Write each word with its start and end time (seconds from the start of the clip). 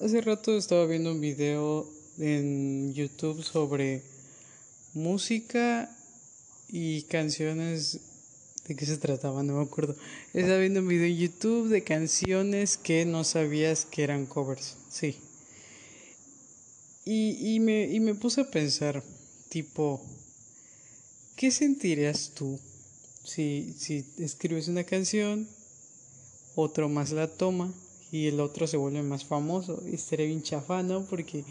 Hace 0.00 0.22
rato 0.22 0.56
estaba 0.56 0.86
viendo 0.86 1.12
un 1.12 1.20
video 1.20 1.86
en 2.18 2.94
YouTube 2.94 3.42
sobre 3.42 4.02
música 4.94 5.94
y 6.70 7.02
canciones. 7.02 8.00
¿De 8.66 8.74
qué 8.76 8.86
se 8.86 8.96
trataba? 8.96 9.42
No 9.42 9.58
me 9.58 9.62
acuerdo. 9.62 9.94
Estaba 10.32 10.56
viendo 10.56 10.80
un 10.80 10.88
video 10.88 11.04
en 11.04 11.18
YouTube 11.18 11.68
de 11.68 11.84
canciones 11.84 12.78
que 12.78 13.04
no 13.04 13.24
sabías 13.24 13.84
que 13.84 14.02
eran 14.02 14.24
covers. 14.24 14.78
Sí. 14.88 15.18
Y, 17.04 17.54
y, 17.54 17.60
me, 17.60 17.82
y 17.82 18.00
me 18.00 18.14
puse 18.14 18.40
a 18.40 18.50
pensar, 18.50 19.02
tipo, 19.50 20.00
¿qué 21.36 21.50
sentirías 21.50 22.32
tú 22.34 22.58
si, 23.22 23.74
si 23.76 24.06
escribes 24.16 24.66
una 24.68 24.84
canción, 24.84 25.46
otro 26.54 26.88
más 26.88 27.10
la 27.10 27.28
toma 27.28 27.70
y 28.12 28.26
el 28.26 28.40
otro 28.40 28.66
se 28.66 28.76
vuelve 28.76 29.02
más 29.02 29.24
famoso. 29.24 29.82
Y 29.86 29.94
estaría 29.94 30.26
bien 30.26 30.42
chafa, 30.42 30.82
¿no? 30.82 31.04
Porque 31.04 31.44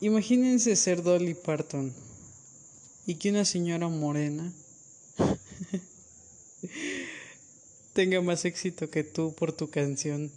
imagínense 0.00 0.76
ser 0.76 1.02
Dolly 1.02 1.34
Parton 1.34 1.92
y 3.06 3.14
que 3.14 3.30
una 3.30 3.44
señora 3.44 3.88
morena 3.88 4.52
tenga 7.92 8.20
más 8.20 8.44
éxito 8.44 8.90
que 8.90 9.04
tú 9.04 9.34
por 9.34 9.52
tu 9.52 9.68
canción. 9.70 10.30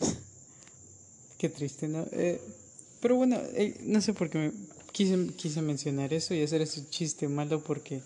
Qué 1.38 1.48
triste, 1.48 1.88
¿no? 1.88 2.06
Eh, 2.12 2.40
pero 3.00 3.16
bueno, 3.16 3.38
eh, 3.54 3.74
no 3.82 4.00
sé 4.00 4.14
por 4.14 4.30
qué 4.30 4.38
me 4.38 4.52
quise, 4.92 5.26
quise 5.36 5.60
mencionar 5.62 6.14
eso 6.14 6.34
y 6.34 6.42
hacer 6.42 6.62
ese 6.62 6.88
chiste 6.88 7.28
malo 7.28 7.62
porque, 7.62 8.00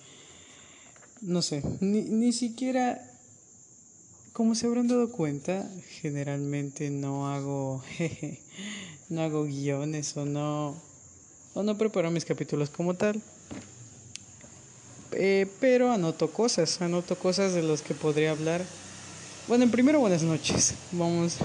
no 1.21 1.43
sé, 1.43 1.63
ni, 1.81 2.03
ni 2.03 2.33
siquiera 2.33 3.10
como 4.33 4.55
se 4.55 4.67
habrán 4.67 4.89
dado 4.89 5.11
cuenta, 5.11 5.69
generalmente 6.01 6.91
no 6.91 7.33
hago 7.33 7.83
jeje, 7.97 8.41
no 9.09 9.23
hago 9.23 9.45
guiones 9.45 10.17
o 10.17 10.25
no 10.25 10.75
o 11.55 11.63
no 11.63 11.77
preparo 11.77 12.11
mis 12.11 12.25
capítulos 12.25 12.71
como 12.71 12.95
tal. 12.95 13.21
Eh, 15.13 15.49
pero 15.59 15.91
anoto 15.91 16.31
cosas, 16.33 16.81
anoto 16.81 17.19
cosas 17.19 17.53
de 17.53 17.63
las 17.63 17.83
que 17.83 17.95
podría 17.95 18.31
hablar. 18.31 18.65
Bueno, 19.49 19.65
en 19.65 19.71
primero 19.71 19.99
buenas 19.99 20.23
noches. 20.23 20.75
Vamos 20.93 21.39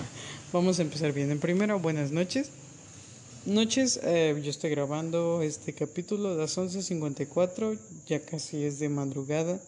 vamos 0.53 0.80
a 0.80 0.83
empezar 0.83 1.11
bien. 1.11 1.31
En 1.31 1.39
primero 1.39 1.80
buenas 1.80 2.11
noches. 2.11 2.49
Noches, 3.45 3.99
eh, 4.03 4.39
yo 4.44 4.49
estoy 4.49 4.72
grabando 4.72 5.42
este 5.42 5.73
capítulo 5.73 6.30
a 6.31 6.36
las 6.36 6.58
11.54, 6.58 7.77
ya 8.08 8.20
casi 8.20 8.64
es 8.64 8.80
de 8.80 8.89
madrugada. 8.89 9.59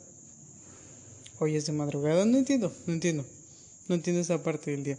Hoy 1.40 1.56
es 1.56 1.68
de 1.68 1.74
madrugada, 1.74 2.26
no 2.26 2.38
entiendo, 2.38 2.74
no 2.88 2.94
entiendo. 2.94 3.24
No 3.88 3.96
entiendo 3.96 4.22
esa 4.22 4.44
parte 4.44 4.72
del 4.72 4.84
día. 4.84 4.98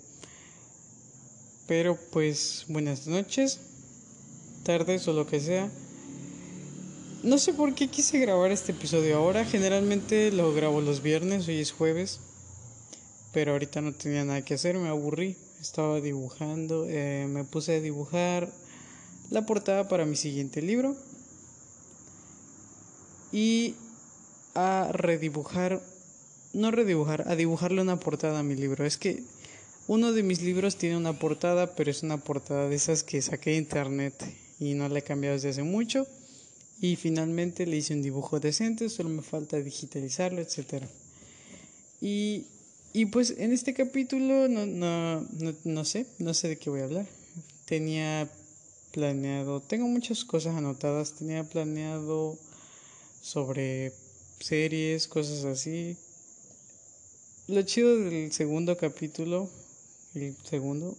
Pero 1.67 1.99
pues 2.13 2.65
buenas 2.69 3.07
noches, 3.07 3.59
tardes 4.63 5.07
o 5.09 5.13
lo 5.13 5.27
que 5.27 5.41
sea. 5.41 5.71
No 7.23 7.37
sé 7.39 7.53
por 7.53 7.75
qué 7.75 7.89
quise 7.89 8.19
grabar 8.21 8.53
este 8.53 8.73
episodio 8.73 9.19
ahora. 9.19 9.45
Generalmente 9.45 10.31
lo 10.31 10.55
grabo 10.55 10.81
los 10.81 11.03
viernes, 11.03 11.49
hoy 11.49 11.61
es 11.61 11.73
jueves. 11.73 12.21
Pero 13.33 13.53
ahorita 13.53 13.81
no 13.81 13.93
tenía 13.93 14.25
nada 14.25 14.43
que 14.43 14.55
hacer, 14.55 14.79
me 14.79 14.89
aburrí. 14.89 15.37
Estaba 15.61 16.01
dibujando, 16.01 16.87
eh, 16.89 17.27
me 17.29 17.43
puse 17.45 17.77
a 17.77 17.81
dibujar 17.81 18.49
la 19.29 19.45
portada 19.45 19.89
para 19.89 20.07
mi 20.07 20.17
siguiente 20.17 20.63
libro. 20.63 20.97
Y 23.33 23.75
a 24.55 24.89
redibujar 24.93 25.83
no 26.53 26.71
redibujar, 26.71 27.25
a 27.29 27.37
dibujarle 27.37 27.83
una 27.83 28.01
portada 28.01 28.41
a 28.41 28.43
mi 28.43 28.55
libro. 28.55 28.85
Es 28.85 28.97
que 28.97 29.23
uno 29.87 30.13
de 30.13 30.23
mis 30.23 30.43
libros 30.43 30.77
tiene 30.77 30.97
una 30.97 31.19
portada, 31.19 31.75
pero 31.75 31.91
es 31.91 32.03
una 32.03 32.19
portada 32.19 32.69
de 32.69 32.77
esas 32.77 33.03
que 33.03 33.23
saqué 33.23 33.51
de 33.51 33.57
internet 33.57 34.15
y 34.61 34.75
no 34.75 34.89
la 34.89 34.99
he 34.99 35.03
cambiado 35.03 35.35
desde 35.35 35.51
hace 35.51 35.63
mucho. 35.63 36.07
Y 36.81 36.97
finalmente 36.97 37.67
le 37.67 37.77
hice 37.77 37.95
un 37.95 38.03
dibujo 38.03 38.39
decente, 38.39 38.89
solo 38.89 39.09
me 39.09 39.23
falta 39.23 39.57
digitalizarlo, 39.59 40.41
etc. 40.41 40.85
Y, 42.01 42.45
y 42.93 43.07
pues 43.07 43.35
en 43.39 43.53
este 43.53 43.75
capítulo 43.75 44.47
no, 44.49 44.67
no, 44.67 45.21
no, 45.21 45.55
no 45.65 45.85
sé, 45.85 46.07
no 46.19 46.35
sé 46.35 46.49
de 46.49 46.59
qué 46.59 46.71
voy 46.71 46.81
a 46.81 46.85
hablar. 46.85 47.07
Tenía 47.65 48.31
planeado, 48.93 49.61
tengo 49.61 49.87
muchas 49.89 50.25
cosas 50.25 50.55
anotadas, 50.55 51.15
tenía 51.15 51.45
planeado 51.45 52.39
sobre 53.23 53.93
series, 54.41 55.09
cosas 55.09 55.45
así, 55.45 55.97
lo 57.49 57.63
chido 57.63 57.97
del 57.97 58.31
segundo 58.31 58.77
capítulo, 58.77 59.49
el 60.15 60.37
segundo, 60.45 60.95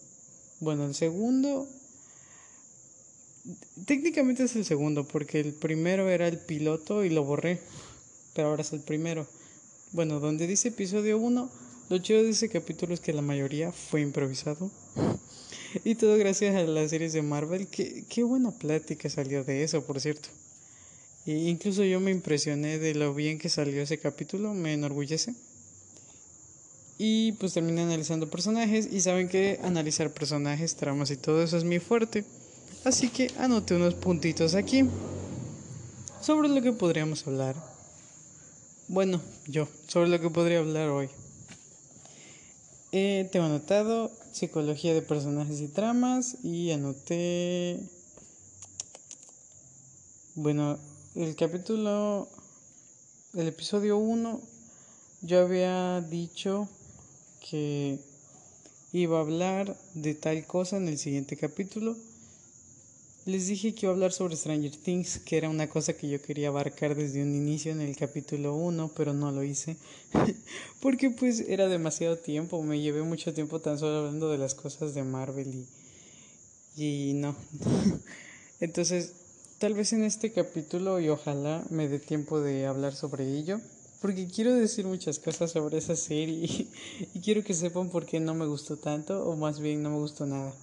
bueno, 0.59 0.85
el 0.87 0.95
segundo, 0.95 1.67
técnicamente 3.85 4.43
es 4.43 4.55
el 4.55 4.65
segundo, 4.65 5.07
porque 5.07 5.39
el 5.39 5.53
primero 5.53 6.09
era 6.09 6.27
el 6.27 6.39
piloto 6.39 7.05
y 7.05 7.11
lo 7.11 7.23
borré, 7.23 7.59
pero 8.33 8.49
ahora 8.49 8.63
es 8.63 8.73
el 8.73 8.79
primero. 8.79 9.27
Bueno, 9.91 10.19
donde 10.19 10.47
dice 10.47 10.69
episodio 10.69 11.19
1, 11.19 11.51
lo 11.89 11.97
chido 11.99 12.23
de 12.23 12.31
ese 12.31 12.49
capítulo 12.49 12.95
es 12.95 12.99
que 12.99 13.13
la 13.13 13.21
mayoría 13.21 13.71
fue 13.71 14.01
improvisado. 14.01 14.71
y 15.83 15.93
todo 15.95 16.17
gracias 16.17 16.55
a 16.55 16.63
las 16.63 16.89
series 16.89 17.13
de 17.13 17.21
Marvel. 17.21 17.67
Qué, 17.67 18.05
qué 18.09 18.23
buena 18.23 18.49
plática 18.49 19.07
salió 19.07 19.43
de 19.43 19.63
eso, 19.63 19.83
por 19.83 20.01
cierto. 20.01 20.29
E 21.27 21.31
incluso 21.31 21.83
yo 21.83 21.99
me 21.99 22.09
impresioné 22.09 22.79
de 22.79 22.95
lo 22.95 23.13
bien 23.13 23.37
que 23.37 23.49
salió 23.49 23.83
ese 23.83 23.99
capítulo, 23.99 24.55
me 24.55 24.73
enorgullece. 24.73 25.35
Y 27.01 27.31
pues 27.31 27.53
terminé 27.53 27.81
analizando 27.83 28.29
personajes 28.29 28.85
y 28.91 28.99
saben 28.99 29.29
que 29.29 29.57
analizar 29.63 30.11
personajes, 30.11 30.75
tramas 30.75 31.09
y 31.11 31.15
todo 31.15 31.41
eso 31.41 31.55
es 31.55 31.63
muy 31.63 31.79
fuerte. 31.79 32.25
Así 32.83 33.07
que 33.07 33.31
anoté 33.37 33.75
unos 33.75 33.93
puntitos 33.93 34.53
aquí 34.53 34.83
sobre 36.21 36.49
lo 36.49 36.61
que 36.61 36.73
podríamos 36.73 37.25
hablar. 37.25 37.55
Bueno, 38.89 39.21
yo, 39.47 39.69
sobre 39.87 40.09
lo 40.09 40.19
que 40.19 40.29
podría 40.29 40.59
hablar 40.59 40.89
hoy. 40.89 41.09
Eh, 42.91 43.29
tengo 43.31 43.45
anotado 43.45 44.11
psicología 44.33 44.93
de 44.93 45.01
personajes 45.01 45.61
y 45.61 45.69
tramas 45.69 46.35
y 46.43 46.71
anoté... 46.71 47.79
Bueno, 50.35 50.77
el 51.15 51.33
capítulo, 51.37 52.27
el 53.35 53.47
episodio 53.47 53.97
1, 53.97 54.41
yo 55.21 55.39
había 55.39 56.01
dicho 56.01 56.67
que 57.49 57.99
iba 58.91 59.17
a 59.17 59.21
hablar 59.21 59.77
de 59.93 60.15
tal 60.15 60.45
cosa 60.45 60.77
en 60.77 60.87
el 60.87 60.97
siguiente 60.97 61.37
capítulo. 61.37 61.95
Les 63.25 63.47
dije 63.47 63.75
que 63.75 63.85
iba 63.85 63.91
a 63.91 63.95
hablar 63.95 64.11
sobre 64.11 64.35
Stranger 64.35 64.75
Things, 64.75 65.19
que 65.19 65.37
era 65.37 65.49
una 65.49 65.69
cosa 65.69 65.93
que 65.93 66.09
yo 66.09 66.21
quería 66.21 66.47
abarcar 66.47 66.95
desde 66.95 67.21
un 67.21 67.35
inicio 67.35 67.71
en 67.71 67.81
el 67.81 67.95
capítulo 67.95 68.55
1, 68.55 68.91
pero 68.95 69.13
no 69.13 69.31
lo 69.31 69.43
hice. 69.43 69.77
Porque 70.81 71.11
pues 71.11 71.41
era 71.41 71.67
demasiado 71.67 72.17
tiempo, 72.17 72.61
me 72.63 72.81
llevé 72.81 73.03
mucho 73.03 73.33
tiempo 73.33 73.59
tan 73.59 73.77
solo 73.77 73.99
hablando 73.99 74.31
de 74.31 74.37
las 74.37 74.55
cosas 74.55 74.93
de 74.93 75.03
Marvel 75.03 75.67
y, 76.75 77.11
y 77.11 77.13
no. 77.13 77.35
Entonces, 78.59 79.13
tal 79.59 79.73
vez 79.73 79.93
en 79.93 80.03
este 80.03 80.31
capítulo 80.31 80.99
y 80.99 81.09
ojalá 81.09 81.63
me 81.69 81.87
dé 81.87 81.99
tiempo 81.99 82.39
de 82.39 82.65
hablar 82.65 82.95
sobre 82.95 83.37
ello 83.37 83.61
porque 84.01 84.27
quiero 84.27 84.53
decir 84.53 84.85
muchas 84.85 85.19
cosas 85.19 85.51
sobre 85.51 85.77
esa 85.77 85.95
serie 85.95 86.67
y, 87.13 87.19
quiero 87.19 87.43
que 87.43 87.53
sepan 87.53 87.89
por 87.89 88.05
qué 88.05 88.19
no 88.19 88.33
me 88.33 88.45
gustó 88.45 88.77
tanto 88.77 89.25
o 89.25 89.35
más 89.35 89.59
bien 89.59 89.83
no 89.83 89.89
me 89.89 89.97
gustó 89.97 90.25
nada. 90.25 90.53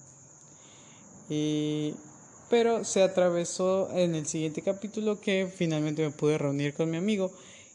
pero 2.49 2.83
se 2.83 3.03
atravesó 3.03 3.89
en 3.93 4.15
el 4.15 4.25
siguiente 4.25 4.61
capítulo 4.61 5.19
que 5.19 5.51
finalmente 5.53 6.03
me 6.03 6.11
pude 6.11 6.37
reunir 6.37 6.73
con 6.73 6.89
mi 6.89 6.97
amigo 6.97 7.31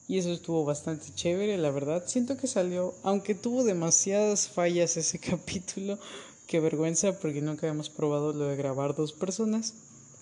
y 0.09 0.19
eso 0.19 0.33
estuvo 0.33 0.65
bastante 0.65 1.07
chévere, 1.15 1.57
la 1.59 1.71
verdad. 1.71 2.05
Siento 2.07 2.37
que 2.37 2.47
salió, 2.47 2.95
aunque 3.03 3.35
tuvo 3.35 3.65
demasiadas 3.65 4.49
fallas 4.49 4.97
ese 4.97 5.19
capítulo, 5.31 5.99
qué 6.47 6.61
vergüenza 6.61 7.19
porque 7.19 7.41
nunca 7.41 7.67
habíamos 7.67 7.89
probado 7.89 8.33
lo 8.33 8.47
de 8.47 8.57
grabar 8.57 8.95
dos 8.95 9.13
personas. 9.13 9.75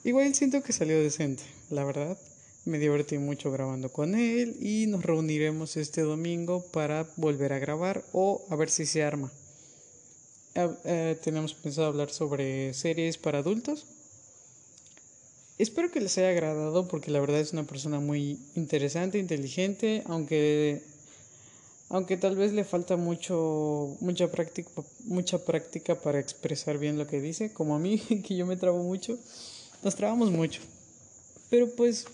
Igual 0.04 0.34
siento 0.34 0.62
que 0.62 0.72
salió 0.72 0.98
decente, 0.98 1.42
la 1.70 1.84
verdad. 1.84 2.18
Me 2.64 2.78
divertí 2.78 3.18
mucho 3.18 3.50
grabando 3.50 3.88
con 3.90 4.14
él 4.14 4.56
y 4.60 4.86
nos 4.86 5.02
reuniremos 5.02 5.76
este 5.76 6.02
domingo 6.02 6.62
para 6.72 7.08
volver 7.16 7.52
a 7.52 7.58
grabar 7.58 8.04
o 8.12 8.44
a 8.50 8.56
ver 8.56 8.68
si 8.68 8.84
se 8.84 9.02
arma. 9.02 9.32
Ah, 10.54 10.70
eh, 10.84 11.16
tenemos 11.22 11.54
pensado 11.54 11.86
hablar 11.86 12.10
sobre 12.10 12.74
series 12.74 13.16
para 13.16 13.38
adultos. 13.38 13.86
Espero 15.58 15.90
que 15.90 16.00
les 16.00 16.16
haya 16.18 16.30
agradado 16.30 16.88
porque 16.88 17.10
la 17.10 17.20
verdad 17.20 17.40
es 17.40 17.52
una 17.52 17.64
persona 17.64 18.00
muy 18.00 18.38
interesante, 18.56 19.18
inteligente, 19.18 20.02
aunque 20.06 20.82
aunque 21.90 22.16
tal 22.16 22.36
vez 22.36 22.52
le 22.52 22.64
falta 22.64 22.96
mucho 22.96 23.96
mucha 24.00 24.30
práctica 24.30 24.70
mucha 25.04 25.44
práctica 25.44 25.96
para 25.96 26.20
expresar 26.20 26.78
bien 26.78 26.98
lo 26.98 27.06
que 27.06 27.20
dice, 27.20 27.52
como 27.52 27.74
a 27.74 27.78
mí 27.78 27.98
que 28.26 28.36
yo 28.36 28.46
me 28.46 28.56
trabo 28.56 28.82
mucho. 28.82 29.18
Nos 29.82 29.96
trabamos 29.96 30.30
mucho. 30.30 30.60
Pero 31.50 31.68
pues 31.70 32.06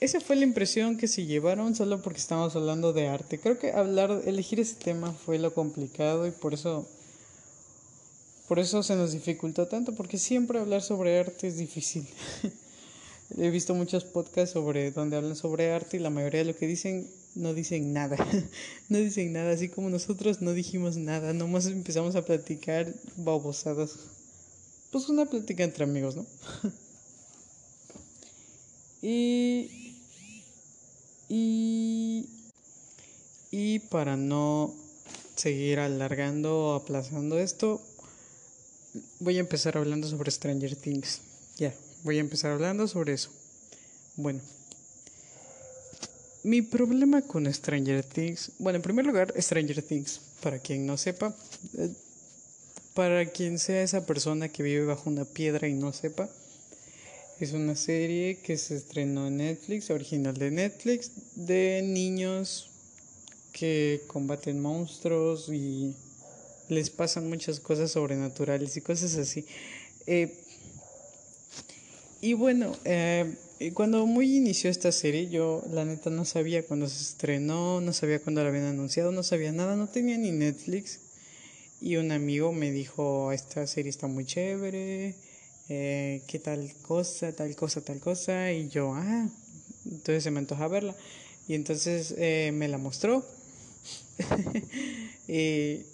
esa 0.00 0.20
fue 0.20 0.36
la 0.36 0.44
impresión 0.44 0.96
que 0.96 1.08
se 1.08 1.26
llevaron 1.26 1.74
solo 1.74 2.00
porque 2.00 2.18
estamos 2.18 2.56
hablando 2.56 2.94
de 2.94 3.08
arte. 3.08 3.38
Creo 3.38 3.58
que 3.58 3.72
hablar, 3.72 4.22
elegir 4.24 4.58
ese 4.58 4.74
tema 4.76 5.12
fue 5.12 5.38
lo 5.38 5.52
complicado 5.52 6.26
y 6.26 6.30
por 6.30 6.54
eso, 6.54 6.88
Por 8.48 8.58
eso 8.58 8.82
se 8.82 8.96
nos 8.96 9.12
dificultó 9.12 9.68
tanto, 9.68 9.94
porque 9.94 10.16
siempre 10.16 10.58
hablar 10.58 10.82
sobre 10.82 11.20
arte 11.20 11.48
es 11.48 11.58
difícil. 11.58 12.08
He 13.38 13.50
visto 13.50 13.74
muchos 13.74 14.04
podcasts 14.04 14.54
sobre 14.54 14.90
donde 14.90 15.16
hablan 15.16 15.36
sobre 15.36 15.70
arte 15.70 15.98
y 15.98 16.00
la 16.00 16.10
mayoría 16.10 16.40
de 16.40 16.46
lo 16.46 16.56
que 16.56 16.66
dicen 16.66 17.06
no 17.34 17.52
dicen 17.54 17.92
nada. 17.92 18.16
no 18.88 18.98
dicen 18.98 19.34
nada, 19.34 19.52
así 19.52 19.68
como 19.68 19.90
nosotros 19.90 20.40
no 20.40 20.52
dijimos 20.52 20.96
nada, 20.96 21.34
nomás 21.34 21.66
empezamos 21.66 22.16
a 22.16 22.24
platicar 22.24 22.92
babosadas. 23.16 23.96
Pues 24.90 25.08
una 25.10 25.26
plática 25.26 25.62
entre 25.62 25.84
amigos, 25.84 26.16
¿no? 26.16 26.26
y 29.02 29.79
y 31.30 32.26
y 33.50 33.80
para 33.80 34.16
no 34.16 34.72
seguir 35.34 35.80
alargando 35.80 36.56
o 36.56 36.74
aplazando 36.74 37.38
esto, 37.38 37.80
voy 39.18 39.38
a 39.38 39.40
empezar 39.40 39.76
hablando 39.76 40.06
sobre 40.06 40.30
Stranger 40.30 40.76
Things. 40.76 41.20
Ya, 41.56 41.74
voy 42.04 42.18
a 42.18 42.20
empezar 42.20 42.52
hablando 42.52 42.86
sobre 42.86 43.14
eso. 43.14 43.30
Bueno, 44.16 44.40
mi 46.44 46.62
problema 46.62 47.22
con 47.22 47.52
Stranger 47.52 48.04
Things, 48.04 48.52
bueno, 48.58 48.76
en 48.76 48.82
primer 48.82 49.04
lugar, 49.04 49.34
Stranger 49.36 49.82
Things, 49.82 50.20
para 50.42 50.58
quien 50.60 50.86
no 50.86 50.96
sepa, 50.96 51.34
eh, 51.76 51.90
para 52.94 53.26
quien 53.26 53.58
sea 53.58 53.82
esa 53.82 54.06
persona 54.06 54.48
que 54.48 54.62
vive 54.62 54.84
bajo 54.84 55.10
una 55.10 55.24
piedra 55.24 55.66
y 55.66 55.74
no 55.74 55.92
sepa, 55.92 56.28
es 57.44 57.52
una 57.52 57.74
serie 57.74 58.38
que 58.42 58.58
se 58.58 58.76
estrenó 58.76 59.26
en 59.26 59.38
Netflix, 59.38 59.90
original 59.90 60.34
de 60.34 60.50
Netflix, 60.50 61.10
de 61.36 61.80
niños 61.82 62.70
que 63.52 64.02
combaten 64.06 64.60
monstruos 64.60 65.48
y 65.48 65.94
les 66.68 66.90
pasan 66.90 67.28
muchas 67.28 67.58
cosas 67.58 67.92
sobrenaturales 67.92 68.76
y 68.76 68.80
cosas 68.82 69.16
así. 69.16 69.46
Eh, 70.06 70.34
y 72.20 72.34
bueno, 72.34 72.76
eh, 72.84 73.34
cuando 73.72 74.04
muy 74.04 74.36
inició 74.36 74.68
esta 74.68 74.92
serie, 74.92 75.30
yo 75.30 75.64
la 75.70 75.86
neta 75.86 76.10
no 76.10 76.26
sabía 76.26 76.66
cuándo 76.66 76.88
se 76.88 77.02
estrenó, 77.02 77.80
no 77.80 77.94
sabía 77.94 78.20
cuándo 78.20 78.42
la 78.42 78.50
habían 78.50 78.64
anunciado, 78.64 79.12
no 79.12 79.22
sabía 79.22 79.52
nada, 79.52 79.76
no 79.76 79.88
tenía 79.88 80.18
ni 80.18 80.30
Netflix. 80.30 81.00
Y 81.80 81.96
un 81.96 82.12
amigo 82.12 82.52
me 82.52 82.70
dijo, 82.70 83.32
esta 83.32 83.66
serie 83.66 83.88
está 83.88 84.06
muy 84.06 84.26
chévere, 84.26 85.14
eh, 85.70 86.22
qué 86.26 86.40
tal 86.40 86.74
cosa, 86.82 87.32
tal 87.32 87.54
cosa, 87.54 87.80
tal 87.80 88.00
cosa. 88.00 88.52
Y 88.52 88.68
yo, 88.68 88.92
ah, 88.94 89.28
entonces 89.86 90.24
se 90.24 90.30
me 90.30 90.40
antoja 90.40 90.68
verla. 90.68 90.94
Y 91.48 91.54
entonces 91.54 92.14
eh, 92.18 92.50
me 92.52 92.68
la 92.68 92.76
mostró. 92.76 93.24
y, 95.28 95.86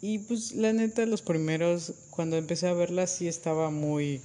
y 0.02 0.18
pues 0.18 0.52
la 0.52 0.72
neta, 0.72 1.06
los 1.06 1.22
primeros, 1.22 1.94
cuando 2.10 2.36
empecé 2.36 2.68
a 2.68 2.74
verla, 2.74 3.06
sí 3.06 3.28
estaba 3.28 3.70
muy 3.70 4.20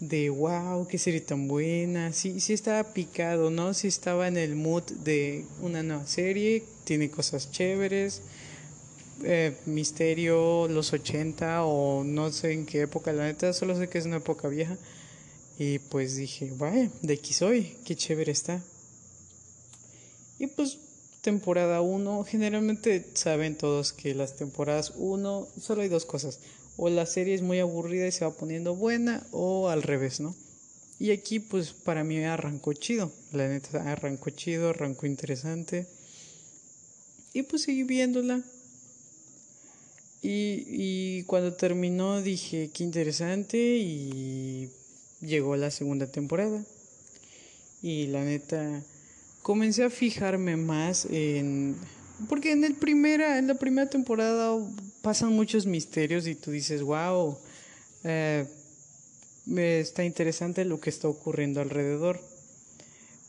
de 0.00 0.30
wow, 0.30 0.86
qué 0.86 0.98
serie 0.98 1.20
tan 1.20 1.48
buena. 1.48 2.12
Sí, 2.12 2.40
sí 2.40 2.52
estaba 2.52 2.92
picado, 2.92 3.50
¿no? 3.50 3.74
Sí 3.74 3.88
estaba 3.88 4.28
en 4.28 4.36
el 4.36 4.54
mood 4.54 4.84
de 4.84 5.44
una 5.60 5.82
nueva 5.82 6.06
serie, 6.06 6.64
tiene 6.84 7.10
cosas 7.10 7.50
chéveres. 7.50 8.22
Eh, 9.22 9.56
misterio, 9.64 10.68
los 10.68 10.92
80 10.92 11.64
o 11.64 12.04
no 12.04 12.30
sé 12.32 12.52
en 12.52 12.66
qué 12.66 12.82
época, 12.82 13.12
la 13.12 13.24
neta, 13.24 13.52
solo 13.54 13.76
sé 13.76 13.88
que 13.88 13.98
es 13.98 14.06
una 14.06 14.16
época 14.16 14.48
vieja. 14.48 14.76
Y 15.58 15.78
pues 15.78 16.16
dije, 16.16 16.52
vaya, 16.56 16.90
de 17.02 17.14
aquí 17.14 17.32
soy, 17.32 17.76
qué 17.84 17.96
chévere 17.96 18.32
está. 18.32 18.62
Y 20.38 20.48
pues 20.48 20.78
temporada 21.22 21.80
1, 21.80 22.24
generalmente 22.24 23.06
saben 23.14 23.56
todos 23.56 23.92
que 23.92 24.14
las 24.14 24.36
temporadas 24.36 24.92
1 24.96 25.48
solo 25.60 25.82
hay 25.82 25.88
dos 25.88 26.04
cosas. 26.04 26.40
O 26.76 26.90
la 26.90 27.06
serie 27.06 27.34
es 27.34 27.40
muy 27.40 27.58
aburrida 27.58 28.06
y 28.06 28.12
se 28.12 28.24
va 28.26 28.32
poniendo 28.32 28.76
buena 28.76 29.26
o 29.32 29.70
al 29.70 29.82
revés, 29.82 30.20
¿no? 30.20 30.36
Y 30.98 31.10
aquí 31.10 31.40
pues 31.40 31.72
para 31.72 32.04
mí 32.04 32.22
arrancó 32.22 32.74
chido. 32.74 33.10
La 33.32 33.48
neta 33.48 33.90
arrancó 33.90 34.28
chido, 34.30 34.70
arrancó 34.70 35.06
interesante. 35.06 35.86
Y 37.32 37.42
pues 37.42 37.62
seguí 37.62 37.82
viéndola. 37.82 38.42
Y, 40.28 40.66
y 40.68 41.22
cuando 41.22 41.52
terminó 41.52 42.20
dije, 42.20 42.70
qué 42.74 42.82
interesante 42.82 43.56
y 43.58 44.68
llegó 45.20 45.56
la 45.56 45.70
segunda 45.70 46.10
temporada. 46.10 46.64
Y 47.80 48.08
la 48.08 48.24
neta 48.24 48.82
comencé 49.42 49.84
a 49.84 49.90
fijarme 49.90 50.56
más 50.56 51.06
en 51.08 51.76
porque 52.28 52.50
en 52.50 52.64
el 52.64 52.74
primera 52.74 53.38
en 53.38 53.46
la 53.46 53.54
primera 53.54 53.88
temporada 53.88 54.58
pasan 55.02 55.32
muchos 55.34 55.66
misterios 55.66 56.26
y 56.26 56.34
tú 56.34 56.50
dices 56.50 56.82
wow 56.82 57.38
eh, 58.02 58.46
está 59.54 60.02
interesante 60.02 60.64
lo 60.64 60.80
que 60.80 60.90
está 60.90 61.06
ocurriendo 61.06 61.60
alrededor 61.60 62.20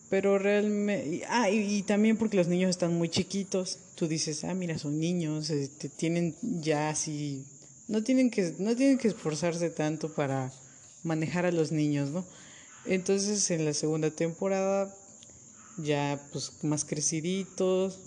pero 0.09 0.39
realmente 0.39 1.23
ah 1.29 1.49
y, 1.49 1.81
también 1.83 2.17
porque 2.17 2.37
los 2.37 2.47
niños 2.47 2.69
están 2.69 2.93
muy 2.95 3.09
chiquitos 3.09 3.79
tú 3.95 4.07
dices 4.07 4.43
ah 4.43 4.53
mira 4.53 4.77
son 4.77 4.99
niños 4.99 5.49
este, 5.49 5.89
tienen 5.89 6.35
ya 6.41 6.89
así 6.89 7.45
no 7.87 8.03
tienen 8.03 8.29
que 8.29 8.53
no 8.59 8.75
tienen 8.75 8.97
que 8.97 9.07
esforzarse 9.07 9.69
tanto 9.69 10.13
para 10.13 10.51
manejar 11.03 11.45
a 11.45 11.51
los 11.51 11.71
niños 11.71 12.11
no 12.11 12.25
entonces 12.85 13.49
en 13.51 13.65
la 13.65 13.73
segunda 13.73 14.11
temporada 14.11 14.93
ya 15.77 16.19
pues 16.31 16.51
más 16.63 16.83
creciditos, 16.83 17.99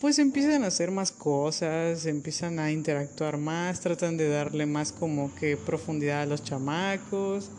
pues 0.00 0.18
empiezan 0.18 0.64
a 0.64 0.68
hacer 0.68 0.90
más 0.90 1.12
cosas, 1.12 2.06
empiezan 2.06 2.58
a 2.58 2.72
interactuar 2.72 3.36
más, 3.36 3.80
tratan 3.80 4.16
de 4.16 4.28
darle 4.28 4.66
más 4.66 4.92
como 4.92 5.34
que 5.34 5.56
profundidad 5.56 6.22
a 6.22 6.26
los 6.26 6.42
chamacos. 6.42 7.50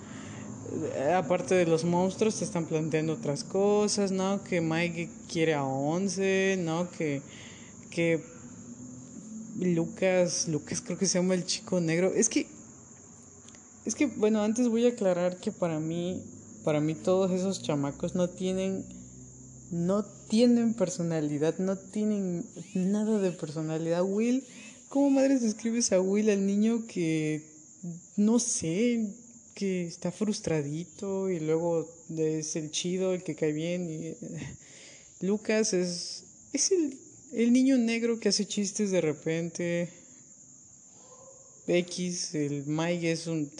Eh, 0.95 1.13
aparte 1.13 1.55
de 1.55 1.65
los 1.65 1.83
monstruos, 1.83 2.35
se 2.35 2.45
están 2.45 2.65
planteando 2.65 3.13
otras 3.13 3.43
cosas, 3.43 4.11
¿no? 4.11 4.43
Que 4.43 4.61
Mike 4.61 5.09
quiere 5.31 5.53
a 5.53 5.63
Once, 5.63 6.57
¿no? 6.59 6.89
Que, 6.91 7.21
que 7.89 8.23
Lucas, 9.59 10.47
Lucas 10.47 10.81
creo 10.81 10.97
que 10.97 11.05
se 11.05 11.19
llama 11.19 11.33
el 11.33 11.45
chico 11.45 11.81
negro. 11.81 12.11
Es 12.15 12.29
que, 12.29 12.47
es 13.85 13.95
que, 13.95 14.05
bueno, 14.05 14.41
antes 14.41 14.69
voy 14.69 14.85
a 14.85 14.89
aclarar 14.89 15.37
que 15.37 15.51
para 15.51 15.79
mí 15.79 16.23
para 16.63 16.79
mí 16.79 16.95
todos 16.95 17.31
esos 17.31 17.61
chamacos 17.61 18.15
no 18.15 18.29
tienen 18.29 18.85
no 19.71 20.03
tienen 20.03 20.73
personalidad, 20.73 21.57
no 21.59 21.77
tienen 21.77 22.45
nada 22.75 23.19
de 23.19 23.31
personalidad. 23.31 24.03
Will, 24.03 24.43
¿cómo 24.89 25.09
madre 25.09 25.39
describes 25.39 25.93
a 25.93 26.01
Will, 26.01 26.29
al 26.29 26.45
niño 26.45 26.85
que 26.87 27.49
no 28.17 28.37
sé, 28.37 29.15
que 29.61 29.85
está 29.85 30.11
frustradito 30.11 31.29
y 31.29 31.39
luego 31.39 31.87
es 32.17 32.55
el 32.55 32.71
chido, 32.71 33.13
el 33.13 33.21
que 33.23 33.35
cae 33.35 33.51
bien 33.51 33.87
y 33.87 34.15
Lucas 35.23 35.73
es 35.73 36.23
es 36.51 36.71
el, 36.71 36.97
el 37.31 37.53
niño 37.53 37.77
negro 37.77 38.19
que 38.19 38.29
hace 38.29 38.47
chistes 38.47 38.89
de 38.89 39.01
repente. 39.01 39.89
X, 41.67 42.33
el 42.33 42.65
Mike 42.65 43.11
es 43.11 43.27
un 43.27 43.51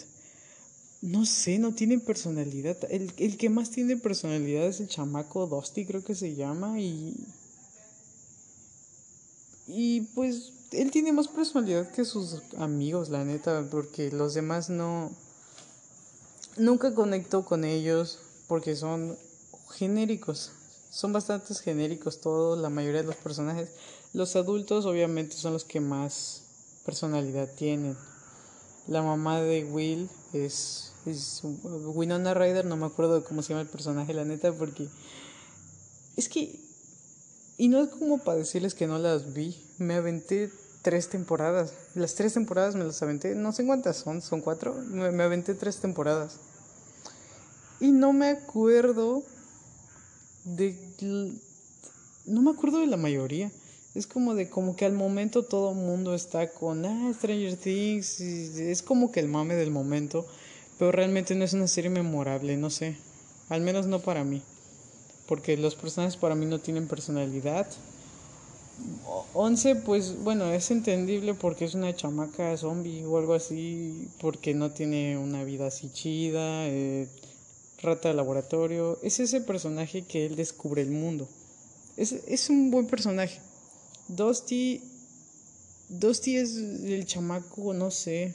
no 1.02 1.24
sé, 1.24 1.58
no 1.58 1.72
tiene 1.72 1.98
personalidad. 1.98 2.76
El, 2.90 3.12
el 3.16 3.36
que 3.36 3.48
más 3.48 3.70
tiene 3.70 3.96
personalidad 3.96 4.66
es 4.66 4.80
el 4.80 4.88
chamaco 4.88 5.46
Dusty, 5.46 5.86
creo 5.86 6.04
que 6.04 6.16
se 6.16 6.34
llama. 6.34 6.80
Y. 6.80 7.14
Y 9.68 10.00
pues 10.14 10.52
él 10.72 10.90
tiene 10.90 11.12
más 11.12 11.28
personalidad 11.28 11.90
que 11.92 12.04
sus 12.04 12.42
amigos, 12.58 13.08
la 13.08 13.24
neta, 13.24 13.66
porque 13.70 14.10
los 14.10 14.34
demás 14.34 14.68
no. 14.68 15.12
Nunca 16.56 16.94
conectó 16.94 17.44
con 17.44 17.64
ellos 17.64 18.18
porque 18.46 18.76
son 18.76 19.18
genéricos. 19.70 20.52
Son 20.90 21.12
bastante 21.12 21.54
genéricos 21.54 22.20
todos, 22.20 22.58
la 22.58 22.68
mayoría 22.68 23.00
de 23.00 23.06
los 23.06 23.16
personajes. 23.16 23.70
Los 24.12 24.36
adultos 24.36 24.84
obviamente 24.84 25.36
son 25.36 25.54
los 25.54 25.64
que 25.64 25.80
más 25.80 26.42
personalidad 26.84 27.48
tienen. 27.54 27.96
La 28.86 29.02
mamá 29.02 29.40
de 29.40 29.64
Will 29.64 30.10
es 30.32 30.92
es 31.06 31.40
Winona 31.42 32.34
Ryder, 32.34 32.64
no 32.64 32.76
me 32.76 32.86
acuerdo 32.86 33.24
cómo 33.24 33.42
se 33.42 33.50
llama 33.50 33.62
el 33.62 33.68
personaje, 33.68 34.14
la 34.14 34.24
neta, 34.24 34.52
porque 34.52 34.88
es 36.16 36.28
que, 36.28 36.60
y 37.56 37.68
no 37.68 37.82
es 37.82 37.88
como 37.88 38.18
para 38.18 38.38
decirles 38.38 38.74
que 38.74 38.86
no 38.86 38.98
las 38.98 39.32
vi, 39.32 39.60
me 39.78 39.94
aventé 39.94 40.50
tres 40.82 41.08
temporadas, 41.08 41.72
las 41.94 42.14
tres 42.14 42.34
temporadas 42.34 42.74
me 42.74 42.84
las 42.84 43.02
aventé, 43.02 43.34
no 43.34 43.52
sé 43.52 43.64
cuántas 43.64 43.96
son, 43.96 44.20
son 44.20 44.40
cuatro, 44.40 44.74
me, 44.74 45.10
me 45.10 45.22
aventé 45.22 45.54
tres 45.54 45.78
temporadas. 45.78 46.38
Y 47.82 47.90
no 47.90 48.12
me 48.12 48.28
acuerdo 48.28 49.24
de... 50.44 50.76
No 52.26 52.40
me 52.40 52.52
acuerdo 52.52 52.78
de 52.78 52.86
la 52.86 52.96
mayoría. 52.96 53.50
Es 53.96 54.06
como 54.06 54.36
de 54.36 54.48
como 54.48 54.76
que 54.76 54.84
al 54.84 54.92
momento 54.92 55.42
todo 55.42 55.72
el 55.72 55.78
mundo 55.78 56.14
está 56.14 56.48
con 56.48 56.86
ah, 56.86 57.12
Stranger 57.12 57.56
Things. 57.56 58.20
Es 58.20 58.82
como 58.82 59.10
que 59.10 59.18
el 59.18 59.26
mame 59.26 59.56
del 59.56 59.72
momento. 59.72 60.24
Pero 60.78 60.92
realmente 60.92 61.34
no 61.34 61.44
es 61.44 61.54
una 61.54 61.66
serie 61.66 61.90
memorable, 61.90 62.56
no 62.56 62.70
sé. 62.70 62.96
Al 63.48 63.62
menos 63.62 63.88
no 63.88 63.98
para 63.98 64.22
mí. 64.22 64.42
Porque 65.26 65.56
los 65.56 65.74
personajes 65.74 66.16
para 66.16 66.36
mí 66.36 66.46
no 66.46 66.60
tienen 66.60 66.86
personalidad. 66.86 67.66
11, 69.34 69.76
pues 69.76 70.22
bueno, 70.22 70.52
es 70.52 70.70
entendible 70.70 71.34
porque 71.34 71.64
es 71.64 71.74
una 71.74 71.94
chamaca 71.94 72.56
zombie 72.56 73.04
o 73.04 73.18
algo 73.18 73.34
así, 73.34 74.08
porque 74.20 74.54
no 74.54 74.72
tiene 74.72 75.16
una 75.16 75.44
vida 75.44 75.66
así 75.66 75.90
chida, 75.90 76.66
eh, 76.68 77.08
rata 77.80 78.08
de 78.08 78.14
laboratorio. 78.14 78.98
Es 79.02 79.20
ese 79.20 79.40
personaje 79.40 80.02
que 80.02 80.26
él 80.26 80.36
descubre 80.36 80.82
el 80.82 80.90
mundo. 80.90 81.28
Es, 81.96 82.12
es 82.12 82.50
un 82.50 82.70
buen 82.70 82.86
personaje. 82.86 83.40
Dusty, 84.08 84.82
Dusty 85.88 86.36
es 86.36 86.56
el 86.56 87.04
chamaco, 87.06 87.72
no 87.72 87.90
sé. 87.90 88.34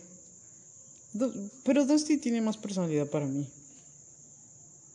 pero 1.64 1.86
Dusty 1.86 2.18
tiene 2.18 2.42
más 2.42 2.58
personalidad 2.58 3.08
para 3.08 3.28
mí. 3.28 3.48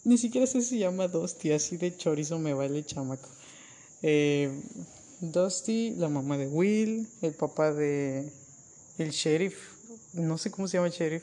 Ni 0.04 0.18
siquiera 0.18 0.46
sé 0.48 0.62
si 0.62 0.70
se 0.70 0.78
llama 0.78 1.06
Dusty, 1.06 1.52
así 1.52 1.76
de 1.76 1.96
chorizo 1.96 2.38
me 2.38 2.54
vale 2.54 2.78
el 2.78 2.86
chamaco. 2.86 3.28
Eh, 4.02 4.50
Dusty, 5.22 5.94
la 5.96 6.08
mamá 6.08 6.36
de 6.36 6.48
Will, 6.48 7.06
el 7.22 7.32
papá 7.32 7.72
de 7.72 8.32
el 8.98 9.10
sheriff, 9.10 9.56
no 10.14 10.36
sé 10.36 10.50
cómo 10.50 10.66
se 10.66 10.78
llama 10.78 10.88
sheriff. 10.88 11.22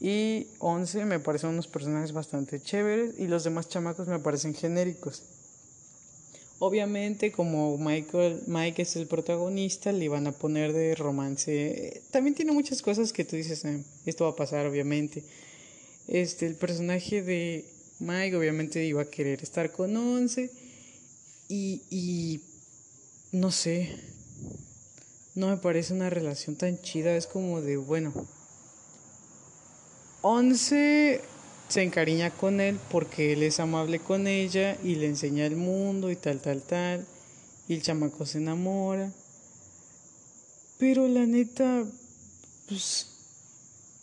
Y 0.00 0.46
11 0.60 1.04
me 1.06 1.18
parecen 1.18 1.50
unos 1.50 1.66
personajes 1.66 2.12
bastante 2.12 2.62
chéveres 2.62 3.18
y 3.18 3.26
los 3.26 3.42
demás 3.42 3.68
chamacos 3.68 4.06
me 4.06 4.20
parecen 4.20 4.54
genéricos. 4.54 5.24
Obviamente, 6.60 7.32
como 7.32 7.76
Michael, 7.78 8.42
Mike 8.46 8.82
es 8.82 8.94
el 8.94 9.08
protagonista, 9.08 9.90
le 9.90 10.04
iban 10.04 10.26
a 10.28 10.32
poner 10.32 10.72
de 10.72 10.94
romance. 10.94 12.02
También 12.12 12.34
tiene 12.36 12.52
muchas 12.52 12.80
cosas 12.80 13.12
que 13.12 13.24
tú 13.24 13.34
dices, 13.34 13.64
eh, 13.64 13.82
esto 14.06 14.24
va 14.24 14.30
a 14.30 14.36
pasar, 14.36 14.66
obviamente. 14.66 15.24
Este, 16.06 16.46
el 16.46 16.54
personaje 16.54 17.22
de 17.22 17.64
Mike, 17.98 18.36
obviamente, 18.36 18.84
iba 18.84 19.02
a 19.02 19.06
querer 19.06 19.42
estar 19.42 19.72
con 19.72 19.96
Once. 19.96 20.50
Y, 21.48 21.82
y 21.90 22.40
no 23.32 23.50
sé, 23.50 23.96
no 25.34 25.48
me 25.48 25.56
parece 25.56 25.94
una 25.94 26.10
relación 26.10 26.56
tan 26.56 26.80
chida. 26.80 27.16
Es 27.16 27.26
como 27.26 27.60
de, 27.60 27.76
bueno, 27.76 28.12
Once 30.22 31.20
se 31.68 31.82
encariña 31.82 32.30
con 32.30 32.60
él 32.60 32.78
porque 32.90 33.32
él 33.32 33.42
es 33.42 33.60
amable 33.60 34.00
con 34.00 34.26
ella 34.26 34.76
y 34.82 34.96
le 34.96 35.06
enseña 35.06 35.46
el 35.46 35.56
mundo 35.56 36.10
y 36.10 36.16
tal, 36.16 36.40
tal, 36.40 36.62
tal. 36.62 37.06
Y 37.68 37.74
el 37.74 37.82
chamaco 37.82 38.26
se 38.26 38.38
enamora. 38.38 39.12
Pero 40.78 41.06
la 41.06 41.26
neta, 41.26 41.84
pues, 42.68 43.06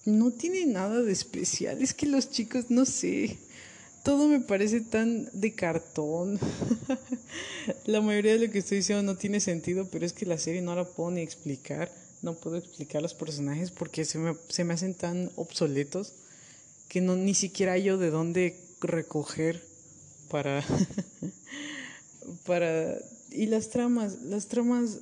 no 0.06 0.32
tiene 0.32 0.66
nada 0.66 1.02
de 1.02 1.12
especial. 1.12 1.82
Es 1.82 1.94
que 1.94 2.06
los 2.06 2.30
chicos, 2.30 2.66
no 2.70 2.86
sé 2.86 3.38
todo 4.08 4.30
me 4.30 4.40
parece 4.40 4.80
tan 4.80 5.30
de 5.34 5.54
cartón. 5.54 6.40
la 7.86 8.00
mayoría 8.00 8.38
de 8.38 8.48
lo 8.48 8.50
que 8.54 8.60
estoy 8.60 8.78
diciendo 8.78 9.04
no 9.04 9.18
tiene 9.18 9.42
sentido, 9.42 9.90
pero 9.92 10.06
es 10.06 10.14
que 10.14 10.26
la 10.26 10.38
serie 10.38 10.62
no 10.62 10.74
la 10.76 10.86
puedo 10.86 11.12
ni 11.12 11.20
explicar. 11.20 11.92
No 12.22 12.34
puedo 12.36 12.56
explicar 12.56 13.02
los 13.02 13.14
personajes 13.14 13.70
porque 13.70 14.06
se 14.06 14.18
me, 14.18 14.34
se 14.48 14.64
me 14.64 14.74
hacen 14.74 14.94
tan 14.94 15.30
obsoletos 15.36 16.14
que 16.88 17.02
no 17.02 17.18
ni 17.18 17.34
siquiera 17.34 17.78
yo 17.78 17.98
de 17.98 18.10
dónde 18.10 18.58
recoger 18.80 19.62
para 20.30 20.64
para 22.46 22.98
y 23.30 23.48
las 23.48 23.72
tramas, 23.72 24.22
las 24.22 24.48
tramas 24.48 25.00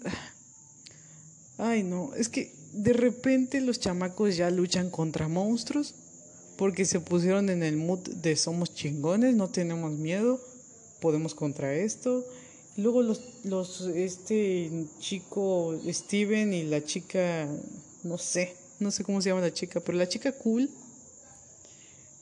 ay 1.59 1.83
no, 1.83 2.15
es 2.15 2.27
que 2.27 2.55
de 2.73 2.93
repente 2.93 3.61
los 3.61 3.79
chamacos 3.79 4.35
ya 4.35 4.49
luchan 4.49 4.89
contra 4.89 5.27
monstruos 5.27 5.93
porque 6.57 6.85
se 6.85 6.99
pusieron 6.99 7.49
en 7.49 7.63
el 7.63 7.77
mood 7.77 7.99
de 7.99 8.35
somos 8.35 8.73
chingones, 8.73 9.35
no 9.35 9.49
tenemos 9.49 9.91
miedo, 9.91 10.39
podemos 11.01 11.33
contra 11.35 11.73
esto. 11.73 12.25
Luego 12.77 13.01
los, 13.01 13.21
los 13.43 13.81
este 13.81 14.69
chico 14.99 15.79
Steven 15.87 16.53
y 16.53 16.63
la 16.63 16.83
chica, 16.83 17.47
no 18.03 18.17
sé, 18.17 18.55
no 18.79 18.91
sé 18.91 19.03
cómo 19.03 19.21
se 19.21 19.29
llama 19.29 19.41
la 19.41 19.53
chica, 19.53 19.79
pero 19.79 19.97
la 19.97 20.09
chica 20.09 20.31
cool, 20.33 20.69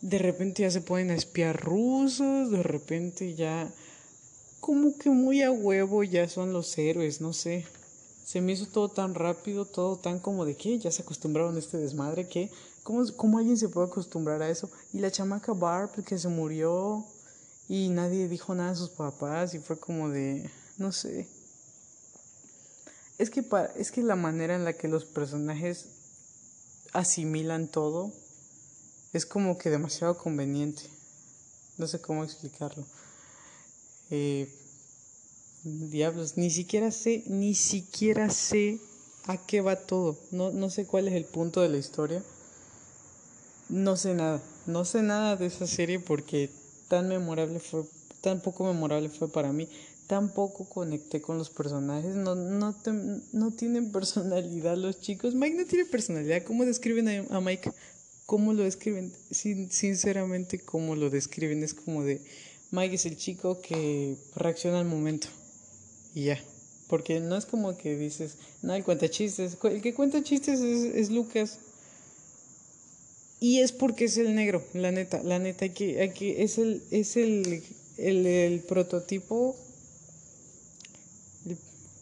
de 0.02 0.18
repente 0.18 0.64
ya 0.64 0.72
se 0.72 0.82
pueden 0.82 1.12
espiar 1.12 1.60
rusos, 1.60 2.52
de 2.52 2.62
repente 2.62 3.36
ya 3.36 3.72
como 4.60 4.98
que 4.98 5.10
muy 5.10 5.42
a 5.42 5.52
huevo 5.52 6.04
ya 6.04 6.30
son 6.30 6.54
los 6.54 6.78
héroes, 6.78 7.20
no 7.20 7.34
sé. 7.34 7.66
Se 8.26 8.40
me 8.40 8.54
hizo 8.54 8.68
todo 8.68 8.90
tan 8.90 9.16
rápido, 9.16 9.66
todo 9.66 9.98
tan 9.98 10.20
como 10.20 10.46
de 10.46 10.56
que 10.56 10.78
ya 10.80 10.92
se 10.92 11.02
acostumbraron 11.02 11.56
a 11.56 11.60
este 11.60 11.78
desmadre 11.78 12.28
que 12.28 12.50
¿Cómo, 12.84 13.06
¿Cómo 13.16 13.38
alguien 13.38 13.58
se 13.58 13.70
puede 13.70 13.88
acostumbrar 13.88 14.42
a 14.42 14.50
eso? 14.50 14.70
Y 14.92 15.00
la 15.00 15.12
chamaca 15.12 15.54
Barb 15.54 16.04
que 16.04 16.18
se 16.18 16.28
murió 16.28 17.06
y 17.70 17.90
nadie 17.90 18.28
dijo 18.28 18.54
nada 18.54 18.72
a 18.72 18.76
sus 18.76 18.90
papás 18.90 19.54
y 19.54 19.60
fue 19.60 19.80
como 19.80 20.10
de, 20.10 20.50
no 20.78 20.92
sé. 20.92 21.28
Es 23.18 23.30
que, 23.30 23.42
para, 23.42 23.68
es 23.76 23.92
que 23.92 24.04
la 24.04 24.16
manera 24.16 24.56
en 24.56 24.66
la 24.66 24.74
que 24.74 24.88
los 24.88 25.06
personajes 25.06 25.86
asimilan 26.92 27.68
todo 27.68 28.12
es 29.14 29.26
como 29.26 29.58
que 29.58 29.70
demasiado 29.70 30.18
conveniente. 30.18 30.84
No 31.78 31.88
sé 31.88 32.02
cómo 32.02 32.24
explicarlo. 32.24 32.86
Eh, 34.10 34.48
diablos, 35.64 36.38
ni 36.38 36.50
siquiera 36.50 36.92
sé, 36.92 37.24
ni 37.28 37.56
siquiera 37.56 38.30
sé 38.30 38.80
a 39.26 39.38
qué 39.38 39.62
va 39.62 39.76
todo. 39.78 40.18
No, 40.32 40.52
no 40.52 40.70
sé 40.70 40.86
cuál 40.86 41.08
es 41.08 41.14
el 41.14 41.26
punto 41.26 41.62
de 41.62 41.70
la 41.70 41.78
historia. 41.78 42.24
No 43.74 43.98
sé 43.98 44.14
nada, 44.14 44.40
no 44.68 44.86
sé 44.86 45.02
nada 45.02 45.36
de 45.36 45.48
esa 45.48 45.66
serie 45.66 46.00
porque 46.00 46.52
tan 46.90 47.08
memorable 47.08 47.60
fue, 47.60 47.82
tan 48.22 48.40
poco 48.40 48.66
memorable 48.66 49.10
fue 49.10 49.32
para 49.32 49.52
mí, 49.52 49.68
tan 50.06 50.30
poco 50.32 50.70
conecté 50.70 51.22
con 51.22 51.40
los 51.40 51.50
personajes, 51.50 52.16
no, 52.16 52.36
no, 52.36 52.76
no 53.32 53.52
tienen 53.52 53.92
personalidad 53.92 54.78
los 54.78 55.02
chicos. 55.02 55.34
Mike 55.34 55.58
no 55.58 55.66
tiene 55.66 55.86
personalidad, 55.86 56.44
¿cómo 56.44 56.66
describen 56.66 57.26
a, 57.32 57.42
Mike? 57.42 57.72
¿Cómo 58.28 58.54
lo 58.54 58.62
describen? 58.62 59.12
Sin, 59.32 59.72
sinceramente, 59.72 60.60
¿cómo 60.60 60.96
lo 60.96 61.10
describen? 61.10 61.64
Es 61.64 61.74
como 61.74 62.04
de, 62.04 62.22
Mike 62.70 62.94
es 62.94 63.08
el 63.08 63.18
chico 63.18 63.60
que 63.60 64.16
reacciona 64.36 64.82
al 64.82 64.86
momento 64.86 65.30
y 66.14 66.26
ya. 66.26 66.40
Porque 66.88 67.20
no 67.20 67.36
es 67.38 67.48
como 67.48 67.76
que 67.76 67.98
dices, 67.98 68.38
no, 68.62 68.76
el 68.76 68.84
cuenta 68.84 69.10
chistes. 69.10 69.58
El 69.64 69.82
que 69.82 69.96
cuenta 69.96 70.22
chistes 70.22 70.60
es, 70.60 70.94
es 70.94 71.10
Lucas. 71.10 71.58
Y 73.44 73.60
es 73.60 73.74
porque 73.74 74.06
es 74.06 74.16
el 74.16 74.36
negro, 74.36 74.64
la 74.74 74.94
neta, 74.94 75.22
la 75.22 75.38
neta, 75.38 75.66
aquí, 75.66 76.00
aquí 76.00 76.34
es 76.38 76.58
el, 76.58 76.82
es 76.92 77.18
el, 77.18 77.62
el, 77.98 78.60
prototipo, 78.62 79.58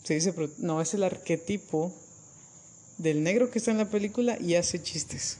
se 0.03 0.13
dice, 0.13 0.35
no, 0.59 0.81
es 0.81 0.93
el 0.93 1.01
arquetipo 1.01 1.91
del 2.99 3.23
negro 3.23 3.49
que 3.49 3.57
está 3.57 3.71
en 3.71 3.79
la 3.79 3.89
película 3.89 4.37
y 4.39 4.53
hace 4.53 4.83
chistes. 4.83 5.39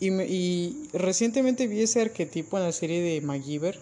Y, 0.00 0.10
me, 0.10 0.26
y 0.26 0.88
recientemente 0.92 1.68
vi 1.68 1.82
ese 1.82 2.00
arquetipo 2.00 2.58
en 2.58 2.64
la 2.64 2.72
serie 2.72 3.00
de 3.00 3.20
MacGyver, 3.20 3.78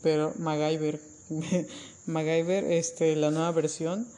pero 0.00 0.32
MacGyver, 0.38 1.02
MacGyver, 2.06 2.64
este, 2.64 3.14
la 3.14 3.30
nueva 3.30 3.52
versión. 3.52 4.08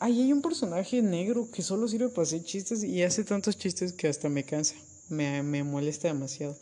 Ahí 0.00 0.20
hay 0.20 0.32
un 0.32 0.42
personaje 0.42 1.00
negro 1.00 1.48
que 1.52 1.62
solo 1.62 1.86
sirve 1.86 2.08
para 2.08 2.22
hacer 2.22 2.42
chistes 2.42 2.82
y 2.82 3.04
hace 3.04 3.22
tantos 3.22 3.56
chistes 3.56 3.92
que 3.92 4.08
hasta 4.08 4.28
me 4.28 4.42
cansa 4.42 4.74
me, 5.08 5.42
me 5.42 5.62
molesta 5.62 6.08
demasiado. 6.08 6.56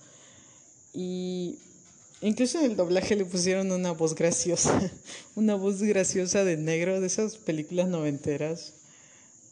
Y 0.92 1.58
incluso 2.20 2.58
en 2.58 2.70
el 2.70 2.76
doblaje 2.76 3.16
le 3.16 3.24
pusieron 3.24 3.70
una 3.70 3.92
voz 3.92 4.14
graciosa, 4.14 4.90
una 5.34 5.54
voz 5.54 5.82
graciosa 5.82 6.44
de 6.44 6.56
negro 6.56 7.00
de 7.00 7.06
esas 7.06 7.36
películas 7.36 7.88
noventeras. 7.88 8.72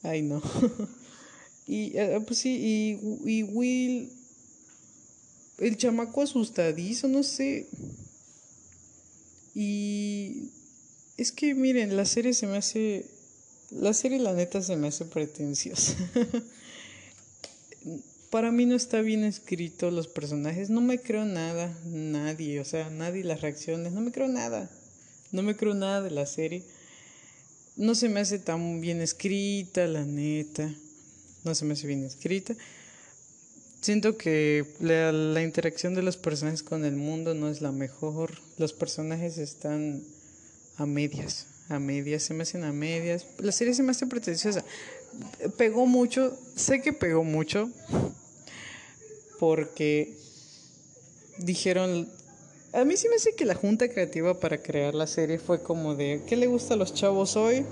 Ay, 0.02 0.22
no. 0.22 0.42
y 1.66 1.96
eh, 1.96 2.20
pues 2.26 2.38
sí, 2.38 2.98
y, 3.24 3.30
y 3.30 3.42
Will, 3.42 4.10
el 5.58 5.76
chamaco 5.76 6.22
asustadizo, 6.22 7.08
no 7.08 7.22
sé. 7.22 7.68
Y 9.54 10.50
es 11.16 11.30
que 11.30 11.54
miren, 11.54 11.96
la 11.96 12.04
serie 12.04 12.34
se 12.34 12.46
me 12.46 12.56
hace, 12.56 13.06
la 13.70 13.94
serie 13.94 14.18
la 14.18 14.32
neta 14.32 14.62
se 14.62 14.76
me 14.76 14.88
hace 14.88 15.04
pretenciosa. 15.04 15.94
para 18.34 18.50
mí 18.50 18.66
no 18.66 18.74
está 18.74 19.00
bien 19.00 19.22
escrito 19.22 19.92
los 19.92 20.08
personajes, 20.08 20.68
no 20.68 20.80
me 20.80 20.98
creo 20.98 21.24
nada, 21.24 21.72
nadie, 21.84 22.58
o 22.58 22.64
sea, 22.64 22.90
nadie 22.90 23.22
las 23.22 23.42
reacciones, 23.42 23.92
no 23.92 24.00
me 24.00 24.10
creo 24.10 24.26
nada, 24.26 24.68
no 25.30 25.42
me 25.42 25.54
creo 25.54 25.72
nada 25.72 26.02
de 26.02 26.10
la 26.10 26.26
serie. 26.26 26.64
No 27.76 27.94
se 27.94 28.08
me 28.08 28.18
hace 28.18 28.40
tan 28.40 28.80
bien 28.80 29.00
escrita, 29.00 29.86
la 29.86 30.04
neta, 30.04 30.68
no 31.44 31.54
se 31.54 31.64
me 31.64 31.74
hace 31.74 31.86
bien 31.86 32.02
escrita. 32.02 32.56
Siento 33.80 34.16
que 34.16 34.66
la, 34.80 35.40
interacción 35.40 35.94
de 35.94 36.02
los 36.02 36.16
personajes 36.16 36.64
con 36.64 36.84
el 36.84 36.96
mundo 36.96 37.34
no 37.34 37.48
es 37.48 37.60
la 37.60 37.70
mejor, 37.70 38.40
los 38.58 38.72
personajes 38.72 39.38
están 39.38 40.02
a 40.76 40.86
medias, 40.86 41.46
a 41.68 41.78
medias, 41.78 42.24
se 42.24 42.34
me 42.34 42.42
hacen 42.42 42.64
a 42.64 42.72
medias. 42.72 43.28
La 43.38 43.52
serie 43.52 43.74
se 43.74 43.84
me 43.84 43.92
hace 43.92 44.08
pretenciosa. 44.08 44.64
Pegó 45.56 45.86
mucho, 45.86 46.36
sé 46.56 46.82
que 46.82 46.92
pegó 46.92 47.22
mucho, 47.22 47.70
porque 49.44 50.16
dijeron, 51.36 52.08
A 52.72 52.86
mí 52.86 52.96
sí 52.96 53.10
me 53.10 53.16
hace 53.16 53.34
que 53.34 53.44
la 53.44 53.54
junta 53.54 53.90
creativa 53.90 54.40
para 54.40 54.62
crear 54.62 54.94
la 54.94 55.06
serie 55.06 55.38
fue 55.38 55.62
como 55.62 55.94
de, 55.94 56.22
¿qué 56.26 56.34
le 56.34 56.46
gusta 56.46 56.72
a 56.72 56.76
los 56.78 56.94
chavos 56.94 57.36
hoy? 57.36 57.66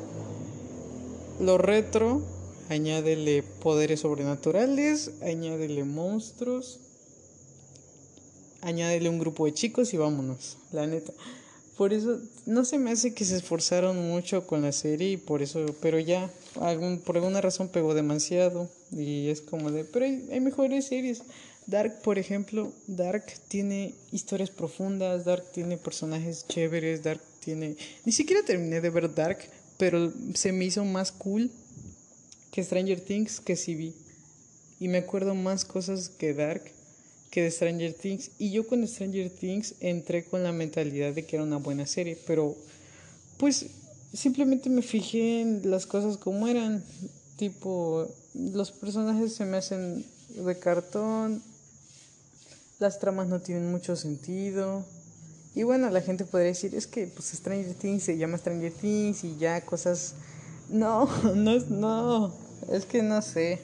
Lo 1.41 1.57
retro, 1.57 2.21
añádele 2.69 3.43
poderes 3.43 4.01
sobrenaturales, 4.01 5.13
añádele 5.23 5.85
monstruos, 5.85 6.79
añádele 8.61 9.09
un 9.09 9.19
grupo 9.19 9.47
de 9.47 9.55
chicos 9.55 9.95
y 9.95 9.97
vámonos, 9.97 10.59
la 10.73 10.87
neta. 10.87 11.15
Por 11.79 11.95
eso 11.95 12.21
no 12.45 12.67
se 12.67 12.79
me 12.79 12.91
hace 12.91 13.15
que 13.15 13.25
se 13.25 13.37
esforzaron 13.37 13.97
mucho 13.97 14.47
con 14.47 14.61
la 14.61 14.73
serie 14.73 15.13
y 15.13 15.17
por 15.17 15.41
eso, 15.41 15.65
pero 15.81 15.99
ya, 15.99 16.31
algún, 16.61 16.99
por 16.99 17.17
alguna 17.17 17.41
razón 17.41 17.69
pegó 17.69 17.95
demasiado 17.95 18.69
y 18.95 19.31
es 19.31 19.41
como 19.41 19.71
de, 19.71 19.85
pero 19.85 20.05
hay, 20.05 20.29
hay 20.31 20.41
mejores 20.41 20.85
series. 20.85 21.23
Dark, 21.67 22.03
por 22.03 22.19
ejemplo, 22.19 22.73
Dark 22.87 23.25
tiene 23.49 23.95
historias 24.11 24.51
profundas, 24.51 25.25
Dark 25.25 25.53
tiene 25.53 25.77
personajes 25.77 26.47
chéveres, 26.49 27.03
Dark 27.03 27.21
tiene... 27.41 27.77
Ni 28.05 28.13
siquiera 28.13 28.43
terminé 28.43 28.81
de 28.81 28.91
ver 28.91 29.15
Dark, 29.15 29.39
pero 29.79 30.13
se 30.35 30.53
me 30.53 30.65
hizo 30.65 30.85
más 30.85 31.13
cool 31.13 31.51
que 32.51 32.63
Stranger 32.63 33.01
Things 33.01 33.41
que 33.41 33.57
sí 33.57 33.75
vi. 33.75 33.95
Y 34.81 34.89
me 34.89 34.99
acuerdo 34.99 35.35
más 35.35 35.65
cosas 35.65 36.09
que 36.09 36.35
Dark 36.35 36.63
que 37.31 37.43
de 37.43 37.51
Stranger 37.51 37.95
Things. 37.95 38.31
Y 38.39 38.51
yo 38.51 38.67
con 38.67 38.87
Stranger 38.87 39.31
Things 39.31 39.75
entré 39.81 40.25
con 40.25 40.43
la 40.43 40.53
mentalidad 40.53 41.15
de 41.15 41.25
que 41.25 41.37
era 41.37 41.45
una 41.45 41.57
buena 41.57 41.87
serie, 41.87 42.19
pero 42.27 42.57
pues 43.39 43.67
simplemente 44.13 44.69
me 44.69 44.83
fijé 44.83 45.41
en 45.41 45.71
las 45.71 45.87
cosas 45.87 46.19
como 46.19 46.47
eran. 46.47 46.85
Tipo, 47.37 48.09
los 48.35 48.71
personajes 48.71 49.35
se 49.35 49.45
me 49.47 49.57
hacen 49.57 50.05
de 50.29 50.59
cartón, 50.59 51.43
las 52.83 52.99
tramas 52.99 53.29
no 53.29 53.41
tienen 53.41 53.71
mucho 53.71 53.97
sentido. 53.97 54.85
Y 55.55 55.63
bueno, 55.63 55.89
la 55.89 56.03
gente 56.03 56.25
podría 56.25 56.49
decir, 56.49 56.75
es 56.75 56.87
que 56.87 57.07
pues 57.07 57.29
Stranger 57.29 57.75
Things 57.75 58.03
se 58.03 58.19
llama 58.19 58.37
Stranger 58.37 58.73
Things 58.73 59.25
y 59.25 59.37
ya 59.39 59.65
cosas... 59.65 60.15
No, 60.69 61.07
no, 61.35 61.59
no, 61.69 62.35
es 62.71 62.85
que 62.85 63.03
no 63.03 63.23
sé. 63.23 63.61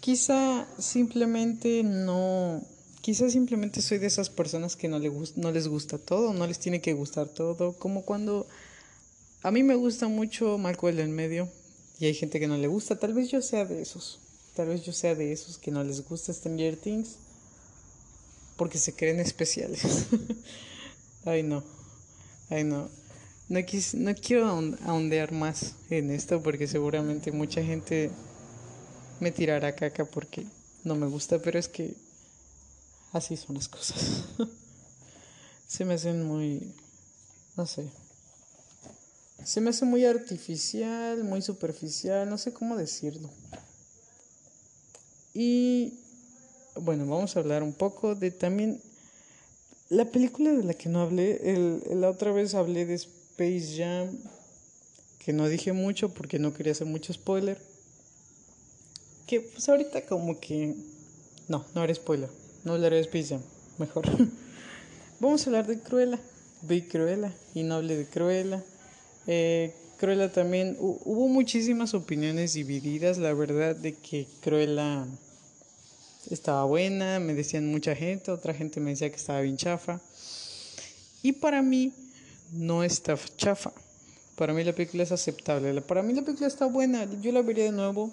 Quizá 0.00 0.66
simplemente 0.78 1.82
no, 1.82 2.62
quizá 3.02 3.28
simplemente 3.28 3.82
soy 3.82 3.98
de 3.98 4.06
esas 4.06 4.30
personas 4.30 4.76
que 4.76 4.88
no, 4.88 4.98
le 4.98 5.12
no 5.36 5.52
les 5.52 5.68
gusta 5.68 5.98
todo, 5.98 6.32
no 6.32 6.46
les 6.46 6.58
tiene 6.58 6.80
que 6.80 6.94
gustar 6.94 7.28
todo, 7.28 7.74
como 7.74 8.06
cuando 8.06 8.46
a 9.42 9.50
mí 9.50 9.62
me 9.62 9.74
gusta 9.74 10.08
mucho 10.08 10.56
Malcolm 10.56 10.98
en 11.00 11.12
medio 11.12 11.48
y 11.98 12.06
hay 12.06 12.14
gente 12.14 12.40
que 12.40 12.48
no 12.48 12.56
le 12.56 12.68
gusta, 12.68 12.98
tal 12.98 13.12
vez 13.12 13.28
yo 13.28 13.42
sea 13.42 13.66
de 13.66 13.82
esos, 13.82 14.20
tal 14.54 14.68
vez 14.68 14.84
yo 14.86 14.94
sea 14.94 15.14
de 15.14 15.32
esos 15.32 15.58
que 15.58 15.70
no 15.70 15.84
les 15.84 16.08
gusta 16.08 16.32
Stranger 16.32 16.76
Things 16.76 17.16
porque 18.60 18.76
se 18.76 18.94
creen 18.94 19.20
especiales. 19.20 19.80
ay 21.24 21.42
no, 21.42 21.64
ay 22.50 22.62
no. 22.62 22.90
No, 23.48 23.58
no 23.94 24.14
quiero 24.14 24.48
ahondear 24.84 25.32
más 25.32 25.76
en 25.88 26.10
esto 26.10 26.42
porque 26.42 26.68
seguramente 26.68 27.32
mucha 27.32 27.62
gente 27.62 28.10
me 29.18 29.32
tirará 29.32 29.74
caca 29.74 30.04
porque 30.04 30.46
no 30.84 30.94
me 30.94 31.06
gusta, 31.06 31.38
pero 31.38 31.58
es 31.58 31.68
que 31.68 31.94
así 33.12 33.34
son 33.38 33.56
las 33.56 33.70
cosas. 33.70 34.24
se 35.66 35.86
me 35.86 35.94
hacen 35.94 36.22
muy, 36.26 36.74
no 37.56 37.66
sé, 37.66 37.88
se 39.42 39.62
me 39.62 39.70
hace 39.70 39.86
muy 39.86 40.04
artificial, 40.04 41.24
muy 41.24 41.40
superficial, 41.40 42.28
no 42.28 42.36
sé 42.36 42.52
cómo 42.52 42.76
decirlo. 42.76 43.30
Y 45.32 45.94
bueno, 46.80 47.06
vamos 47.06 47.36
a 47.36 47.40
hablar 47.40 47.62
un 47.62 47.72
poco 47.72 48.14
de 48.14 48.30
también 48.30 48.80
la 49.88 50.04
película 50.04 50.52
de 50.52 50.64
la 50.64 50.74
que 50.74 50.88
no 50.88 51.00
hablé. 51.00 51.40
El, 51.52 51.82
la 52.00 52.10
otra 52.10 52.32
vez 52.32 52.54
hablé 52.54 52.86
de 52.86 52.94
Space 52.94 53.76
Jam, 53.76 54.16
que 55.18 55.32
no 55.32 55.48
dije 55.48 55.72
mucho 55.72 56.08
porque 56.08 56.38
no 56.38 56.52
quería 56.52 56.72
hacer 56.72 56.86
mucho 56.86 57.12
spoiler 57.12 57.58
que 59.30 59.40
pues 59.40 59.68
ahorita 59.68 60.04
como 60.06 60.40
que... 60.40 60.74
No, 61.46 61.64
no 61.72 61.82
haré 61.82 61.94
spoiler. 61.94 62.28
No 62.64 62.72
hablaré 62.72 62.96
de 62.96 63.02
Space 63.02 63.38
Mejor. 63.78 64.04
Vamos 65.20 65.42
a 65.42 65.50
hablar 65.50 65.68
de 65.68 65.78
Cruella. 65.78 66.18
Vi 66.62 66.82
Cruella 66.82 67.32
y 67.54 67.62
no 67.62 67.76
hablé 67.76 67.96
de 67.96 68.06
Cruella. 68.06 68.60
Eh, 69.28 69.72
Cruella 69.98 70.32
también... 70.32 70.76
Hubo 70.80 71.28
muchísimas 71.28 71.94
opiniones 71.94 72.54
divididas, 72.54 73.18
la 73.18 73.32
verdad, 73.32 73.76
de 73.76 73.92
que 73.94 74.26
Cruella 74.40 75.06
estaba 76.30 76.64
buena. 76.64 77.20
Me 77.20 77.34
decían 77.34 77.70
mucha 77.70 77.94
gente. 77.94 78.30
Otra 78.30 78.54
gente 78.54 78.80
me 78.80 78.90
decía 78.90 79.10
que 79.10 79.16
estaba 79.16 79.40
bien 79.40 79.56
chafa. 79.56 80.00
Y 81.22 81.32
para 81.32 81.62
mí 81.62 81.92
no 82.52 82.82
está 82.82 83.18
chafa. 83.36 83.72
Para 84.36 84.52
mí 84.52 84.64
la 84.64 84.72
película 84.72 85.02
es 85.02 85.12
aceptable. 85.12 85.80
Para 85.82 86.02
mí 86.02 86.12
la 86.14 86.22
película 86.22 86.48
está 86.48 86.66
buena. 86.66 87.06
Yo 87.20 87.32
la 87.32 87.42
vería 87.42 87.64
de 87.64 87.72
nuevo 87.72 88.10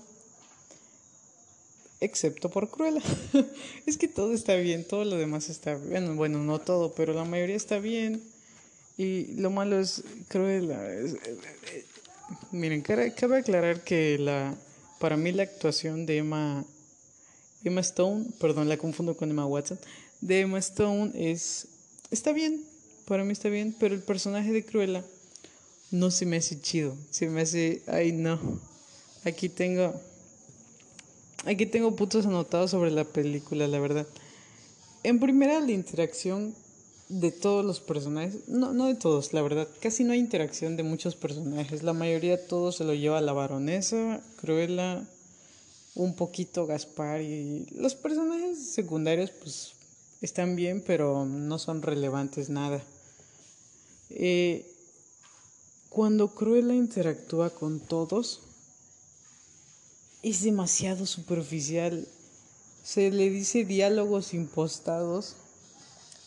excepto 1.99 2.49
por 2.49 2.69
Cruella. 2.69 3.01
es 3.85 3.97
que 3.97 4.07
todo 4.07 4.33
está 4.33 4.55
bien, 4.55 4.85
todo 4.85 5.05
lo 5.05 5.15
demás 5.15 5.49
está 5.49 5.75
bien. 5.75 6.15
Bueno, 6.15 6.43
no 6.43 6.59
todo, 6.59 6.93
pero 6.93 7.13
la 7.13 7.23
mayoría 7.23 7.55
está 7.55 7.79
bien. 7.79 8.21
Y 8.97 9.33
lo 9.35 9.51
malo 9.51 9.79
es 9.79 10.03
Cruella. 10.27 10.79
miren, 12.51 12.81
cabe 12.81 13.37
aclarar 13.37 13.83
que 13.83 14.17
la 14.17 14.55
para 14.99 15.15
mí 15.15 15.31
la 15.31 15.43
actuación 15.43 16.07
de 16.07 16.17
Emma 16.17 16.65
Emma 17.63 17.81
Stone, 17.81 18.25
perdón, 18.39 18.69
la 18.69 18.77
confundo 18.77 19.15
con 19.17 19.29
Emma 19.29 19.45
Watson, 19.45 19.79
de 20.21 20.41
Emma 20.41 20.59
Stone 20.59 21.11
es 21.15 21.67
está 22.11 22.31
bien, 22.31 22.63
para 23.05 23.23
mí 23.23 23.33
está 23.33 23.49
bien, 23.49 23.75
pero 23.79 23.93
el 23.93 24.01
personaje 24.01 24.51
de 24.51 24.65
Cruella 24.65 25.03
no 25.91 26.11
se 26.11 26.25
me 26.25 26.37
hace 26.37 26.59
chido, 26.59 26.95
se 27.09 27.27
me 27.29 27.41
hace, 27.41 27.81
ay 27.87 28.11
no. 28.11 28.39
Aquí 29.23 29.49
tengo 29.49 29.93
Aquí 31.47 31.65
tengo 31.65 31.95
puntos 31.95 32.25
anotados 32.25 32.71
sobre 32.71 32.91
la 32.91 33.05
película, 33.05 33.67
la 33.67 33.79
verdad. 33.79 34.05
En 35.03 35.19
primera, 35.19 35.61
la 35.61 35.71
interacción 35.71 36.53
de 37.07 37.31
todos 37.31 37.63
los 37.63 37.79
personajes. 37.79 38.49
No, 38.49 38.73
no 38.73 38.87
de 38.87 38.95
todos, 38.95 39.31
la 39.31 39.41
verdad. 39.41 39.67
Casi 39.79 40.03
no 40.03 40.11
hay 40.11 40.19
interacción 40.19 40.75
de 40.75 40.83
muchos 40.83 41.15
personajes. 41.15 41.83
La 41.83 41.93
mayoría 41.93 42.47
todo 42.47 42.73
se 42.73 42.83
lo 42.83 42.93
lleva 42.93 43.21
la 43.21 43.31
baronesa, 43.31 44.21
Cruella, 44.41 45.07
un 45.97 46.13
poquito 46.13 46.67
Gaspar 46.67 47.21
y 47.21 47.65
los 47.71 47.95
personajes 47.95 48.71
secundarios 48.71 49.31
pues 49.31 49.73
están 50.21 50.55
bien, 50.55 50.83
pero 50.85 51.25
no 51.25 51.57
son 51.57 51.81
relevantes 51.81 52.49
nada. 52.49 52.83
Eh, 54.11 54.71
cuando 55.89 56.35
Cruella 56.35 56.75
interactúa 56.75 57.49
con 57.49 57.79
todos, 57.79 58.41
es 60.21 60.43
demasiado 60.43 61.07
superficial. 61.07 62.07
Se 62.83 63.09
le 63.09 63.31
dice 63.31 63.65
diálogos 63.65 64.35
impostados. 64.35 65.35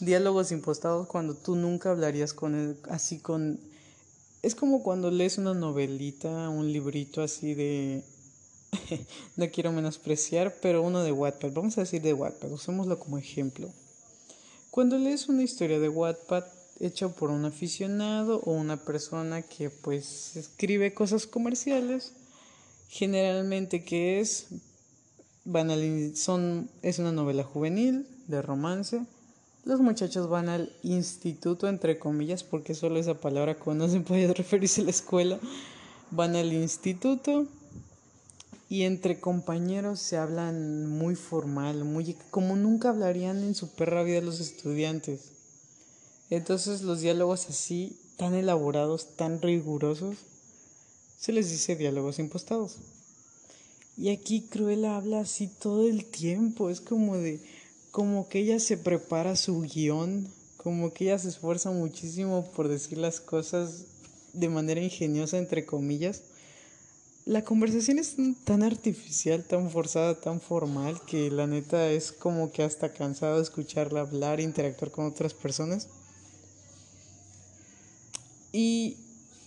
Diálogos 0.01 0.51
impostados 0.51 1.07
cuando 1.07 1.35
tú 1.35 1.55
nunca 1.55 1.91
hablarías 1.91 2.35
con 2.35 2.57
él, 2.57 2.77
así 2.89 3.19
con... 3.19 3.61
Es 4.43 4.55
como 4.55 4.83
cuando 4.83 5.11
lees 5.11 5.39
una 5.39 5.55
novelita, 5.55 6.49
un 6.49 6.73
librito 6.73 7.23
así 7.23 7.55
de... 7.55 8.03
no 9.37 9.51
quiero 9.51 9.73
menospreciar, 9.73 10.57
pero 10.61 10.83
uno 10.83 11.03
de 11.03 11.13
Wattpad. 11.13 11.53
Vamos 11.53 11.79
a 11.79 11.83
decir 11.83 12.03
de 12.03 12.13
Wattpad, 12.13 12.53
usémoslo 12.53 12.99
como 12.99 13.19
ejemplo. 13.19 13.71
Cuando 14.71 14.99
lees 14.99 15.29
una 15.29 15.43
historia 15.43 15.79
de 15.79 15.89
Wattpad 15.89 16.45
hecha 16.79 17.09
por 17.09 17.31
un 17.31 17.45
aficionado 17.45 18.41
o 18.45 18.53
una 18.53 18.79
persona 18.79 19.43
que 19.43 19.69
pues 19.71 20.37
escribe 20.37 20.95
cosas 20.95 21.27
comerciales, 21.27 22.13
generalmente 22.89 23.85
que 23.85 24.21
es 24.21 24.47
van 25.45 25.71
son 26.17 26.69
es 26.83 26.99
una 26.99 27.13
novela 27.13 27.45
juvenil 27.45 28.07
de 28.27 28.43
romance 28.43 29.03
los 29.65 29.81
muchachos 29.81 30.29
van 30.29 30.49
al 30.49 30.73
instituto 30.83 31.69
entre 31.69 31.99
comillas 31.99 32.45
porque 32.45 32.75
solo 32.75 32.99
esa 32.99 33.15
palabra 33.15 33.59
conocen 33.59 34.05
puede 34.05 34.33
referirse 34.35 34.83
a 34.83 34.85
la 34.85 34.91
escuela 34.91 35.39
van 36.11 36.37
al 36.37 36.53
instituto 36.53 37.47
y 38.71 38.85
entre 38.85 39.21
compañeros 39.21 40.01
se 40.01 40.17
hablan 40.17 40.87
muy 40.87 41.15
formal 41.15 41.85
muy 41.85 42.17
como 42.31 42.57
nunca 42.57 42.89
hablarían 42.89 43.43
en 43.43 43.55
su 43.55 43.69
perra 43.69 44.03
vida 44.03 44.23
los 44.23 44.41
estudiantes 44.41 45.33
entonces 46.31 46.81
los 46.81 47.03
diálogos 47.03 47.51
así 47.51 47.99
tan 48.17 48.35
elaborados 48.35 49.17
tan 49.17 49.43
rigurosos 49.43 50.17
se 51.21 51.33
les 51.33 51.51
dice 51.51 51.77
diálogos 51.77 52.19
impostados. 52.19 52.79
Y 53.99 54.09
aquí 54.09 54.41
Cruella 54.49 54.97
habla 54.97 55.21
así 55.21 55.49
todo 55.49 55.87
el 55.87 56.07
tiempo, 56.07 56.71
es 56.71 56.81
como 56.81 57.19
de, 57.19 57.41
como 57.91 58.27
que 58.27 58.39
ella 58.39 58.59
se 58.59 58.79
prepara 58.79 59.37
su 59.37 59.61
guion, 59.61 60.33
como 60.57 60.95
que 60.95 61.05
ella 61.05 61.19
se 61.19 61.29
esfuerza 61.29 61.73
muchísimo 61.73 62.51
por 62.53 62.69
decir 62.69 62.97
las 62.97 63.21
cosas 63.21 63.85
de 64.33 64.49
manera 64.49 64.81
ingeniosa, 64.81 65.37
entre 65.37 65.67
comillas, 65.67 66.23
la 67.27 67.45
conversación 67.45 67.99
es 67.99 68.17
tan 68.45 68.63
artificial, 68.63 69.45
tan 69.45 69.71
forzada, 69.71 70.21
tan 70.21 70.41
formal, 70.41 71.01
que 71.07 71.31
la 71.31 71.47
neta 71.47 71.91
es 71.91 72.13
como 72.13 72.51
que 72.51 72.63
hasta 72.63 72.93
cansado 72.93 73.37
de 73.37 73.43
escucharla 73.43 74.01
hablar, 74.01 74.41
interactuar 74.41 74.91
con 74.91 75.07
otras 75.07 75.35
personas. 75.35 75.89
Y, 78.53 78.97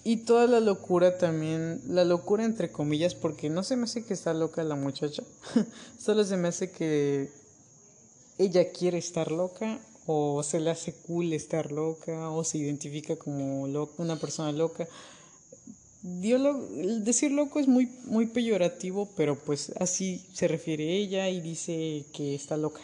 y 0.04 0.18
toda 0.18 0.48
la 0.48 0.60
locura 0.60 1.18
también, 1.18 1.82
la 1.88 2.06
locura 2.06 2.46
entre 2.46 2.72
comillas, 2.72 3.16
porque 3.16 3.50
no 3.50 3.64
se 3.64 3.76
me 3.76 3.86
hace 3.86 4.06
que 4.06 4.14
está 4.14 4.34
loca 4.34 4.64
la 4.64 4.76
muchacha, 4.76 5.24
solo 6.00 6.24
se 6.24 6.38
me 6.38 6.50
hace 6.50 6.72
que 6.72 7.32
ella 8.38 8.72
quiere 8.72 8.98
estar 8.98 9.32
loca 9.32 9.80
o 10.06 10.44
se 10.44 10.60
le 10.60 10.70
hace 10.70 10.94
cool 10.94 11.34
estar 11.34 11.72
loca 11.72 12.30
o 12.30 12.44
se 12.44 12.58
identifica 12.58 13.16
como 13.16 13.64
una 13.98 14.16
persona 14.18 14.52
loca. 14.52 14.88
Decir 16.04 17.32
loco 17.32 17.60
es 17.60 17.68
muy, 17.68 17.90
muy 18.04 18.28
peyorativo, 18.28 19.10
pero 19.16 19.40
pues 19.40 19.72
así 19.80 20.22
se 20.34 20.50
refiere 20.50 20.98
ella 20.98 21.30
y 21.30 21.40
dice 21.40 22.06
que 22.14 22.36
está 22.36 22.58
loca, 22.58 22.82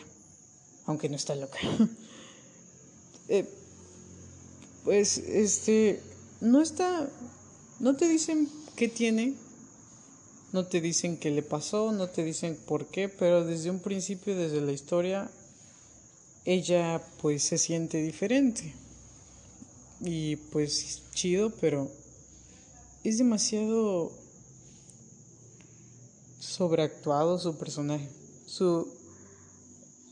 aunque 0.85 1.09
no 1.09 1.15
está 1.15 1.35
loca. 1.35 1.59
Eh, 3.31 3.45
pues 4.83 5.19
este, 5.19 6.01
no 6.41 6.63
está, 6.63 7.07
no 7.79 7.95
te 7.95 8.07
dicen 8.07 8.49
qué 8.75 8.87
tiene, 8.87 9.35
no 10.51 10.65
te 10.65 10.81
dicen 10.81 11.15
qué 11.15 11.29
le 11.29 11.43
pasó, 11.43 11.91
no 11.91 12.09
te 12.09 12.23
dicen 12.23 12.57
por 12.65 12.87
qué, 12.87 13.07
pero 13.07 13.45
desde 13.45 13.69
un 13.69 13.81
principio, 13.81 14.35
desde 14.35 14.61
la 14.61 14.71
historia, 14.71 15.29
ella 16.43 17.03
pues 17.21 17.43
se 17.43 17.59
siente 17.59 18.01
diferente. 18.01 18.73
Y 20.01 20.37
pues 20.37 21.03
chido, 21.13 21.51
pero 21.61 21.91
es 23.09 23.17
demasiado 23.17 24.11
sobreactuado 26.39 27.39
su 27.39 27.57
personaje. 27.57 28.07
Su, 28.45 28.87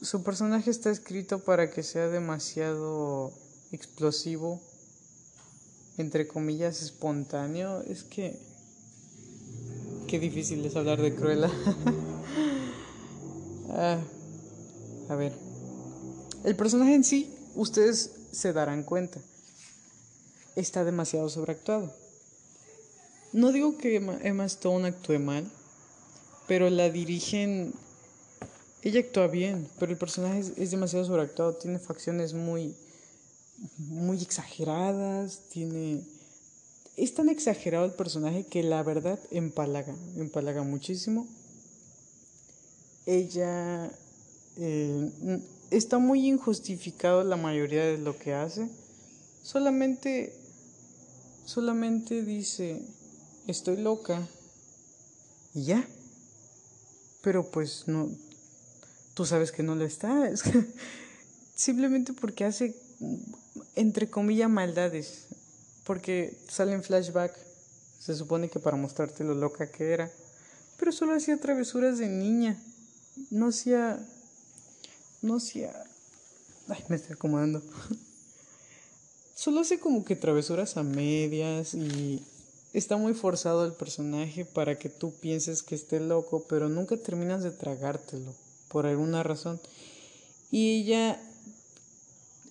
su 0.02 0.24
personaje 0.24 0.72
está 0.72 0.90
escrito 0.90 1.40
para 1.40 1.70
que 1.70 1.84
sea 1.84 2.08
demasiado 2.08 3.32
explosivo, 3.72 4.60
entre 5.98 6.28
comillas, 6.28 6.82
espontáneo. 6.82 7.82
Es 7.82 8.04
que... 8.04 8.40
Qué 10.08 10.20
difícil 10.20 10.66
es 10.66 10.76
hablar 10.76 11.00
de 11.00 11.14
Cruella. 11.14 11.52
ah, 13.70 14.00
a 15.10 15.16
ver. 15.16 15.34
El 16.44 16.56
personaje 16.56 16.96
en 16.96 17.04
sí, 17.04 17.36
ustedes 17.54 18.12
se 18.32 18.54
darán 18.54 18.84
cuenta, 18.84 19.20
está 20.56 20.84
demasiado 20.84 21.30
sobreactuado. 21.30 22.07
No 23.38 23.52
digo 23.52 23.78
que 23.78 23.98
Emma 23.98 24.46
Stone 24.46 24.88
actúe 24.88 25.20
mal, 25.20 25.46
pero 26.48 26.72
la 26.72 26.90
dirigen. 26.90 27.72
Ella 28.82 29.02
actúa 29.02 29.28
bien, 29.28 29.70
pero 29.78 29.92
el 29.92 29.98
personaje 30.00 30.40
es, 30.40 30.72
demasiado 30.72 31.06
sobreactuado, 31.06 31.54
tiene 31.54 31.78
facciones 31.78 32.34
muy, 32.34 32.74
muy 33.78 34.20
exageradas, 34.24 35.42
tiene. 35.52 36.02
Es 36.96 37.14
tan 37.14 37.30
exagerado 37.30 37.86
el 37.86 37.92
personaje 37.92 38.44
que 38.44 38.64
la 38.64 38.82
verdad 38.82 39.20
empalaga, 39.30 39.94
empalaga 40.16 40.64
muchísimo. 40.64 41.28
Ella 43.06 43.92
eh, 44.56 45.12
está 45.70 46.00
muy 46.00 46.28
injustificado 46.28 47.24
la 47.24 47.38
mayoría 47.38 47.86
de 47.86 48.00
lo 48.00 48.18
que 48.18 48.34
hace. 48.34 48.68
Solamente, 49.44 50.34
solamente 51.46 52.24
dice, 52.24 52.82
estoy 53.48 53.78
loca. 53.78 54.28
Y 55.54 55.66
ya. 55.66 55.88
Pero 57.22 57.50
pues 57.50 57.88
no, 57.88 58.10
tú 59.14 59.26
sabes 59.26 59.52
que 59.52 59.64
no 59.64 59.76
lo 59.76 59.86
está. 59.86 60.32
Simplemente 61.56 62.14
porque 62.14 62.46
hace, 62.46 62.76
entre 63.76 64.10
comillas, 64.10 64.50
maldades. 64.50 65.26
Porque 65.84 66.38
sale 66.48 66.74
en 66.74 66.84
flashback. 66.84 67.36
Se 68.00 68.16
supone 68.16 68.50
que 68.50 68.60
para 68.60 68.78
mostrarte 68.78 69.24
lo 69.24 69.34
loca 69.34 69.72
que 69.72 69.92
era. 69.92 70.12
Pero 70.78 70.92
solo 70.92 71.16
hacía 71.16 71.38
travesuras 71.38 71.98
de 71.98 72.08
niña. 72.08 72.58
No 73.32 73.48
hacía 73.48 74.00
no 75.22 75.40
sea... 75.40 75.84
Ay, 76.68 76.84
me 76.90 76.96
estoy 76.96 77.14
acomodando. 77.14 77.64
Solo 79.36 79.62
hace 79.62 79.80
como 79.80 80.04
que 80.04 80.16
travesuras 80.16 80.78
a 80.78 80.84
medias 80.84 81.74
y 81.74 82.24
está 82.74 82.98
muy 82.98 83.14
forzado 83.14 83.66
el 83.66 83.74
personaje 83.74 84.46
para 84.46 84.78
que 84.78 84.90
tú 84.90 85.14
pienses 85.14 85.64
que 85.64 85.76
esté 85.76 86.00
loco, 86.00 86.46
pero 86.48 86.70
nunca 86.70 86.98
terminas 86.98 87.44
de 87.44 87.52
tragártelo 87.52 88.34
por 88.68 88.86
alguna 88.86 89.24
razón. 89.24 89.60
Y 90.52 90.82
ella 90.82 91.20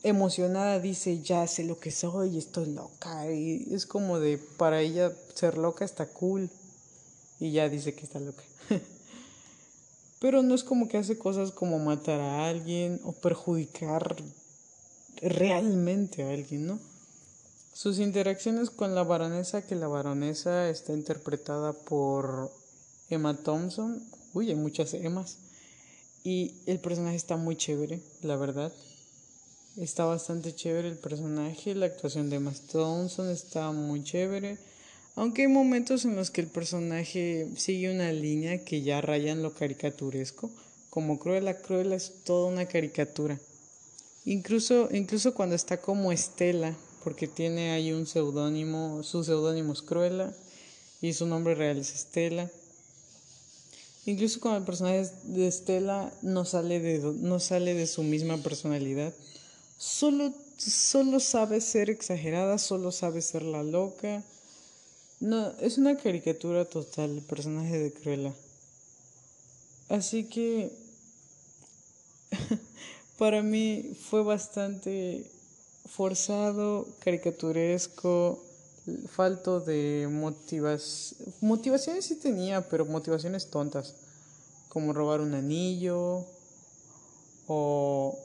emocionada 0.03 0.79
dice, 0.81 1.21
ya 1.21 1.47
sé 1.47 1.65
lo 1.65 1.79
que 1.79 1.91
soy, 1.91 2.39
estoy 2.39 2.67
loca. 2.67 3.31
Y 3.31 3.67
es 3.73 3.87
como 3.87 4.21
de, 4.21 4.39
para 4.39 4.81
ella 4.81 5.13
ser 5.35 5.59
loca 5.59 5.85
está 5.85 6.07
cool. 6.07 6.51
Y 7.41 7.53
ya 7.53 7.69
dice 7.69 7.95
que 7.95 8.05
está 8.05 8.21
loca. 8.21 8.43
Pero 10.21 10.43
no 10.43 10.55
es 10.55 10.65
como 10.65 10.89
que 10.89 10.99
hace 10.99 11.19
cosas 11.19 11.51
como 11.51 11.79
matar 11.79 12.21
a 12.21 12.49
alguien 12.49 13.01
o 13.05 13.13
perjudicar 13.13 14.17
realmente 15.21 16.23
a 16.23 16.31
alguien, 16.31 16.67
¿no? 16.67 16.79
Sus 17.77 17.99
interacciones 17.99 18.71
con 18.71 18.95
la 18.95 19.03
baronesa, 19.03 19.67
que 19.67 19.75
la 19.75 19.87
baronesa 19.87 20.71
está 20.71 20.95
interpretada 20.95 21.75
por 21.75 22.51
Emma 23.11 23.37
Thompson. 23.37 24.03
Uy, 24.33 24.49
hay 24.49 24.55
muchas 24.55 24.95
Emmas. 24.95 25.37
Y 26.25 26.55
el 26.65 26.81
personaje 26.81 27.17
está 27.17 27.37
muy 27.37 27.55
chévere, 27.55 28.01
la 28.23 28.37
verdad. 28.37 28.73
Está 29.77 30.07
bastante 30.07 30.55
chévere 30.55 30.89
el 30.89 30.97
personaje. 30.97 31.75
La 31.75 31.85
actuación 31.85 32.31
de 32.31 32.37
Emma 32.37 32.55
Thompson 32.73 33.29
está 33.29 33.71
muy 33.73 34.03
chévere. 34.03 34.57
Aunque 35.15 35.43
hay 35.43 35.49
momentos 35.49 36.07
en 36.07 36.17
los 36.17 36.31
que 36.31 36.41
el 36.41 36.47
personaje 36.47 37.47
sigue 37.59 37.95
una 37.95 38.11
línea 38.11 38.65
que 38.65 38.81
ya 38.81 39.03
rayan 39.03 39.43
lo 39.43 39.53
caricaturesco, 39.53 40.51
como 40.89 41.19
Cruella, 41.19 41.61
Cruella 41.61 41.97
es 41.97 42.25
toda 42.25 42.49
una 42.51 42.65
caricatura. 42.65 43.39
Incluso, 44.25 44.89
incluso 44.93 45.35
cuando 45.35 45.55
está 45.55 45.77
como 45.77 46.11
Estela, 46.11 46.75
porque 47.07 47.29
tiene 47.29 47.71
ahí 47.71 47.93
un 47.93 48.05
seudónimo, 48.05 49.05
su 49.05 49.23
seudónimo 49.23 49.75
es 49.75 49.81
Cruella 49.81 50.35
y 51.01 51.13
su 51.13 51.25
nombre 51.25 51.55
real 51.55 51.79
es 51.79 51.95
Estela. 51.95 52.51
Incluso 54.07 54.41
cuando 54.41 54.59
el 54.59 54.65
personaje 54.65 55.09
de 55.23 55.47
Estela 55.47 56.13
no 56.23 56.45
sale 56.45 56.81
de, 56.81 56.99
no 56.99 57.39
sale 57.39 57.75
de 57.75 57.87
su 57.87 58.03
misma 58.03 58.39
personalidad, 58.39 59.15
solo, 59.79 60.33
solo 60.57 61.21
sabe 61.21 61.61
ser 61.61 61.91
exagerada, 61.91 62.59
solo 62.59 62.91
sabe 62.91 63.23
ser 63.23 63.45
la 63.45 63.63
loca 63.63 64.25
no, 65.21 65.53
es 65.61 65.79
una 65.79 65.97
caricatura 65.97 66.65
total 66.65 67.11
el 67.19 67.23
personaje 67.23 67.79
de 67.79 67.93
Cruella. 67.93 68.35
Así 69.89 70.25
que 70.25 70.77
para 73.17 73.45
mí 73.45 73.97
fue 74.11 74.25
bastante 74.25 75.36
forzado, 75.87 76.87
caricaturesco, 77.01 78.43
falto 79.09 79.61
de 79.61 80.09
motivación. 80.11 81.35
Motivaciones 81.41 82.05
sí 82.05 82.17
tenía, 82.17 82.69
pero 82.69 82.85
motivaciones 82.85 83.51
tontas, 83.51 83.95
como 84.69 84.93
robar 84.93 85.21
un 85.21 85.35
anillo 85.35 86.25
o 87.47 88.19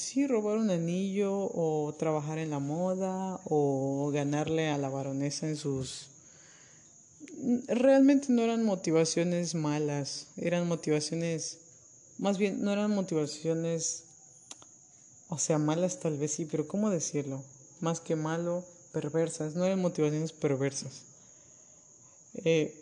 Sí, 0.00 0.26
robar 0.26 0.56
un 0.56 0.70
anillo 0.70 1.34
o 1.34 1.94
trabajar 1.98 2.38
en 2.38 2.48
la 2.48 2.58
moda 2.58 3.38
o 3.44 4.10
ganarle 4.10 4.70
a 4.70 4.78
la 4.78 4.88
baronesa 4.88 5.46
en 5.46 5.56
sus... 5.56 6.06
Realmente 7.68 8.28
no 8.30 8.42
eran 8.42 8.64
motivaciones 8.64 9.54
malas, 9.54 10.28
eran 10.38 10.66
motivaciones... 10.66 11.58
Más 12.18 12.38
bien, 12.38 12.62
no 12.62 12.72
eran 12.72 12.92
motivaciones... 12.92 14.04
O 15.30 15.38
sea, 15.38 15.58
malas 15.58 16.00
tal 16.00 16.18
vez 16.18 16.32
sí, 16.32 16.44
pero 16.44 16.66
¿cómo 16.66 16.90
decirlo? 16.90 17.42
Más 17.80 18.00
que 18.00 18.16
malo, 18.16 18.64
perversas, 18.92 19.54
no 19.54 19.64
eran 19.64 19.80
motivaciones 19.80 20.32
perversas. 20.32 21.04
Eh, 22.44 22.76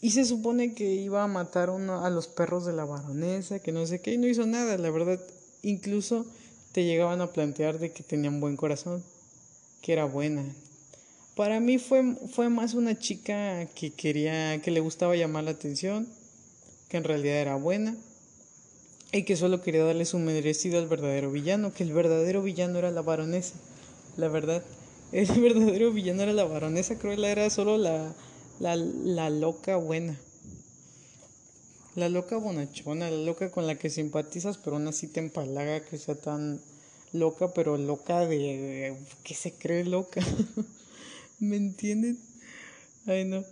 y 0.00 0.10
se 0.10 0.24
supone 0.24 0.74
que 0.74 0.92
iba 0.94 1.22
a 1.22 1.28
matar 1.28 1.70
uno 1.70 2.04
a 2.04 2.10
los 2.10 2.26
perros 2.26 2.66
de 2.66 2.72
la 2.72 2.84
baronesa, 2.84 3.60
que 3.60 3.70
no 3.70 3.86
sé 3.86 4.00
qué, 4.00 4.14
y 4.14 4.18
no 4.18 4.26
hizo 4.26 4.46
nada, 4.46 4.76
la 4.78 4.90
verdad 4.90 5.20
incluso 5.62 6.26
te 6.72 6.84
llegaban 6.84 7.20
a 7.20 7.32
plantear 7.32 7.78
de 7.78 7.92
que 7.92 8.02
tenía 8.02 8.30
un 8.30 8.40
buen 8.40 8.56
corazón, 8.56 9.04
que 9.80 9.92
era 9.92 10.06
buena. 10.06 10.44
Para 11.36 11.60
mí 11.60 11.78
fue, 11.78 12.16
fue 12.32 12.48
más 12.48 12.74
una 12.74 12.98
chica 12.98 13.66
que 13.76 13.92
quería, 13.92 14.60
que 14.60 14.72
le 14.72 14.80
gustaba 14.80 15.14
llamar 15.14 15.44
la 15.44 15.52
atención, 15.52 16.08
que 16.88 16.96
en 16.96 17.04
realidad 17.04 17.36
era 17.36 17.54
buena, 17.54 17.94
y 19.12 19.24
que 19.24 19.36
solo 19.36 19.60
quería 19.60 19.84
darle 19.84 20.04
su 20.04 20.18
merecido 20.18 20.78
al 20.78 20.86
verdadero 20.88 21.30
villano, 21.30 21.72
que 21.72 21.82
el 21.82 21.92
verdadero 21.92 22.42
villano 22.42 22.78
era 22.78 22.90
la 22.90 23.02
baronesa, 23.02 23.54
la 24.16 24.28
verdad. 24.28 24.64
El 25.12 25.26
verdadero 25.40 25.92
villano 25.92 26.22
era 26.22 26.32
la 26.32 26.44
baronesa 26.44 26.96
Cruella, 26.96 27.32
era 27.32 27.50
solo 27.50 27.76
la, 27.78 28.14
La, 28.60 28.76
la 28.76 29.28
loca 29.28 29.74
buena. 29.76 30.16
La 31.94 32.08
loca 32.08 32.36
bonachona, 32.36 33.10
la 33.10 33.16
loca 33.24 33.50
con 33.50 33.66
la 33.66 33.76
que 33.78 33.90
simpatizas, 33.90 34.58
pero 34.58 34.76
aún 34.76 34.88
así 34.88 35.06
te 35.08 35.20
empalaga 35.20 35.84
que 35.84 35.98
sea 35.98 36.14
tan 36.16 36.60
loca, 37.12 37.52
pero 37.54 37.76
loca 37.76 38.26
de 38.26 38.96
que 39.24 39.34
se 39.34 39.52
cree 39.52 39.84
loca. 39.84 40.20
¿Me 41.40 41.56
entienden? 41.56 42.18
Ay, 43.06 43.24
no. 43.26 43.44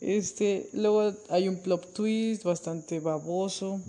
Este, 0.00 0.70
luego 0.74 1.14
hay 1.30 1.48
un 1.48 1.58
plot 1.58 1.94
twist 1.94 2.44
bastante 2.44 3.00
baboso, 3.00 3.80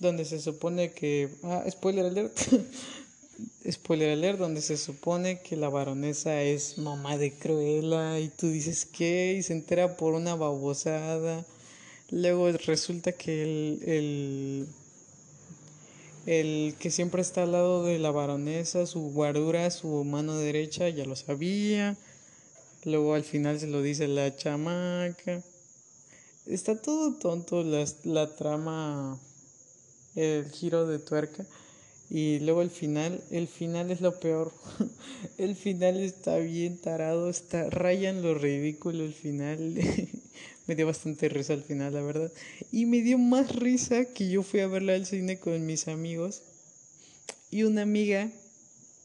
donde 0.00 0.24
se 0.24 0.40
supone 0.40 0.90
que. 0.90 1.28
Ah, 1.44 1.64
spoiler 1.70 2.06
alert. 2.06 2.36
spoiler 3.70 4.10
alert, 4.10 4.38
donde 4.38 4.62
se 4.62 4.76
supone 4.76 5.40
que 5.40 5.56
la 5.56 5.68
baronesa 5.68 6.42
es 6.42 6.78
mamá 6.78 7.16
de 7.16 7.32
Cruella, 7.32 8.18
y 8.18 8.28
tú 8.28 8.48
dices 8.48 8.86
que, 8.86 9.36
y 9.38 9.42
se 9.42 9.52
entera 9.52 9.96
por 9.96 10.14
una 10.14 10.34
babosada. 10.34 11.44
Luego 12.10 12.50
resulta 12.50 13.12
que 13.12 13.42
el, 13.42 13.82
el, 13.86 14.66
el 16.26 16.74
que 16.78 16.90
siempre 16.90 17.22
está 17.22 17.44
al 17.44 17.52
lado 17.52 17.84
de 17.84 17.98
la 17.98 18.10
baronesa, 18.10 18.86
su 18.86 19.12
guardura, 19.12 19.70
su 19.70 20.02
mano 20.04 20.36
derecha, 20.36 20.88
ya 20.88 21.04
lo 21.04 21.14
sabía. 21.14 21.96
Luego 22.84 23.14
al 23.14 23.24
final 23.24 23.60
se 23.60 23.66
lo 23.66 23.82
dice 23.82 24.08
la 24.08 24.34
chamaca. 24.34 25.42
Está 26.46 26.80
todo 26.80 27.14
tonto 27.14 27.62
la, 27.62 27.84
la 28.04 28.34
trama, 28.34 29.20
el 30.16 30.50
giro 30.50 30.86
de 30.86 30.98
tuerca. 30.98 31.44
Y 32.10 32.40
luego 32.40 32.62
el 32.62 32.70
final, 32.70 33.22
el 33.30 33.46
final 33.46 33.90
es 33.90 34.00
lo 34.00 34.18
peor. 34.18 34.52
el 35.38 35.54
final 35.54 36.00
está 36.00 36.38
bien 36.38 36.76
tarado, 36.76 37.30
está 37.30 37.70
rayan 37.70 38.22
lo 38.22 38.34
ridículo 38.34 39.04
el 39.04 39.14
final. 39.14 39.74
me 40.66 40.74
dio 40.74 40.86
bastante 40.86 41.28
risa 41.28 41.52
al 41.52 41.62
final, 41.62 41.94
la 41.94 42.02
verdad. 42.02 42.32
Y 42.72 42.86
me 42.86 43.02
dio 43.02 43.18
más 43.18 43.54
risa 43.54 44.06
que 44.06 44.28
yo 44.28 44.42
fui 44.42 44.60
a 44.60 44.66
verla 44.66 44.94
al 44.94 45.06
cine 45.06 45.38
con 45.38 45.64
mis 45.66 45.88
amigos. 45.88 46.42
Y 47.50 47.62
una 47.62 47.82
amiga 47.82 48.30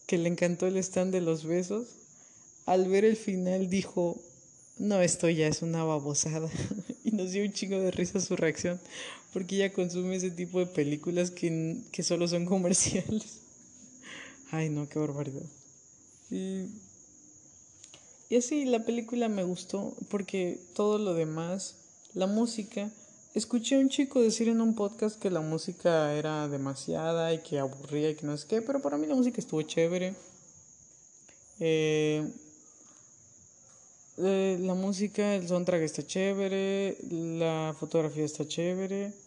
que 0.06 0.18
le 0.18 0.30
encantó 0.30 0.68
el 0.68 0.78
stand 0.78 1.12
de 1.12 1.22
los 1.22 1.46
besos, 1.46 1.88
al 2.66 2.88
ver 2.88 3.06
el 3.06 3.16
final 3.16 3.70
dijo, 3.70 4.22
no, 4.78 5.02
esto 5.02 5.30
ya 5.30 5.48
es 5.48 5.62
una 5.62 5.84
babosada. 5.84 6.50
y 7.04 7.12
nos 7.12 7.32
dio 7.32 7.44
un 7.44 7.54
chingo 7.54 7.80
de 7.80 7.92
risa 7.92 8.20
su 8.20 8.36
reacción, 8.36 8.80
porque 9.36 9.58
ella 9.58 9.74
consume 9.74 10.16
ese 10.16 10.32
tipo 10.32 10.60
de 10.60 10.66
películas 10.66 11.30
que, 11.30 11.82
que 11.92 12.04
solo 12.04 12.26
son 12.26 12.46
comerciales. 12.56 13.42
Ay, 14.50 14.70
no, 14.70 14.88
qué 14.88 14.98
barbaridad. 14.98 15.44
Y, 16.32 16.68
y 18.30 18.38
así, 18.38 18.64
la 18.64 18.86
película 18.86 19.28
me 19.28 19.44
gustó, 19.44 19.94
porque 20.10 20.62
todo 20.74 21.00
lo 21.00 21.14
demás, 21.14 21.76
la 22.14 22.28
música, 22.28 22.90
escuché 23.34 23.76
a 23.76 23.80
un 23.80 23.90
chico 23.90 24.22
decir 24.22 24.48
en 24.48 24.62
un 24.62 24.74
podcast 24.74 25.20
que 25.20 25.30
la 25.30 25.42
música 25.42 26.14
era 26.14 26.48
demasiada 26.48 27.34
y 27.34 27.40
que 27.40 27.60
aburría 27.60 28.12
y 28.12 28.16
que 28.16 28.26
no 28.26 28.38
sé 28.38 28.48
qué, 28.48 28.62
pero 28.62 28.82
para 28.82 28.98
mí 28.98 29.06
la 29.06 29.16
música 29.16 29.42
estuvo 29.42 29.62
chévere. 29.64 30.16
Eh, 31.60 32.26
eh, 34.18 34.58
la 34.62 34.76
música, 34.76 35.36
el 35.36 35.46
soundtrack 35.46 35.82
está 35.82 36.08
chévere, 36.08 36.98
la 37.10 37.76
fotografía 37.78 38.24
está 38.24 38.48
chévere. 38.48 39.25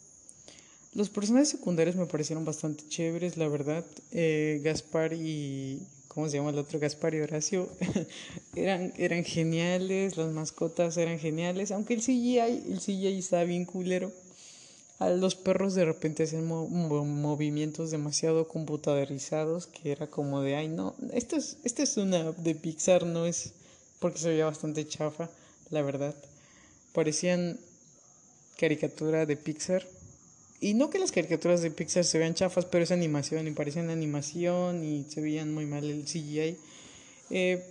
Los 0.95 1.11
personajes 1.11 1.51
secundarios 1.51 1.97
me 1.97 2.07
parecieron 2.07 2.45
bastante 2.45 2.85
chéveres, 2.89 3.37
la 3.37 3.49
verdad. 3.49 3.85
Eh, 4.13 4.61
Gaspar 4.63 5.13
y. 5.13 5.81
¿Cómo 6.09 6.29
se 6.29 6.39
llama 6.39 6.51
el 6.51 6.59
otro? 6.59 6.81
Gaspar 6.81 7.15
y 7.15 7.21
Horacio. 7.21 7.69
eran, 8.57 8.93
eran 8.97 9.25
geniales, 9.25 10.17
las 10.17 10.33
mascotas 10.33 10.97
eran 10.97 11.19
geniales. 11.19 11.71
Aunque 11.71 11.95
el 11.95 12.01
CGI, 12.01 12.39
el 12.39 12.81
CGI 12.81 13.19
estaba 13.19 13.45
bien 13.45 13.65
culero. 13.65 14.11
A 14.99 15.11
los 15.11 15.37
perros 15.37 15.75
de 15.75 15.85
repente 15.85 16.25
hacían 16.25 16.45
movimientos 16.47 17.93
demasiado 17.93 18.49
computadorizados 18.49 19.69
que 19.69 19.93
era 19.93 20.09
como 20.09 20.41
de, 20.41 20.57
ay, 20.57 20.67
no, 20.67 20.97
esto 21.13 21.37
es, 21.37 21.57
esto 21.63 21.85
es 21.85 21.97
una 21.99 22.33
de 22.33 22.57
Pixar, 22.57 23.07
no 23.07 23.25
es 23.25 23.53
porque 24.01 24.19
se 24.19 24.31
veía 24.31 24.47
bastante 24.47 24.87
chafa, 24.87 25.31
la 25.71 25.83
verdad. 25.83 26.15
Parecían 26.93 27.59
caricatura 28.57 29.27
de 29.27 29.37
Pixar. 29.37 29.87
Y 30.61 30.75
no 30.75 30.91
que 30.91 30.99
las 30.99 31.13
caricaturas 31.13 31.63
de 31.63 31.71
Pixar 31.71 32.05
se 32.05 32.19
vean 32.19 32.35
chafas, 32.35 32.65
pero 32.65 32.85
es 32.85 32.91
animación 32.91 33.47
y 33.47 33.53
parecían 33.53 33.91
animación 33.91 34.85
y 34.85 35.05
se 35.09 35.21
veían 35.21 35.55
muy 35.55 35.67
mal 35.67 35.85
el 35.85 36.05
CGI. 36.05 36.57
Eh, 37.31 37.65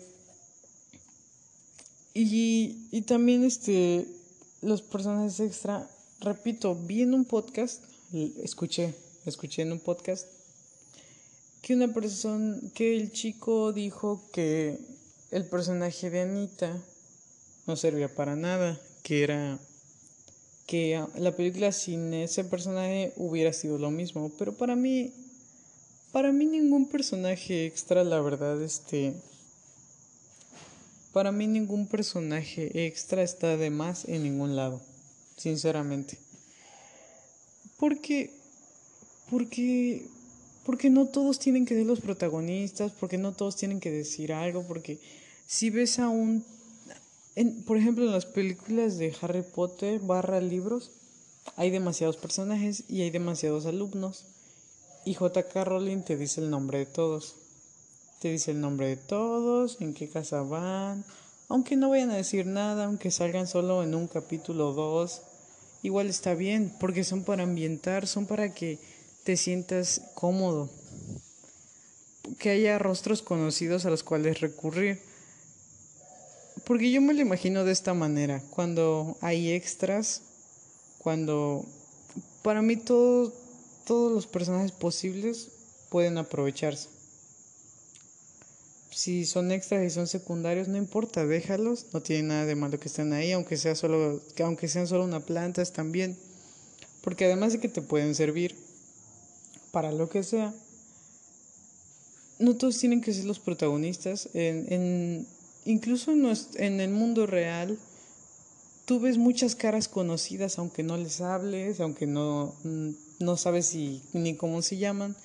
y, 2.14 2.88
y 2.92 3.02
también 3.02 3.44
este 3.44 4.06
los 4.62 4.82
personajes 4.82 5.40
extra, 5.40 5.88
repito, 6.20 6.76
vi 6.76 7.04
en 7.04 7.14
un 7.14 7.26
podcast, 7.26 7.84
escuché, 8.42 8.94
escuché 9.26 9.62
en 9.62 9.72
un 9.72 9.80
podcast 9.80 10.28
que 11.62 11.74
una 11.74 11.94
persona, 11.94 12.60
que 12.74 12.96
el 12.96 13.12
chico 13.12 13.72
dijo 13.72 14.24
que 14.32 14.80
el 15.32 15.46
personaje 15.46 16.10
de 16.10 16.22
Anita 16.22 16.82
no 17.66 17.76
servía 17.76 18.14
para 18.14 18.36
nada, 18.36 18.80
que 19.04 19.24
era 19.24 19.60
que 20.68 21.04
la 21.16 21.36
película 21.36 21.72
sin 21.72 22.14
ese 22.14 22.44
personaje 22.44 23.14
hubiera 23.16 23.54
sido 23.54 23.80
lo 23.80 23.90
mismo, 23.90 24.32
pero 24.38 24.54
para 24.54 24.76
mí 24.76 25.12
para 26.12 26.32
mí 26.32 26.46
ningún 26.46 26.88
personaje 26.88 27.66
extra, 27.66 28.04
la 28.04 28.22
verdad, 28.22 28.62
este 28.62 29.14
para 31.14 31.32
mí 31.32 31.48
ningún 31.48 31.88
personaje 31.88 32.86
extra 32.86 33.24
está 33.24 33.58
de 33.58 33.72
más 33.72 34.06
en 34.06 34.24
ningún 34.24 34.56
lado, 34.56 34.82
sinceramente. 35.38 36.20
Porque 37.78 38.32
porque 39.30 40.06
porque 40.66 40.90
no 40.90 41.06
todos 41.08 41.40
tienen 41.40 41.66
que 41.66 41.76
ser 41.76 41.86
los 41.86 42.02
protagonistas, 42.02 42.92
porque 42.92 43.18
no 43.18 43.32
todos 43.32 43.56
tienen 43.56 43.80
que 43.80 43.90
decir 43.90 44.34
algo, 44.34 44.64
porque 44.68 45.00
si 45.48 45.70
ves 45.70 45.98
a 45.98 46.10
un... 46.10 46.44
En, 47.38 47.62
por 47.62 47.78
ejemplo, 47.78 48.04
en 48.04 48.12
las 48.12 48.26
películas 48.26 48.98
de 48.98 49.16
Harry 49.22 49.44
Potter 49.44 50.00
barra 50.00 50.42
libros, 50.42 50.90
hay 51.56 51.70
demasiados 51.70 52.18
personajes 52.18 52.86
y 52.90 53.04
hay 53.04 53.12
demasiados 53.12 53.68
alumnos. 53.68 54.26
Y 55.06 55.14
JK 55.14 55.54
Rowling 55.64 56.02
te 56.02 56.18
dice 56.18 56.42
el 56.42 56.50
nombre 56.50 56.80
de 56.80 56.88
todos. 56.88 57.36
Te 58.20 58.32
dice 58.32 58.50
el 58.50 58.60
nombre 58.60 58.88
de 58.88 58.98
todos, 58.98 59.78
en 59.82 59.94
qué 59.94 60.10
casa 60.10 60.42
van. 60.42 61.06
Aunque 61.48 61.76
no 61.76 61.92
vayan 61.92 62.10
a 62.10 62.16
decir 62.16 62.48
nada, 62.48 62.86
aunque 62.86 63.12
salgan 63.12 63.46
solo 63.46 63.84
en 63.84 63.94
un 63.94 64.08
capítulo 64.08 64.70
o 64.70 64.74
dos, 64.74 65.22
igual 65.84 66.08
está 66.08 66.34
bien, 66.34 66.74
porque 66.80 67.04
son 67.04 67.24
para 67.24 67.44
ambientar, 67.44 68.08
son 68.08 68.26
para 68.26 68.52
que 68.52 68.80
te 69.24 69.38
sientas 69.38 70.02
cómodo, 70.16 70.72
que 72.40 72.50
haya 72.50 72.80
rostros 72.80 73.22
conocidos 73.22 73.86
a 73.86 73.92
los 73.92 74.02
cuales 74.02 74.42
recurrir. 74.42 75.06
Porque 76.68 76.92
yo 76.92 77.00
me 77.00 77.14
lo 77.14 77.22
imagino 77.22 77.64
de 77.64 77.72
esta 77.72 77.94
manera, 77.94 78.44
cuando 78.50 79.18
hay 79.22 79.54
extras, 79.54 80.22
cuando 80.98 81.64
para 82.42 82.62
mí 82.62 82.76
todo, 82.76 83.34
todos 83.86 84.12
los 84.12 84.28
personajes 84.28 84.74
posibles 84.74 85.48
pueden 85.90 86.18
aprovecharse. 86.18 86.90
Si 88.92 89.26
son 89.26 89.54
extras 89.54 89.86
y 89.86 89.90
son 89.90 90.08
secundarios, 90.08 90.68
no 90.68 90.76
importa, 90.76 91.26
déjalos, 91.26 91.86
no 91.94 92.02
tiene 92.02 92.24
nada 92.24 92.46
de 92.46 92.56
malo 92.56 92.78
que 92.82 92.90
estén 92.90 93.14
ahí, 93.14 93.32
aunque 93.32 93.56
sea 93.56 93.74
solo, 93.74 94.22
aunque 94.44 94.68
sean 94.68 94.88
solo 94.88 95.06
una 95.06 95.22
planta, 95.22 95.62
están 95.62 95.94
bien. 95.94 96.18
Porque 97.02 97.24
además 97.24 97.54
de 97.54 97.62
que 97.62 97.70
te 97.70 97.82
pueden 97.82 98.14
servir, 98.14 98.58
para 99.72 99.94
lo 99.94 100.10
que 100.10 100.22
sea, 100.22 100.54
no 102.40 102.58
todos 102.58 102.78
tienen 102.78 103.00
que 103.00 103.14
ser 103.14 103.24
los 103.24 103.40
protagonistas. 103.40 104.28
En, 104.34 104.66
en, 104.74 105.37
incluso 105.68 106.12
en, 106.12 106.80
el 106.80 106.90
mundo 106.90 107.28
real, 107.28 107.78
tú 108.86 109.00
ves 109.00 109.18
muchas 109.18 109.56
caras 109.56 109.88
conocidas, 109.88 110.58
aunque 110.58 110.82
no 110.82 110.98
les 110.98 111.22
hables, 111.22 111.80
aunque 111.80 112.08
no, 112.08 112.56
no 113.20 113.38
sabes 113.38 113.68
si, 113.68 114.02
ni 114.14 114.36
cómo 114.36 114.62
se 114.62 114.78
llaman, 114.78 115.16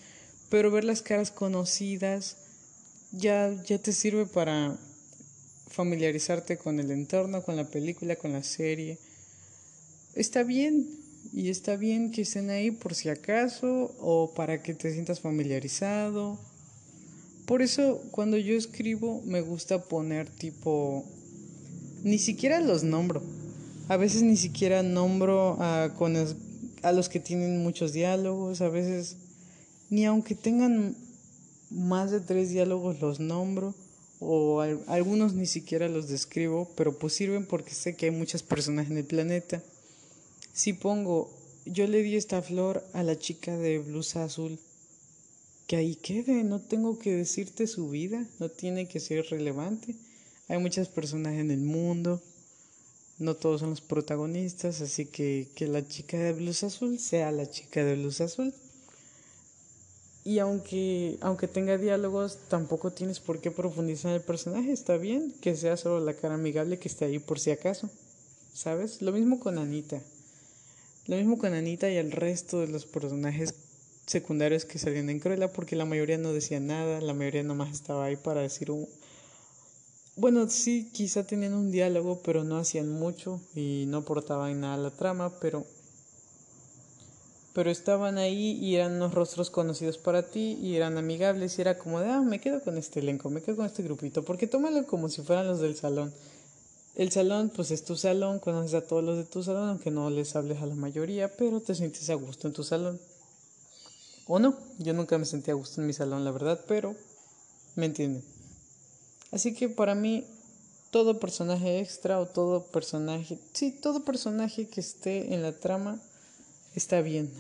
pero 0.51 0.71
ver 0.71 0.85
las 0.85 1.01
caras 1.01 1.31
conocidas 1.31 2.37
ya, 3.13 3.55
ya 3.65 3.79
te 3.79 3.93
sirve 3.93 4.27
para 4.27 4.77
familiarizarte 5.69 6.59
con 6.59 6.81
el 6.81 6.91
entorno, 6.91 7.43
con 7.43 7.57
la 7.57 7.69
película, 7.69 8.17
con 8.17 8.33
la 8.33 8.43
serie. 8.43 8.99
Está 10.15 10.43
bien, 10.43 10.87
y 11.33 11.49
está 11.49 11.77
bien 11.77 12.11
que 12.11 12.23
estén 12.23 12.51
ahí 12.51 12.71
por 12.71 12.95
si 12.95 13.09
acaso 13.09 13.95
o 14.01 14.35
para 14.35 14.63
que 14.63 14.75
te 14.75 14.93
sientas 14.93 15.21
familiarizado. 15.21 16.39
Por 17.53 17.61
eso 17.61 18.01
cuando 18.13 18.39
yo 18.39 18.57
escribo 18.57 19.21
me 19.27 19.43
gusta 19.43 19.85
poner 19.85 20.27
tipo... 20.27 21.05
Ni 22.03 22.19
siquiera 22.19 22.63
los 22.63 22.83
nombro. 22.83 23.23
A 23.89 23.99
veces 23.99 24.23
ni 24.23 24.39
siquiera 24.39 24.83
nombro 24.83 25.59
a, 25.61 25.91
los 26.95 27.11
que 27.11 27.21
tienen 27.21 27.63
muchos 27.63 27.93
diálogos. 27.93 28.63
A 28.63 28.71
veces 28.71 29.19
ni 29.91 30.07
aunque 30.07 30.35
tengan 30.35 30.97
más 31.69 32.11
de 32.11 32.21
tres 32.21 32.49
diálogos 32.49 33.03
los 33.03 33.21
nombro. 33.21 33.75
o 34.19 34.63
algunos 34.87 35.35
ni 35.35 35.45
siquiera 35.45 35.91
los 35.91 36.09
describo, 36.09 36.71
pero 36.75 36.99
pues 36.99 37.13
sirven 37.13 37.45
porque 37.45 37.75
sé 37.75 37.97
que 37.97 38.07
hay 38.07 38.13
muchas 38.13 38.43
personas 38.43 38.91
en 38.91 38.97
el 38.97 39.05
planeta. 39.05 39.63
Si 40.55 40.73
pongo, 40.73 41.31
yo 41.67 41.87
le 41.87 42.03
di 42.03 42.17
esta 42.17 42.41
flor 42.41 42.83
a 42.95 43.03
la 43.03 43.19
chica 43.19 43.59
de 43.59 43.79
blusa 43.79 44.25
azul, 44.25 44.59
que 45.67 45.77
ahí 45.77 45.97
quede, 45.97 46.45
no 46.45 46.61
tengo 46.61 46.99
que 46.99 47.15
decirte 47.15 47.67
su 47.67 47.89
vida, 47.89 48.27
no 48.39 48.49
tiene 48.49 48.89
que 48.89 49.01
ser 49.01 49.27
relevante. 49.31 49.95
Hay 50.49 50.59
muchas 50.59 50.89
personas 50.89 51.35
en 51.35 51.51
el 51.51 51.61
mundo, 51.61 52.21
no 53.19 53.37
todos 53.37 53.61
son 53.61 53.71
los 53.71 53.81
protagonistas, 53.81 54.81
así 54.81 55.07
que 55.07 55.49
que 55.55 55.67
la 55.67 55.87
chica 55.87 56.19
de 56.19 56.33
blusa 56.33 56.67
azul 56.67 56.99
sea 56.99 57.33
la 57.33 57.49
chica 57.49 57.85
de 57.85 57.95
blusa 57.97 58.25
azul. 58.25 58.53
Y 60.25 60.39
aunque, 60.39 61.19
aunque 61.21 61.49
tenga 61.49 61.79
diálogos, 61.79 62.39
tampoco 62.49 62.93
tienes 62.93 63.19
por 63.19 63.41
qué 63.41 63.51
profundizar 63.51 64.11
en 64.11 64.17
el 64.17 64.23
personaje. 64.23 64.71
Está 64.71 64.97
bien 64.97 65.35
que 65.41 65.57
sea 65.57 65.77
solo 65.77 66.05
la 66.05 66.15
cara 66.15 66.35
amigable 66.35 66.79
que 66.79 66.89
esté 66.89 67.07
ahí 67.07 67.19
por 67.19 67.41
si 67.41 67.51
acaso. 67.51 67.91
¿Sabes? 68.55 69.03
Lo 69.03 69.11
mismo 69.11 69.41
con 69.41 69.59
Anita. 69.59 70.01
Lo 71.07 71.17
mismo 71.17 71.39
con 71.39 71.55
Anita 71.55 71.91
y 71.91 71.97
el 71.97 72.13
resto 72.13 72.61
de 72.61 72.69
los 72.69 72.87
personajes 72.87 73.53
secundarios 74.13 74.65
que 74.65 74.79
salían 74.79 75.11
en 75.11 75.19
Cruella, 75.19 75.53
porque 75.53 75.77
la 75.77 75.85
mayoría 75.85 76.19
no 76.19 76.33
decía 76.33 76.61
nada, 76.61 77.01
la 77.01 77.15
mayoría 77.15 77.43
nomás 77.43 77.73
estaba 77.73 78.05
ahí 78.05 78.17
para 78.17 78.43
decir 78.43 78.71
un... 78.71 78.89
Bueno, 80.17 80.49
sí, 80.49 80.91
quizá 80.93 81.27
tenían 81.27 81.55
un 81.55 81.73
diálogo, 81.73 82.21
pero 82.23 82.45
no 82.45 82.59
hacían 82.59 82.89
mucho 82.89 83.41
y 83.55 83.87
no 83.89 83.99
aportaban 83.99 84.61
nada 84.61 84.75
a 84.75 84.79
la 84.79 84.91
trama, 84.91 85.33
pero 85.41 85.65
pero 87.53 87.71
estaban 87.71 88.19
ahí 88.19 88.53
y 88.53 88.77
eran 88.77 88.93
unos 88.93 89.15
rostros 89.15 89.51
conocidos 89.51 89.99
para 89.99 90.23
ti 90.23 90.59
y 90.63 90.77
eran 90.77 90.97
amigables 90.97 91.59
y 91.59 91.61
era 91.61 91.77
como 91.77 92.01
de, 92.01 92.09
ah, 92.09 92.23
me 92.23 92.41
quedo 92.41 92.63
con 92.63 92.79
este 92.79 93.01
elenco, 93.01 93.29
me 93.29 93.43
quedo 93.43 93.57
con 93.57 93.67
este 93.67 93.83
grupito, 93.83 94.25
porque 94.25 94.47
tómalo 94.47 94.87
como 94.87 95.09
si 95.09 95.23
fueran 95.23 95.47
los 95.47 95.61
del 95.61 95.77
salón. 95.77 96.13
El 96.95 97.11
salón, 97.11 97.51
pues 97.55 97.71
es 97.71 97.85
tu 97.85 97.97
salón, 97.97 98.39
conoces 98.39 98.75
a 98.75 98.87
todos 98.87 99.03
los 99.05 99.17
de 99.17 99.25
tu 99.25 99.43
salón, 99.43 99.69
aunque 99.69 99.91
no 99.91 100.11
les 100.11 100.37
hables 100.37 100.61
a 100.63 100.67
la 100.67 100.75
mayoría, 100.75 101.35
pero 101.37 101.61
te 101.61 101.75
sientes 101.75 102.09
a 102.11 102.15
gusto 102.15 102.49
en 102.49 102.55
tu 102.55 102.65
salón. 102.65 102.99
O 104.27 104.39
no, 104.39 104.57
yo 104.79 104.93
nunca 104.93 105.19
me 105.19 105.25
sentí 105.25 105.51
a 105.51 105.55
gusto 105.55 105.81
en 105.81 105.87
mi 105.87 105.93
salón, 105.93 106.25
la 106.25 106.31
verdad, 106.31 106.61
pero 106.69 106.95
me 107.75 107.87
entienden. 107.87 108.23
Así 109.31 109.55
que 109.55 109.69
para 109.69 109.95
mí, 109.95 110.25
todo 110.91 111.19
personaje 111.19 111.81
extra 111.81 112.21
o 112.21 112.27
todo 112.27 112.67
personaje, 112.67 113.39
sí, 113.53 113.73
todo 113.73 114.05
personaje 114.05 114.69
que 114.69 114.81
esté 114.81 115.35
en 115.35 115.43
la 115.43 115.53
trama 115.53 116.01
está 116.75 117.01
bien. 117.01 117.33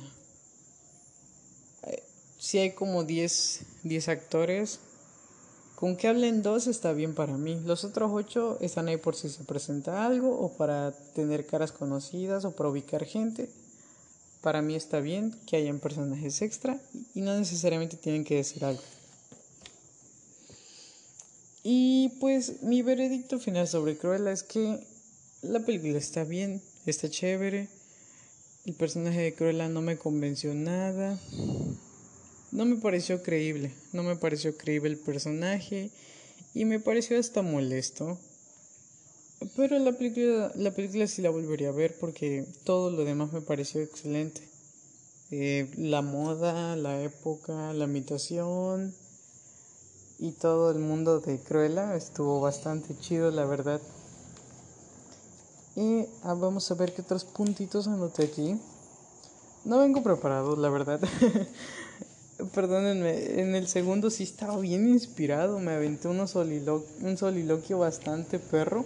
Eh, 1.84 2.02
si 2.38 2.58
hay 2.58 2.72
como 2.72 3.04
10, 3.04 3.60
10 3.84 4.08
actores, 4.08 4.80
con 5.82 5.96
que 5.96 6.06
hablen 6.06 6.42
dos 6.42 6.68
está 6.68 6.92
bien 6.92 7.12
para 7.12 7.36
mí. 7.36 7.60
Los 7.64 7.82
otros 7.82 8.12
ocho 8.14 8.56
están 8.60 8.86
ahí 8.86 8.98
por 8.98 9.16
si 9.16 9.28
se 9.28 9.42
presenta 9.42 10.06
algo 10.06 10.38
o 10.38 10.52
para 10.56 10.92
tener 10.92 11.44
caras 11.44 11.72
conocidas 11.72 12.44
o 12.44 12.52
para 12.52 12.68
ubicar 12.68 13.04
gente. 13.04 13.50
Para 14.42 14.60
mí 14.60 14.74
está 14.74 15.00
bien 15.00 15.34
que 15.46 15.56
hayan 15.56 15.78
personajes 15.78 16.42
extra 16.42 16.78
y 17.14 17.22
no 17.22 17.38
necesariamente 17.38 17.96
tienen 17.96 18.24
que 18.24 18.36
decir 18.36 18.64
algo. 18.64 18.82
Y 21.64 22.10
pues 22.20 22.62
mi 22.62 22.82
veredicto 22.82 23.38
final 23.38 23.68
sobre 23.68 23.96
Cruella 23.96 24.32
es 24.32 24.42
que 24.42 24.84
la 25.42 25.60
película 25.60 25.96
está 25.96 26.24
bien, 26.24 26.60
está 26.86 27.08
chévere 27.08 27.68
el 28.64 28.74
personaje 28.74 29.20
de 29.20 29.34
Cruella 29.34 29.68
no 29.68 29.82
me 29.82 29.96
convenció 29.96 30.54
nada. 30.54 31.18
No 32.52 32.64
me 32.64 32.76
pareció 32.76 33.20
creíble. 33.20 33.72
No 33.92 34.04
me 34.04 34.14
pareció 34.14 34.56
creíble 34.56 34.90
el 34.90 34.98
personaje. 34.98 35.90
Y 36.54 36.64
me 36.64 36.78
pareció 36.78 37.18
hasta 37.18 37.42
molesto. 37.42 38.20
Pero 39.56 39.78
la 39.78 39.92
película, 39.92 40.52
la 40.56 40.70
película 40.70 41.06
sí 41.06 41.22
la 41.22 41.30
volvería 41.30 41.68
a 41.68 41.72
ver 41.72 41.96
porque 41.98 42.46
todo 42.64 42.90
lo 42.90 43.04
demás 43.04 43.32
me 43.32 43.40
pareció 43.40 43.80
excelente. 43.80 44.42
Eh, 45.30 45.70
la 45.78 46.02
moda, 46.02 46.76
la 46.76 47.02
época, 47.02 47.72
la 47.72 47.84
imitación 47.84 48.94
y 50.18 50.32
todo 50.32 50.70
el 50.70 50.78
mundo 50.78 51.20
de 51.20 51.38
Cruella 51.38 51.96
estuvo 51.96 52.40
bastante 52.40 52.96
chido, 52.98 53.30
la 53.30 53.44
verdad. 53.44 53.80
Y 55.74 56.04
ah, 56.22 56.34
vamos 56.34 56.70
a 56.70 56.74
ver 56.74 56.92
qué 56.92 57.00
otros 57.00 57.24
puntitos 57.24 57.88
anoté 57.88 58.24
aquí. 58.24 58.60
No 59.64 59.78
vengo 59.78 60.02
preparado, 60.02 60.54
la 60.56 60.68
verdad. 60.68 61.00
Perdónenme, 62.54 63.40
en 63.40 63.54
el 63.54 63.68
segundo 63.68 64.10
sí 64.10 64.24
estaba 64.24 64.58
bien 64.58 64.88
inspirado. 64.88 65.58
Me 65.60 65.72
aventé 65.72 66.08
un 66.08 66.28
soliloquio 66.28 67.78
bastante 67.78 68.38
perro. 68.38 68.84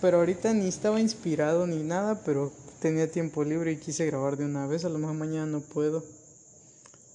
Pero 0.00 0.18
ahorita 0.18 0.52
ni 0.54 0.68
estaba 0.68 1.00
inspirado 1.00 1.66
ni 1.66 1.82
nada, 1.82 2.22
pero 2.24 2.52
tenía 2.80 3.10
tiempo 3.10 3.44
libre 3.44 3.72
y 3.72 3.76
quise 3.76 4.06
grabar 4.06 4.36
de 4.36 4.44
una 4.44 4.66
vez. 4.66 4.84
A 4.84 4.88
lo 4.88 4.98
mejor 4.98 5.14
mañana 5.14 5.46
no 5.46 5.60
puedo. 5.60 6.02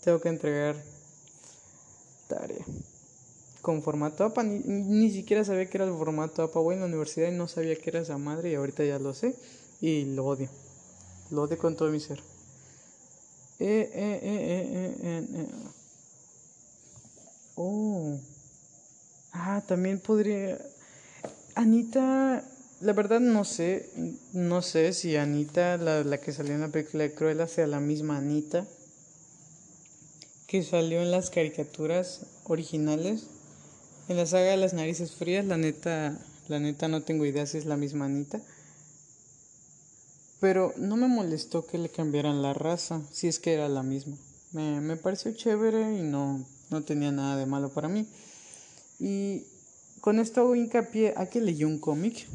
Tengo 0.04 0.22
que 0.22 0.30
entregar 0.30 0.76
tarea 2.28 2.66
con 3.66 3.82
formato 3.82 4.24
APA. 4.24 4.44
Ni, 4.44 5.10
siquiera 5.10 5.44
sabía 5.44 5.68
que 5.68 5.78
era 5.78 5.86
el 5.88 5.94
formato 5.94 6.44
APA. 6.44 6.60
Voy 6.60 6.76
en 6.76 6.82
la 6.82 6.86
universidad 6.86 7.32
y 7.32 7.36
no 7.36 7.48
sabía 7.48 7.76
que 7.76 7.90
era 7.90 8.02
esa 8.02 8.20
madre 8.20 8.52
y 8.52 8.56
ahorita 8.56 8.86
ya 8.86 9.00
lo 9.00 9.16
sé 9.16 9.36
y 9.82 10.06
lo 10.06 10.24
odio. 10.24 10.50
Lo 11.32 11.42
odio 11.42 11.58
con 11.58 11.76
todo 11.76 11.90
mi 11.90 12.00
ser. 12.00 12.20
Eh, 13.58 13.90
eh, 13.92 14.20
eh, 14.22 14.96
eh, 15.02 15.28
eh 15.34 15.48
oh. 17.56 18.20
Ah, 19.32 19.64
también 19.66 20.00
podría... 20.00 20.60
Anita, 21.56 22.44
la 22.82 22.94
verdad 22.94 23.20
no 23.20 23.44
sé, 23.46 23.90
no 24.34 24.62
sé 24.62 24.94
si 24.94 25.16
Anita, 25.16 25.78
la, 25.78 26.04
la 26.04 26.20
que 26.20 26.34
salió 26.34 26.54
en 26.54 26.62
la 26.62 26.70
película 26.70 27.04
de 27.04 27.14
Cruella, 27.14 27.48
sea 27.48 27.68
la 27.68 27.80
misma 27.80 28.18
Anita 28.18 28.68
que 30.48 30.64
salió 30.64 31.02
en 31.02 31.12
las 31.12 31.30
caricaturas 31.30 32.22
originales. 32.44 33.28
En 34.08 34.18
la 34.18 34.26
saga 34.26 34.52
de 34.52 34.58
las 34.58 34.74
narices 34.74 35.12
frías, 35.12 35.46
la 35.46 35.58
neta, 35.58 36.20
la 36.48 36.60
neta 36.60 36.88
no 36.88 37.02
tengo 37.02 37.26
idea 37.26 37.46
si 37.46 37.58
es 37.58 37.66
la 37.66 37.78
misma 37.78 38.06
Anita. 38.06 38.40
Pero 40.40 40.74
no 40.78 40.96
me 40.98 41.08
molestó 41.08 41.66
que 41.66 41.78
le 41.78 41.90
cambiaran 41.90 42.42
la 42.42 42.54
raza, 42.54 43.02
si 43.12 43.28
es 43.28 43.40
que 43.40 43.54
era 43.54 43.68
la 43.70 43.82
misma. 43.82 44.16
Me, 44.52 44.80
me 44.82 44.96
pareció 44.96 45.32
chévere 45.34 45.98
y 45.98 46.04
no, 46.04 46.46
no 46.70 46.84
tenía 46.84 47.12
nada 47.12 47.36
de 47.38 47.46
malo 47.46 47.70
para 47.70 47.90
mí. 47.90 48.08
Y 49.00 49.44
con 50.02 50.20
esto 50.20 50.42
hago 50.42 50.56
hincapié 50.56 51.16
a 51.18 51.26
que 51.26 51.42
leí 51.42 51.64
un 51.64 51.80
cómic. 51.80 52.28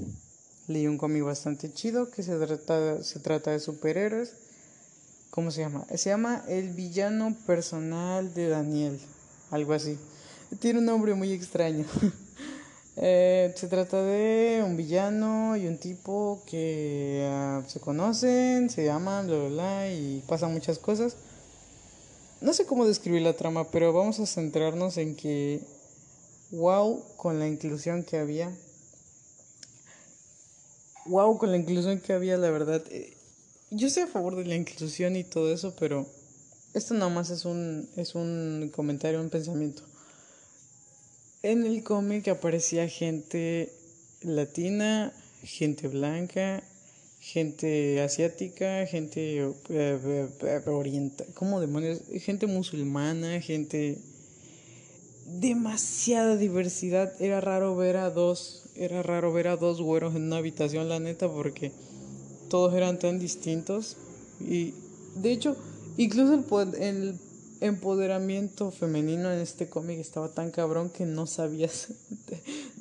Leí 0.71 0.87
un 0.87 0.99
cómic 0.99 1.25
bastante 1.25 1.73
chido 1.73 2.13
que 2.13 2.23
se 2.23 2.37
trata, 2.37 3.03
se 3.03 3.19
trata 3.19 3.51
de 3.51 3.59
superhéroes. 3.59 4.35
¿Cómo 5.31 5.51
se 5.51 5.63
llama? 5.63 5.85
Se 5.93 6.11
llama 6.11 6.45
El 6.47 6.69
villano 6.69 7.35
personal 7.45 8.33
de 8.35 8.47
Daniel. 8.47 9.01
Algo 9.51 9.73
así. 9.73 9.99
Tiene 10.61 10.79
un 10.79 10.85
nombre 10.85 11.15
muy 11.15 11.33
extraño. 11.33 11.85
eh, 12.97 13.53
se 13.57 13.67
trata 13.67 14.01
de 14.05 14.63
un 14.65 14.77
villano 14.77 15.57
y 15.57 15.67
un 15.67 15.77
tipo 15.77 16.41
que 16.47 17.29
uh, 17.29 17.69
se 17.69 17.81
conocen, 17.81 18.71
se 18.71 18.89
aman, 18.93 19.27
bla, 19.27 19.39
bla, 19.39 19.49
bla, 19.49 19.93
y 19.93 20.23
pasan 20.29 20.53
muchas 20.53 20.79
cosas. 20.79 21.17
No 22.41 22.53
sé 22.53 22.65
cómo 22.65 22.87
describir 22.87 23.23
la 23.23 23.33
trama, 23.33 23.69
pero 23.73 23.93
vamos 23.93 24.21
a 24.21 24.27
centrarnos 24.27 24.99
en 24.99 25.17
que, 25.17 25.63
wow, 26.53 27.03
con 27.17 27.41
la 27.41 27.49
inclusión 27.49 28.05
que 28.05 28.19
había. 28.19 28.53
Wow, 31.07 31.39
con 31.39 31.51
la 31.51 31.57
inclusión 31.57 32.01
que 32.01 32.13
había, 32.13 32.37
la 32.37 32.51
verdad. 32.51 32.85
Eh, 32.91 33.17
yo 33.71 33.87
estoy 33.87 34.05
a 34.05 34.07
favor 34.07 34.37
de 34.37 34.45
la 34.45 34.55
inclusión 34.55 35.17
y 35.17 35.25
todo 35.25 35.53
eso, 35.53 35.75
pero 35.79 36.07
esto 36.75 36.95
nada 36.95 37.09
más 37.09 37.31
es 37.31 37.45
un, 37.45 37.89
es 37.97 38.15
un 38.15 38.71
comentario, 38.75 39.21
un 39.21 39.31
pensamiento. 39.31 39.83
En 41.43 41.65
el 41.65 41.83
cómic 41.83 42.29
aparecía 42.29 42.89
gente 42.89 43.73
latina, 44.23 45.13
gente 45.43 45.89
blanca, 45.89 46.63
gente 47.19 48.01
asiática, 48.03 48.87
gente 48.87 49.39
eh, 49.39 49.53
eh, 49.71 50.63
oriental, 50.67 51.27
¿cómo 51.35 51.61
demonios? 51.61 52.03
Gente 52.21 52.47
musulmana, 52.47 53.41
gente 53.41 53.99
demasiada 55.27 56.37
diversidad. 56.37 57.13
Era 57.21 57.41
raro 57.41 57.77
ver 57.77 57.97
a 57.97 58.11
dos, 58.11 58.65
era 58.81 59.03
raro 59.03 59.33
ver 59.33 59.47
a 59.49 59.57
dos 59.57 59.81
güeros 59.81 60.17
en 60.17 60.25
una 60.25 60.39
habitación, 60.39 60.89
la 60.89 60.99
neta, 60.99 61.29
porque 61.29 61.71
todos 62.49 62.75
eran 62.75 62.99
tan 62.99 63.19
distintos 63.19 63.97
y 64.41 64.75
de 65.15 65.33
hecho, 65.33 65.57
incluso 65.97 66.35
el, 66.35 66.75
el 66.83 67.19
empoderamiento 67.61 68.71
femenino 68.71 69.31
en 69.31 69.41
este 69.41 69.69
cómic 69.69 69.99
estaba 69.99 70.29
tan 70.29 70.51
cabrón 70.51 70.89
que 70.89 71.05
no 71.05 71.27
sabías, 71.27 71.89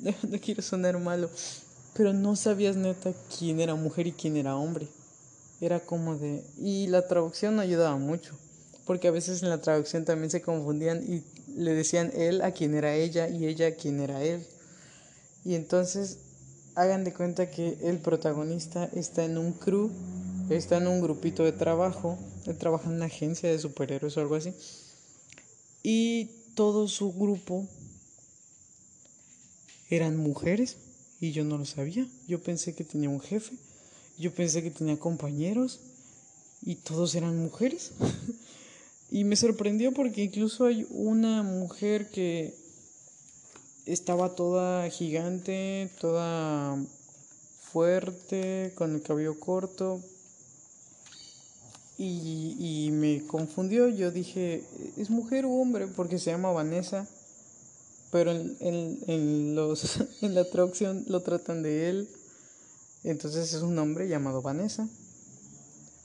no, 0.00 0.40
quiero 0.40 0.62
sonar 0.62 0.98
malo, 0.98 1.28
pero 1.94 2.14
no 2.14 2.34
sabías 2.34 2.76
neta 2.76 3.12
quién 3.38 3.60
era 3.60 3.74
mujer 3.74 4.06
y 4.06 4.12
quién 4.12 4.36
era 4.36 4.56
hombre. 4.56 4.88
Era 5.60 5.80
como 5.80 6.16
de... 6.16 6.42
Y 6.58 6.86
la 6.86 7.06
traducción 7.06 7.56
no 7.56 7.60
ayudaba 7.60 7.98
mucho, 7.98 8.34
porque 8.86 9.08
a 9.08 9.10
veces 9.10 9.42
en 9.42 9.50
la 9.50 9.60
traducción 9.60 10.06
también 10.06 10.30
se 10.30 10.40
confundían 10.40 11.02
y 11.06 11.22
le 11.54 11.74
decían 11.74 12.10
él 12.14 12.40
a 12.40 12.52
quién 12.52 12.74
era 12.74 12.94
ella 12.94 13.28
y 13.28 13.46
ella 13.46 13.66
a 13.66 13.72
quién 13.72 14.00
era 14.00 14.24
él. 14.24 14.46
Y 15.44 15.54
entonces 15.54 16.18
hagan 16.74 17.04
de 17.04 17.12
cuenta 17.12 17.50
que 17.50 17.78
el 17.82 17.98
protagonista 17.98 18.88
está 18.94 19.24
en 19.24 19.38
un 19.38 19.52
crew, 19.52 19.90
está 20.50 20.78
en 20.78 20.86
un 20.86 21.00
grupito 21.00 21.44
de 21.44 21.52
trabajo, 21.52 22.18
él 22.46 22.56
trabaja 22.56 22.88
en 22.88 22.96
una 22.96 23.06
agencia 23.06 23.50
de 23.50 23.58
superhéroes 23.58 24.16
o 24.16 24.20
algo 24.20 24.36
así. 24.36 24.52
Y 25.82 26.30
todo 26.54 26.88
su 26.88 27.12
grupo 27.12 27.66
eran 29.88 30.16
mujeres 30.16 30.76
y 31.20 31.32
yo 31.32 31.44
no 31.44 31.58
lo 31.58 31.64
sabía. 31.64 32.06
Yo 32.28 32.42
pensé 32.42 32.74
que 32.74 32.84
tenía 32.84 33.08
un 33.08 33.20
jefe, 33.20 33.54
yo 34.18 34.32
pensé 34.34 34.62
que 34.62 34.70
tenía 34.70 34.98
compañeros 34.98 35.80
y 36.62 36.76
todos 36.76 37.14
eran 37.14 37.38
mujeres. 37.38 37.92
y 39.10 39.24
me 39.24 39.36
sorprendió 39.36 39.92
porque 39.92 40.24
incluso 40.24 40.66
hay 40.66 40.86
una 40.90 41.42
mujer 41.42 42.10
que 42.10 42.54
estaba 43.86 44.34
toda 44.34 44.88
gigante, 44.90 45.90
toda 46.00 46.76
fuerte, 47.72 48.72
con 48.76 48.94
el 48.94 49.02
cabello 49.02 49.38
corto. 49.38 50.00
Y, 51.98 52.56
y 52.58 52.90
me 52.92 53.26
confundió, 53.26 53.88
yo 53.88 54.10
dije, 54.10 54.64
¿es 54.96 55.10
mujer 55.10 55.44
o 55.44 55.50
hombre? 55.50 55.86
Porque 55.86 56.18
se 56.18 56.30
llama 56.30 56.50
Vanessa 56.50 57.06
pero 58.10 58.32
en, 58.32 58.56
en, 58.60 58.98
en, 59.06 59.54
los, 59.54 59.98
en 60.20 60.34
la 60.34 60.44
traducción 60.44 61.04
lo 61.08 61.20
tratan 61.20 61.62
de 61.62 61.90
él. 61.90 62.08
Entonces 63.04 63.54
es 63.54 63.62
un 63.62 63.78
hombre 63.78 64.08
llamado 64.08 64.42
Vanessa. 64.42 64.88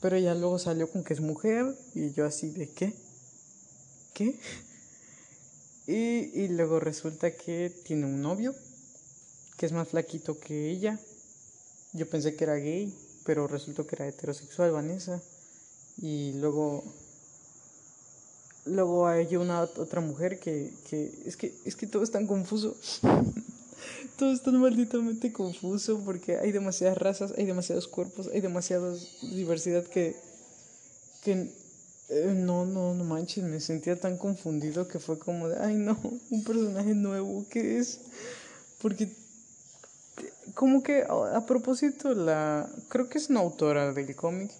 Pero 0.01 0.17
ya 0.17 0.35
luego 0.35 0.59
salió 0.59 0.89
con 0.89 1.03
que 1.03 1.13
es 1.13 1.21
mujer 1.21 1.75
y 1.95 2.11
yo 2.11 2.25
así 2.25 2.49
de 2.49 2.69
qué? 2.69 2.93
¿Qué? 4.13 4.39
Y, 5.87 6.31
y 6.33 6.47
luego 6.49 6.79
resulta 6.79 7.31
que 7.31 7.71
tiene 7.83 8.05
un 8.05 8.21
novio 8.21 8.55
que 9.57 9.65
es 9.65 9.71
más 9.71 9.87
flaquito 9.87 10.39
que 10.39 10.69
ella. 10.69 10.99
Yo 11.93 12.09
pensé 12.09 12.35
que 12.35 12.43
era 12.43 12.55
gay, 12.55 12.93
pero 13.25 13.47
resultó 13.47 13.87
que 13.87 13.95
era 13.95 14.07
heterosexual 14.07 14.71
Vanessa. 14.71 15.21
Y 15.97 16.33
luego 16.33 16.83
Luego 18.65 19.07
hay 19.07 19.35
una 19.35 19.61
otra 19.61 20.01
mujer 20.01 20.39
que, 20.39 20.73
que 20.89 21.11
es 21.25 21.37
que 21.37 21.53
es 21.65 21.75
que 21.75 21.85
todo 21.85 22.01
es 22.01 22.09
tan 22.09 22.25
confuso. 22.25 22.75
todo 24.17 24.33
es 24.33 24.41
tan 24.41 24.59
malditamente 24.59 25.31
confuso 25.31 26.01
porque 26.03 26.37
hay 26.37 26.51
demasiadas 26.51 26.97
razas, 26.97 27.33
hay 27.37 27.45
demasiados 27.45 27.87
cuerpos, 27.87 28.27
hay 28.33 28.41
demasiada 28.41 28.95
diversidad 29.21 29.83
que 29.85 30.15
que 31.23 31.51
eh, 32.09 32.33
no, 32.35 32.65
no, 32.65 32.93
no 32.93 33.03
manches, 33.03 33.43
me 33.43 33.59
sentía 33.59 33.99
tan 33.99 34.17
confundido 34.17 34.87
que 34.87 34.99
fue 34.99 35.17
como 35.17 35.49
de, 35.49 35.57
ay 35.59 35.75
no, 35.75 35.97
un 36.29 36.43
personaje 36.43 36.93
nuevo, 36.93 37.45
¿qué 37.49 37.79
es? 37.79 37.99
Porque 38.81 39.09
como 40.53 40.83
que 40.83 41.03
a 41.03 41.45
propósito 41.45 42.13
la 42.13 42.69
creo 42.87 43.09
que 43.09 43.17
es 43.17 43.29
una 43.29 43.41
autora 43.41 43.91
del 43.91 44.15
cómic 44.15 44.51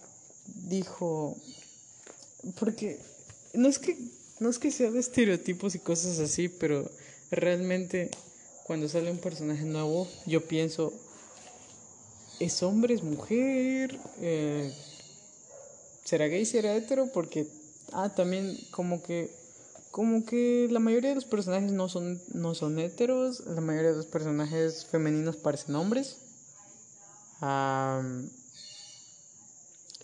dijo 0.68 1.36
porque 2.58 2.98
no 3.54 3.68
es 3.68 3.78
que 3.78 3.96
no 4.38 4.50
es 4.50 4.58
que 4.58 4.70
sea 4.70 4.90
de 4.90 4.98
estereotipos 5.00 5.74
y 5.74 5.78
cosas 5.78 6.18
así, 6.18 6.48
pero 6.48 6.90
realmente 7.30 8.10
cuando 8.64 8.88
sale 8.88 9.10
un 9.10 9.18
personaje 9.18 9.64
nuevo, 9.64 10.08
yo 10.26 10.44
pienso, 10.46 10.92
¿es 12.40 12.62
hombre, 12.62 12.94
es 12.94 13.02
mujer? 13.02 13.98
Eh, 14.20 14.72
¿Será 16.06 16.28
gay, 16.28 16.46
será 16.46 16.76
hetero? 16.76 17.08
Porque, 17.12 17.48
ah, 17.92 18.14
también 18.14 18.56
como 18.70 19.02
que, 19.02 19.28
como 19.90 20.24
que 20.24 20.68
la 20.70 20.78
mayoría 20.78 21.08
de 21.10 21.16
los 21.16 21.24
personajes 21.24 21.72
no 21.72 21.88
son, 21.88 22.22
no 22.32 22.54
son 22.54 22.78
heteros, 22.78 23.40
la 23.46 23.60
mayoría 23.60 23.90
de 23.90 23.96
los 23.96 24.06
personajes 24.06 24.86
femeninos 24.86 25.36
parecen 25.36 25.74
hombres. 25.74 26.18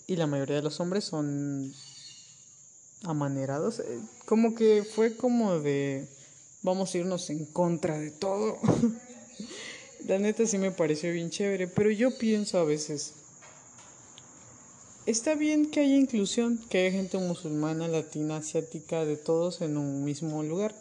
y 0.05 0.15
la 0.17 0.27
mayoría 0.27 0.57
de 0.57 0.61
los 0.61 0.81
hombres 0.81 1.05
son 1.05 1.73
amanerados. 3.03 3.79
Eh, 3.79 3.99
como 4.25 4.55
que 4.55 4.83
fue 4.83 5.15
como 5.15 5.59
de 5.59 6.05
vamos 6.63 6.93
a 6.93 6.97
irnos 6.97 7.29
en 7.29 7.45
contra 7.45 7.97
de 7.97 8.11
todo. 8.11 8.57
La 10.05 10.19
neta 10.19 10.45
sí 10.45 10.57
me 10.57 10.71
pareció 10.71 11.13
bien 11.13 11.29
chévere, 11.29 11.67
pero 11.67 11.89
yo 11.89 12.17
pienso 12.17 12.57
a 12.57 12.65
veces, 12.65 13.13
está 15.05 15.35
bien 15.35 15.69
que 15.69 15.81
haya 15.81 15.95
inclusión, 15.95 16.57
que 16.69 16.79
haya 16.79 16.91
gente 16.91 17.17
musulmana, 17.17 17.87
latina, 17.87 18.37
asiática, 18.37 19.05
de 19.05 19.17
todos 19.17 19.61
en 19.61 19.77
un 19.77 20.03
mismo 20.03 20.43
lugar. 20.43 20.75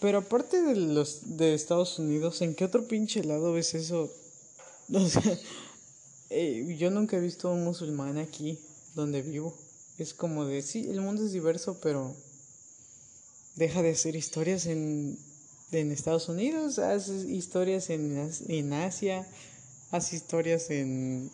Pero 0.00 0.18
aparte 0.18 0.62
de 0.62 0.76
los 0.76 1.36
de 1.36 1.54
Estados 1.54 1.98
Unidos, 1.98 2.40
¿en 2.42 2.54
qué 2.54 2.64
otro 2.64 2.88
pinche 2.88 3.22
lado 3.24 3.52
ves 3.52 3.74
eso? 3.74 4.10
Eh, 6.32 6.76
yo 6.78 6.92
nunca 6.92 7.16
he 7.16 7.20
visto 7.20 7.50
un 7.50 7.64
musulmán 7.64 8.16
aquí 8.16 8.56
donde 8.94 9.20
vivo. 9.20 9.52
Es 9.98 10.14
como 10.14 10.44
de, 10.44 10.62
sí, 10.62 10.88
el 10.88 11.00
mundo 11.00 11.24
es 11.24 11.32
diverso, 11.32 11.78
pero 11.82 12.14
deja 13.56 13.82
de 13.82 13.90
hacer 13.90 14.14
historias 14.14 14.66
en, 14.66 15.18
en 15.72 15.90
Estados 15.90 16.28
Unidos, 16.28 16.78
haz 16.78 17.08
historias 17.08 17.90
en, 17.90 18.30
en 18.48 18.72
Asia, 18.72 19.26
haz 19.90 20.12
historias 20.12 20.70
en... 20.70 21.30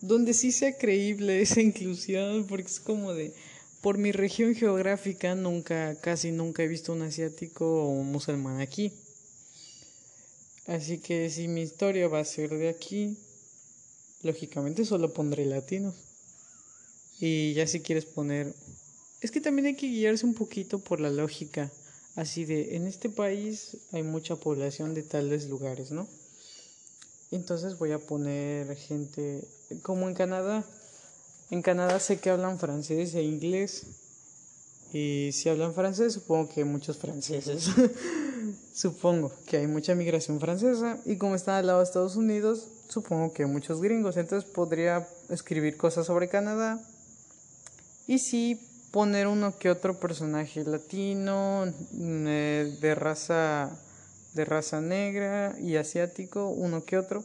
donde 0.00 0.34
sí 0.34 0.52
sea 0.52 0.76
creíble 0.76 1.42
esa 1.42 1.60
inclusión, 1.60 2.46
porque 2.46 2.68
es 2.68 2.80
como 2.80 3.12
de, 3.14 3.34
por 3.80 3.98
mi 3.98 4.12
región 4.12 4.54
geográfica 4.54 5.34
nunca, 5.34 5.94
casi 6.00 6.32
nunca 6.32 6.62
he 6.62 6.68
visto 6.68 6.92
un 6.92 7.02
asiático 7.02 7.84
o 7.84 7.88
un 7.88 8.12
musulmán 8.12 8.60
aquí. 8.60 8.92
Así 10.66 10.98
que 10.98 11.30
si 11.30 11.48
mi 11.48 11.62
historia 11.62 12.08
va 12.08 12.20
a 12.20 12.24
ser 12.24 12.50
de 12.50 12.68
aquí, 12.68 13.16
lógicamente 14.22 14.84
solo 14.84 15.12
pondré 15.12 15.44
latinos. 15.44 15.94
Y 17.18 17.54
ya 17.54 17.66
si 17.66 17.80
quieres 17.80 18.06
poner... 18.06 18.54
Es 19.20 19.30
que 19.30 19.40
también 19.40 19.66
hay 19.66 19.76
que 19.76 19.88
guiarse 19.88 20.24
un 20.24 20.34
poquito 20.34 20.78
por 20.78 21.00
la 21.00 21.10
lógica. 21.10 21.70
Así 22.14 22.44
de, 22.44 22.76
en 22.76 22.86
este 22.86 23.10
país 23.10 23.76
hay 23.92 24.02
mucha 24.02 24.36
población 24.36 24.94
de 24.94 25.02
tales 25.02 25.48
lugares, 25.48 25.90
¿no? 25.90 26.08
Entonces 27.30 27.78
voy 27.78 27.92
a 27.92 27.98
poner 27.98 28.76
gente 28.76 29.44
como 29.82 30.08
en 30.08 30.14
Canadá. 30.14 30.64
En 31.50 31.62
Canadá 31.62 31.98
sé 32.00 32.20
que 32.20 32.30
hablan 32.30 32.58
francés 32.58 33.14
e 33.14 33.22
inglés. 33.22 33.86
Y 34.92 35.30
si 35.32 35.48
hablan 35.48 35.74
francés, 35.74 36.14
supongo 36.14 36.48
que 36.48 36.60
hay 36.60 36.64
muchos 36.64 36.98
franceses. 36.98 37.70
supongo 38.74 39.32
que 39.46 39.58
hay 39.58 39.66
mucha 39.66 39.94
migración 39.94 40.40
francesa. 40.40 40.98
Y 41.04 41.16
como 41.16 41.34
está 41.34 41.58
al 41.58 41.66
lado 41.66 41.78
de 41.78 41.84
Estados 41.84 42.16
Unidos, 42.16 42.68
supongo 42.88 43.32
que 43.32 43.44
hay 43.44 43.48
muchos 43.48 43.80
gringos. 43.80 44.16
Entonces 44.16 44.50
podría 44.50 45.08
escribir 45.28 45.76
cosas 45.76 46.06
sobre 46.06 46.28
Canadá 46.28 46.80
y 48.06 48.18
sí 48.18 48.60
poner 48.90 49.28
uno 49.28 49.56
que 49.56 49.70
otro 49.70 50.00
personaje 50.00 50.64
latino, 50.64 51.66
mm, 51.92 52.26
eh, 52.26 52.76
de 52.80 52.94
raza 52.96 53.70
de 54.34 54.44
raza 54.44 54.80
negra 54.80 55.56
y 55.60 55.76
asiático, 55.76 56.48
uno 56.48 56.84
que 56.84 56.98
otro, 56.98 57.24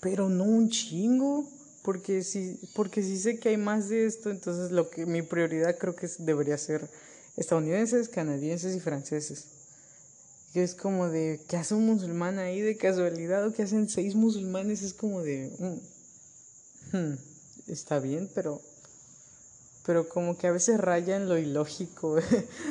pero 0.00 0.28
no 0.28 0.44
un 0.44 0.70
chingo, 0.70 1.48
porque 1.82 2.22
si 2.22 2.58
porque 2.74 3.02
si 3.02 3.18
sé 3.18 3.38
que 3.38 3.50
hay 3.50 3.56
más 3.56 3.88
de 3.88 4.06
esto, 4.06 4.30
entonces 4.30 4.70
lo 4.70 4.90
que 4.90 5.06
mi 5.06 5.22
prioridad 5.22 5.76
creo 5.78 5.94
que 5.94 6.08
debería 6.18 6.58
ser 6.58 6.88
estadounidenses, 7.36 8.08
canadienses 8.08 8.74
y 8.74 8.80
franceses. 8.80 9.44
Que 10.52 10.62
es 10.62 10.74
como 10.74 11.08
de 11.08 11.40
¿qué 11.48 11.56
hace 11.56 11.74
un 11.74 11.86
musulmán 11.86 12.38
ahí 12.38 12.60
de 12.60 12.76
casualidad 12.76 13.46
o 13.46 13.52
que 13.52 13.62
hacen 13.62 13.88
seis 13.88 14.14
musulmanes 14.14 14.82
es 14.82 14.94
como 14.94 15.22
de 15.22 15.52
mm, 16.92 16.96
hmm, 16.96 17.18
está 17.68 17.98
bien, 17.98 18.30
pero 18.34 18.60
pero 19.86 20.08
como 20.08 20.36
que 20.36 20.48
a 20.48 20.52
veces 20.52 20.80
raya 20.80 21.16
en 21.16 21.28
lo 21.28 21.38
ilógico 21.38 22.16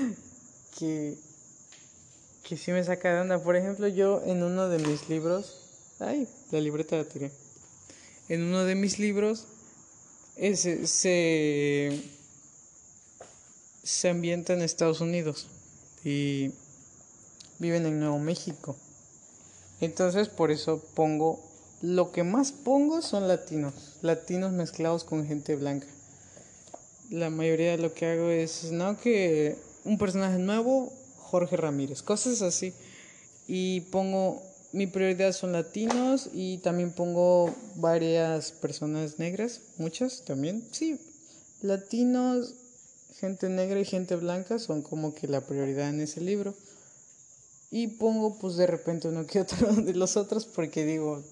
que, 0.78 1.17
que 2.43 2.57
sí 2.57 2.71
me 2.71 2.84
saca 2.84 3.13
de 3.13 3.21
onda. 3.21 3.41
Por 3.41 3.55
ejemplo, 3.55 3.88
yo 3.88 4.21
en 4.26 4.43
uno 4.43 4.67
de 4.67 4.80
mis 4.80 5.07
libros, 5.07 5.64
ay, 6.00 6.28
la 6.52 6.60
libreta 6.60 6.98
la 6.98 7.06
tiré. 7.06 7.32
En 8.30 8.43
uno 8.43 8.64
de 8.64 8.76
mis 8.76 9.00
libros 9.00 9.46
ese, 10.36 10.88
se, 10.88 12.02
se 13.84 14.10
ambienta 14.10 14.54
en 14.54 14.62
Estados 14.62 15.02
Unidos 15.02 15.48
y 16.04 16.52
viven 17.60 17.86
en 17.86 18.00
Nuevo 18.00 18.20
México. 18.20 18.76
Entonces 19.82 20.30
por 20.30 20.52
eso 20.52 20.84
pongo, 20.96 21.43
lo 21.82 22.12
que 22.12 22.24
más 22.24 22.52
pongo 22.52 23.02
son 23.02 23.28
latinos, 23.28 23.74
latinos 24.02 24.52
mezclados 24.52 25.04
con 25.04 25.28
gente 25.28 25.56
blanca 25.56 25.88
la 27.10 27.30
mayoría 27.30 27.72
de 27.72 27.78
lo 27.78 27.93
que 27.93 28.06
hago 28.06 28.30
es, 28.30 28.72
no, 28.72 28.98
que 28.98 29.56
un 29.84 29.98
personaje 29.98 30.39
nuevo, 30.39 30.91
Jorge 31.18 31.58
Ramírez, 31.58 32.02
cosas 32.02 32.41
así. 32.41 32.74
Y 33.48 33.82
pongo, 33.82 34.41
mi 34.76 34.88
prioridad 34.88 35.32
son 35.32 35.53
latinos 35.53 36.30
y 36.34 36.57
también 36.57 36.91
pongo 36.91 37.55
varias 37.76 38.51
personas 38.51 39.19
negras, 39.19 39.61
muchas 39.78 40.26
también, 40.26 40.67
sí, 40.71 40.99
latinos, 41.61 42.55
gente 43.17 43.47
negra 43.47 43.80
y 43.80 43.86
gente 43.86 44.17
blanca 44.17 44.59
son 44.59 44.82
como 44.82 45.15
que 45.15 45.30
la 45.30 45.39
prioridad 45.39 45.89
en 45.89 46.01
ese 46.01 46.19
libro. 46.19 46.53
Y 47.71 47.88
pongo 47.88 48.38
pues 48.38 48.57
de 48.57 48.67
repente 48.67 49.07
uno 49.07 49.26
que 49.26 49.39
otro 49.39 49.73
de 49.82 49.93
los 49.93 50.17
otros 50.17 50.45
porque 50.45 50.86
digo, 50.86 51.23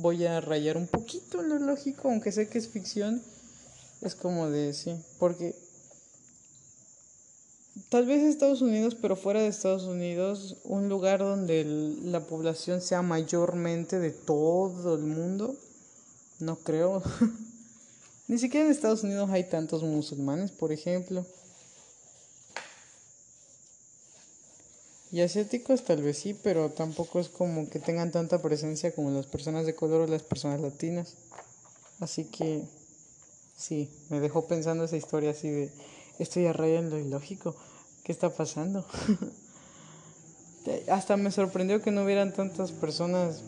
voy 0.00 0.24
a 0.24 0.40
rayar 0.40 0.78
un 0.78 0.86
poquito 0.86 1.42
lo 1.42 1.58
lógico, 1.58 2.08
aunque 2.08 2.32
sé 2.32 2.48
que 2.48 2.56
es 2.56 2.68
ficción. 2.68 3.22
Es 4.00 4.14
como 4.14 4.48
de, 4.48 4.72
sí, 4.72 4.96
porque 5.18 5.54
tal 7.88 8.06
vez 8.06 8.22
Estados 8.22 8.62
Unidos, 8.62 8.96
pero 9.00 9.16
fuera 9.16 9.40
de 9.40 9.48
Estados 9.48 9.84
Unidos, 9.84 10.56
un 10.64 10.88
lugar 10.88 11.20
donde 11.20 11.64
la 11.64 12.20
población 12.20 12.80
sea 12.80 13.02
mayormente 13.02 13.98
de 13.98 14.10
todo 14.10 14.94
el 14.94 15.02
mundo, 15.02 15.54
no 16.40 16.56
creo. 16.56 17.02
Ni 18.28 18.38
siquiera 18.38 18.66
en 18.66 18.72
Estados 18.72 19.04
Unidos 19.04 19.30
hay 19.30 19.44
tantos 19.44 19.82
musulmanes, 19.82 20.50
por 20.50 20.72
ejemplo. 20.72 21.24
Y 25.12 25.20
asiáticos 25.20 25.84
tal 25.84 26.02
vez 26.02 26.18
sí, 26.18 26.34
pero 26.34 26.70
tampoco 26.70 27.20
es 27.20 27.28
como 27.28 27.70
que 27.70 27.78
tengan 27.78 28.10
tanta 28.10 28.42
presencia 28.42 28.92
como 28.94 29.10
las 29.10 29.26
personas 29.26 29.64
de 29.64 29.74
color 29.74 30.02
o 30.02 30.06
las 30.06 30.22
personas 30.22 30.60
latinas. 30.60 31.14
Así 32.00 32.24
que 32.24 32.64
sí, 33.56 33.88
me 34.10 34.20
dejó 34.20 34.46
pensando 34.48 34.84
esa 34.84 34.96
historia 34.96 35.30
así 35.30 35.48
de 35.48 35.70
estoy 36.22 36.46
a 36.46 36.52
raya 36.52 36.78
en 36.78 36.90
lo 36.90 36.98
ilógico. 36.98 37.54
¿Qué 38.04 38.12
está 38.12 38.30
pasando? 38.30 38.86
Hasta 40.90 41.16
me 41.16 41.30
sorprendió 41.30 41.80
que 41.80 41.90
no 41.90 42.04
hubieran 42.04 42.32
tantas 42.32 42.72
personas 42.72 43.42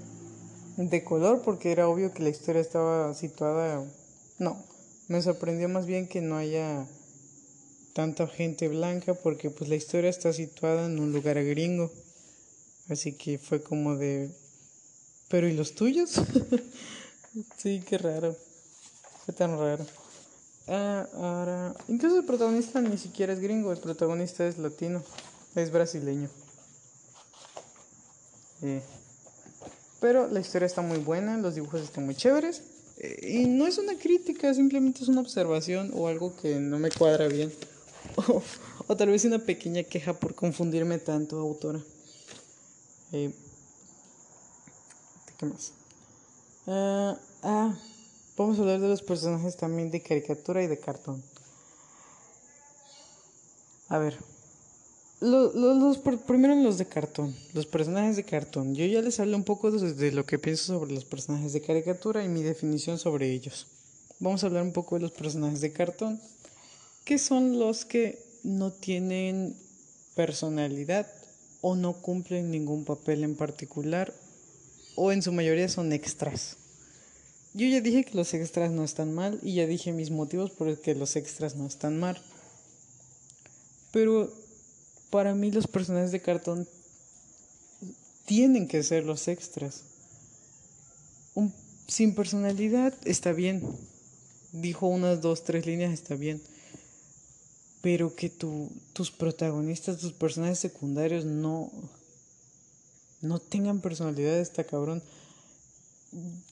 de 0.76 1.02
color 1.02 1.42
porque 1.42 1.72
era 1.72 1.88
obvio 1.88 2.12
que 2.12 2.22
la 2.22 2.28
historia 2.28 2.60
estaba 2.60 3.12
situada. 3.14 3.84
No, 4.38 4.62
me 5.08 5.20
sorprendió 5.22 5.68
más 5.68 5.86
bien 5.86 6.06
que 6.06 6.20
no 6.20 6.36
haya 6.36 6.86
tanta 7.92 8.28
gente 8.28 8.68
blanca 8.68 9.14
porque 9.14 9.50
pues 9.50 9.68
la 9.68 9.76
historia 9.76 10.10
está 10.10 10.32
situada 10.32 10.86
en 10.86 11.00
un 11.00 11.12
lugar 11.12 11.42
gringo. 11.44 11.90
Así 12.88 13.12
que 13.12 13.38
fue 13.38 13.62
como 13.62 13.96
de... 13.96 14.30
Pero 15.28 15.48
¿y 15.48 15.52
los 15.52 15.74
tuyos? 15.74 16.20
sí, 17.56 17.82
qué 17.86 17.98
raro. 17.98 18.36
Fue 19.24 19.34
tan 19.34 19.58
raro. 19.58 19.84
Ah, 20.68 21.06
ahora... 21.14 21.74
Incluso 21.88 22.18
el 22.18 22.24
protagonista 22.24 22.80
ni 22.80 22.98
siquiera 22.98 23.32
es 23.32 23.40
gringo, 23.40 23.72
el 23.72 23.78
protagonista 23.78 24.46
es 24.46 24.58
latino, 24.58 25.02
es 25.54 25.70
brasileño. 25.70 26.28
Eh, 28.62 28.82
pero 30.00 30.28
la 30.28 30.40
historia 30.40 30.66
está 30.66 30.82
muy 30.82 30.98
buena, 30.98 31.38
los 31.38 31.54
dibujos 31.54 31.80
están 31.80 32.04
muy 32.04 32.14
chéveres. 32.14 32.62
Eh, 32.98 33.42
y 33.42 33.46
no 33.46 33.66
es 33.66 33.78
una 33.78 33.96
crítica, 33.96 34.52
simplemente 34.52 35.02
es 35.02 35.08
una 35.08 35.22
observación 35.22 35.90
o 35.94 36.06
algo 36.06 36.36
que 36.36 36.56
no 36.56 36.78
me 36.78 36.90
cuadra 36.90 37.28
bien. 37.28 37.52
O, 38.90 38.96
tal 38.96 39.10
vez 39.10 39.26
una 39.26 39.38
pequeña 39.38 39.82
queja 39.82 40.14
por 40.14 40.34
confundirme 40.34 40.98
tanto, 40.98 41.38
autora. 41.38 41.78
Eh, 43.12 43.30
¿Qué 45.36 45.44
más? 45.44 45.72
ah, 46.66 47.18
ah 47.42 47.76
vamos 48.38 48.58
a 48.58 48.62
hablar 48.62 48.80
de 48.80 48.88
los 48.88 49.02
personajes 49.02 49.56
también 49.56 49.90
de 49.90 50.00
caricatura 50.00 50.62
y 50.62 50.66
de 50.68 50.78
cartón. 50.78 51.22
A 53.88 53.98
ver, 53.98 54.16
los, 55.20 55.54
los, 55.54 55.98
primero 55.98 56.54
los 56.54 56.78
de 56.78 56.86
cartón, 56.86 57.34
los 57.52 57.66
personajes 57.66 58.16
de 58.16 58.24
cartón. 58.24 58.74
Yo 58.74 58.84
ya 58.86 59.02
les 59.02 59.18
hablé 59.18 59.34
un 59.34 59.44
poco 59.44 59.70
de 59.70 60.12
lo 60.12 60.24
que 60.24 60.38
pienso 60.38 60.78
sobre 60.78 60.92
los 60.92 61.04
personajes 61.04 61.52
de 61.52 61.60
caricatura 61.60 62.24
y 62.24 62.28
mi 62.28 62.42
definición 62.42 62.98
sobre 62.98 63.32
ellos. 63.32 63.66
Vamos 64.20 64.42
a 64.42 64.46
hablar 64.46 64.62
un 64.62 64.72
poco 64.72 64.94
de 64.94 65.02
los 65.02 65.12
personajes 65.12 65.60
de 65.60 65.72
cartón 65.72 66.20
que 67.04 67.18
son 67.18 67.58
los 67.58 67.84
que 67.84 68.22
no 68.44 68.70
tienen 68.70 69.56
personalidad 70.14 71.06
o 71.60 71.74
no 71.74 71.94
cumplen 71.94 72.50
ningún 72.50 72.84
papel 72.84 73.24
en 73.24 73.34
particular 73.34 74.12
o 74.94 75.10
en 75.12 75.22
su 75.22 75.32
mayoría 75.32 75.68
son 75.68 75.92
extras. 75.92 76.56
Yo 77.58 77.66
ya 77.66 77.80
dije 77.80 78.04
que 78.04 78.16
los 78.16 78.32
extras 78.34 78.70
no 78.70 78.84
están 78.84 79.12
mal 79.12 79.40
y 79.42 79.54
ya 79.54 79.66
dije 79.66 79.92
mis 79.92 80.12
motivos 80.12 80.52
por 80.52 80.68
los 80.68 80.78
que 80.78 80.94
los 80.94 81.16
extras 81.16 81.56
no 81.56 81.66
están 81.66 81.98
mal. 81.98 82.16
Pero 83.90 84.32
para 85.10 85.34
mí 85.34 85.50
los 85.50 85.66
personajes 85.66 86.12
de 86.12 86.22
cartón 86.22 86.68
tienen 88.26 88.68
que 88.68 88.84
ser 88.84 89.04
los 89.04 89.26
extras. 89.26 89.82
Sin 91.88 92.14
personalidad 92.14 92.94
está 93.04 93.32
bien. 93.32 93.62
Dijo 94.52 94.86
unas 94.86 95.20
dos, 95.20 95.42
tres 95.42 95.66
líneas, 95.66 95.92
está 95.92 96.14
bien 96.14 96.40
pero 97.80 98.14
que 98.14 98.28
tu, 98.28 98.70
tus 98.92 99.10
protagonistas, 99.10 99.98
tus 99.98 100.12
personajes 100.12 100.58
secundarios 100.58 101.24
no, 101.24 101.70
no 103.20 103.38
tengan 103.38 103.80
personalidad, 103.80 104.38
está 104.38 104.64
cabrón. 104.64 105.02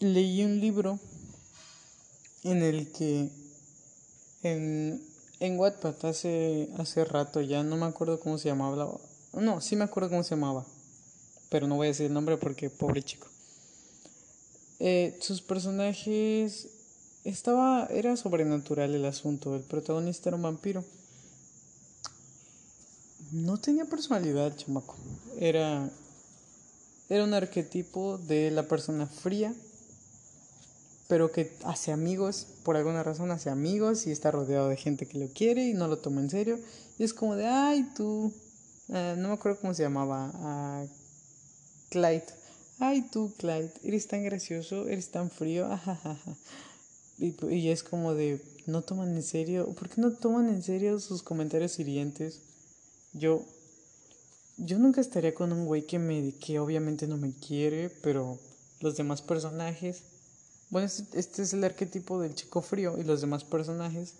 Leí 0.00 0.44
un 0.44 0.60
libro 0.60 0.98
en 2.44 2.62
el 2.62 2.92
que 2.92 3.30
en, 4.42 5.02
en 5.40 5.58
Wattpad 5.58 6.04
hace, 6.04 6.68
hace 6.78 7.04
rato 7.04 7.40
ya, 7.40 7.62
no 7.62 7.76
me 7.76 7.86
acuerdo 7.86 8.20
cómo 8.20 8.38
se 8.38 8.48
llamaba. 8.48 8.98
No, 9.32 9.60
sí 9.60 9.76
me 9.76 9.84
acuerdo 9.84 10.10
cómo 10.10 10.22
se 10.22 10.34
llamaba, 10.34 10.64
pero 11.50 11.66
no 11.66 11.76
voy 11.76 11.86
a 11.86 11.90
decir 11.90 12.06
el 12.06 12.12
nombre 12.12 12.36
porque 12.36 12.70
pobre 12.70 13.02
chico. 13.02 13.28
Eh, 14.78 15.18
sus 15.20 15.40
personajes 15.40 16.68
estaba 17.24 17.86
era 17.90 18.16
sobrenatural 18.16 18.94
el 18.94 19.06
asunto 19.06 19.56
el 19.56 19.62
protagonista 19.62 20.28
era 20.28 20.36
un 20.36 20.42
vampiro 20.42 20.84
no 23.32 23.58
tenía 23.58 23.84
personalidad, 23.84 24.56
chamaco. 24.56 24.94
Era, 25.38 25.90
era 27.08 27.24
un 27.24 27.34
arquetipo 27.34 28.18
de 28.18 28.50
la 28.50 28.64
persona 28.64 29.06
fría, 29.06 29.54
pero 31.08 31.30
que 31.30 31.52
hace 31.64 31.92
amigos, 31.92 32.46
por 32.64 32.76
alguna 32.76 33.02
razón 33.02 33.30
hace 33.30 33.48
amigos 33.48 34.06
y 34.06 34.10
está 34.10 34.30
rodeado 34.30 34.68
de 34.68 34.76
gente 34.76 35.06
que 35.06 35.18
lo 35.18 35.28
quiere 35.28 35.68
y 35.68 35.74
no 35.74 35.86
lo 35.86 35.98
toma 35.98 36.20
en 36.20 36.30
serio. 36.30 36.58
Y 36.98 37.04
es 37.04 37.14
como 37.14 37.36
de, 37.36 37.46
ay, 37.46 37.88
tú, 37.96 38.32
eh, 38.88 39.14
no 39.16 39.28
me 39.28 39.34
acuerdo 39.34 39.60
cómo 39.60 39.74
se 39.74 39.84
llamaba, 39.84 40.82
uh, 40.82 40.88
Clyde. 41.90 42.26
Ay, 42.78 43.02
tú, 43.12 43.32
Clyde, 43.38 43.72
eres 43.84 44.08
tan 44.08 44.24
gracioso, 44.24 44.88
eres 44.88 45.10
tan 45.10 45.30
frío, 45.30 45.68
Y, 47.18 47.34
y 47.48 47.70
es 47.70 47.82
como 47.82 48.12
de, 48.12 48.42
no 48.66 48.82
toman 48.82 49.16
en 49.16 49.22
serio, 49.22 49.72
¿por 49.74 49.88
qué 49.88 50.02
no 50.02 50.12
toman 50.12 50.50
en 50.50 50.62
serio 50.62 50.98
sus 50.98 51.22
comentarios 51.22 51.78
hirientes? 51.78 52.42
Yo, 53.14 53.42
yo 54.56 54.78
nunca 54.78 55.00
estaría 55.00 55.34
con 55.34 55.52
un 55.52 55.66
güey 55.66 55.86
que 55.86 55.98
me, 55.98 56.32
que 56.32 56.58
obviamente 56.58 57.06
no 57.06 57.16
me 57.16 57.32
quiere, 57.32 57.90
pero 57.90 58.38
los 58.80 58.96
demás 58.96 59.22
personajes, 59.22 60.02
bueno, 60.70 60.86
este, 60.86 61.18
este 61.18 61.42
es 61.42 61.52
el 61.52 61.64
arquetipo 61.64 62.20
del 62.20 62.34
chico 62.34 62.62
frío 62.62 62.98
y 62.98 63.04
los 63.04 63.20
demás 63.20 63.44
personajes 63.44 64.14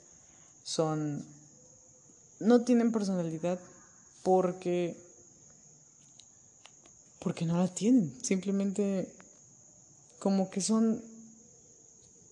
son, 0.62 1.24
no 2.38 2.64
tienen 2.64 2.92
personalidad 2.92 3.58
porque, 4.22 4.96
porque 7.18 7.46
no 7.46 7.58
la 7.58 7.68
tienen, 7.68 8.12
simplemente 8.22 9.08
como 10.18 10.50
que 10.50 10.60
son, 10.60 11.02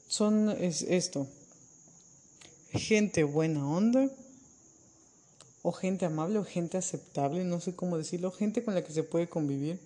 son 0.08 0.50
es 0.50 0.82
esto, 0.82 1.26
gente 2.70 3.24
buena 3.24 3.66
onda 3.66 4.10
o 5.64 5.72
gente 5.72 6.04
amable 6.04 6.38
o 6.38 6.44
gente 6.44 6.76
aceptable, 6.76 7.42
no 7.42 7.58
sé 7.58 7.74
cómo 7.74 7.96
decirlo, 7.96 8.30
gente 8.30 8.62
con 8.62 8.74
la 8.74 8.84
que 8.84 8.92
se 8.92 9.02
puede 9.02 9.30
convivir, 9.30 9.80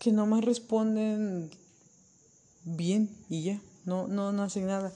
que 0.00 0.10
nomás 0.10 0.44
responden 0.44 1.48
bien 2.64 3.08
y 3.30 3.44
ya, 3.44 3.60
no, 3.84 4.08
no, 4.08 4.32
no 4.32 4.42
hacen 4.42 4.66
nada. 4.66 4.92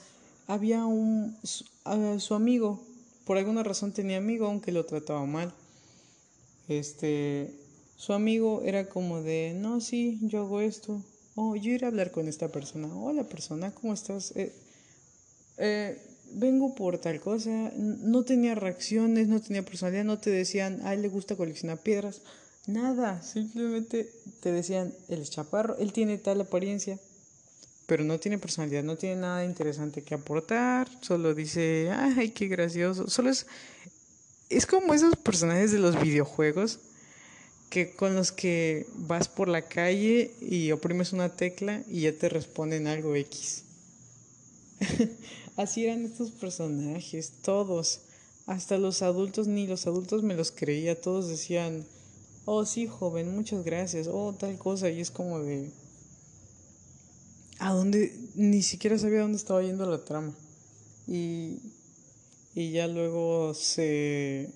Había 0.49 0.85
un, 0.85 1.39
su, 1.45 2.35
amigo, 2.35 2.83
por 3.25 3.39
alguna 3.39 3.63
razón 3.63 3.93
tenía 3.93 4.19
amigo, 4.19 4.47
aunque 4.47 4.73
lo 4.73 4.85
trataba 4.85 5.25
mal. 5.27 5.55
Este, 6.67 7.55
su 7.97 8.13
amigo 8.13 8.63
era 8.65 8.89
como 8.89 9.23
de, 9.23 9.55
no, 9.57 9.81
sí, 9.81 10.19
yo 10.23 10.41
hago 10.41 10.61
esto. 10.61 11.01
Oh, 11.37 11.55
yo 11.55 11.71
iré 11.71 11.87
a 11.87 11.91
hablar 11.91 12.11
con 12.11 12.27
esta 12.27 12.49
persona. 12.49 12.93
Hola 12.97 13.23
persona, 13.23 13.73
¿cómo 13.73 13.95
estás? 13.95 14.33
Eh, 14.35 14.53
eh, 15.59 16.03
vengo 16.33 16.75
por 16.75 16.99
tal 16.99 17.21
cosa, 17.21 17.73
no 17.77 18.25
tenía 18.25 18.55
reacciones, 18.55 19.29
no 19.29 19.41
tenía 19.41 19.65
personalidad, 19.65 20.05
no 20.05 20.19
te 20.19 20.31
decían, 20.31 20.81
a 20.87 20.95
le 20.95 21.09
gusta 21.09 21.37
coleccionar 21.37 21.79
piedras, 21.79 22.23
nada, 22.67 23.23
simplemente 23.23 24.11
te 24.41 24.53
decían, 24.53 24.93
es 25.09 25.31
chaparro, 25.31 25.77
él 25.79 25.93
tiene 25.93 26.19
tal 26.19 26.41
apariencia, 26.41 26.99
pero 27.87 28.05
no 28.05 28.19
tiene 28.21 28.39
personalidad, 28.39 28.83
no 28.83 28.97
tiene 28.97 29.17
nada 29.17 29.45
interesante 29.45 30.03
que 30.03 30.15
aportar, 30.15 30.89
solo 31.01 31.35
dice, 31.35 31.91
ay, 31.91 32.31
qué 32.31 32.47
gracioso, 32.49 33.09
solo 33.09 33.31
es, 33.31 33.47
es 34.49 34.67
como 34.67 34.95
esos 34.95 35.17
personajes 35.17 35.73
de 35.73 35.79
los 35.79 36.01
videojuegos 36.01 36.79
que 37.71 37.93
con 37.93 38.17
los 38.17 38.33
que 38.33 38.87
vas 38.95 39.29
por 39.29 39.49
la 39.49 39.63
calle 39.63 40.33
y 40.41 40.73
oprimes 40.73 41.13
una 41.13 41.37
tecla 41.37 41.83
y 41.89 42.03
ya 42.03 42.13
te 42.13 42.29
responden 42.29 42.89
algo 42.89 43.15
X. 43.15 43.63
Así 45.57 45.85
eran 45.85 46.05
estos 46.05 46.31
personajes, 46.31 47.33
todos. 47.43 48.01
Hasta 48.47 48.79
los 48.79 49.03
adultos, 49.03 49.47
ni 49.47 49.67
los 49.67 49.87
adultos 49.87 50.23
me 50.23 50.35
los 50.35 50.51
creía, 50.51 51.01
todos 51.01 51.29
decían, 51.29 51.87
oh 52.45 52.65
sí, 52.65 52.87
joven, 52.87 53.35
muchas 53.35 53.65
gracias, 53.65 54.09
oh 54.11 54.35
tal 54.39 54.59
cosa, 54.59 54.91
y 54.91 55.01
es 55.01 55.11
como 55.11 55.41
de... 55.41 55.71
A 57.59 57.73
dónde, 57.73 58.13
ni 58.35 58.63
siquiera 58.63 58.99
sabía 58.99 59.21
dónde 59.21 59.37
estaba 59.37 59.63
yendo 59.63 59.85
la 59.89 60.05
trama. 60.05 60.35
Y, 61.07 61.59
y 62.55 62.73
ya 62.73 62.87
luego 62.87 63.53
se, 63.55 64.51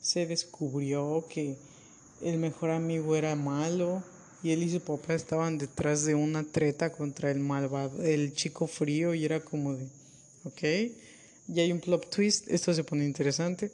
se 0.00 0.26
descubrió 0.26 1.24
que 1.30 1.56
el 2.20 2.38
mejor 2.38 2.70
amigo 2.70 3.16
era 3.16 3.34
malo 3.36 4.02
y 4.42 4.50
él 4.50 4.62
y 4.64 4.70
su 4.70 4.80
papá 4.80 5.14
estaban 5.14 5.58
detrás 5.58 6.04
de 6.04 6.14
una 6.14 6.42
treta 6.44 6.90
contra 6.90 7.30
el 7.30 7.38
malvado, 7.38 8.02
el 8.02 8.34
chico 8.34 8.66
frío 8.66 9.14
y 9.14 9.24
era 9.24 9.40
como 9.40 9.74
de, 9.74 9.86
ok, 10.44 10.62
y 11.48 11.60
hay 11.60 11.72
un 11.72 11.80
plot 11.80 12.10
twist, 12.10 12.48
esto 12.48 12.72
se 12.72 12.84
pone 12.84 13.04
interesante. 13.04 13.70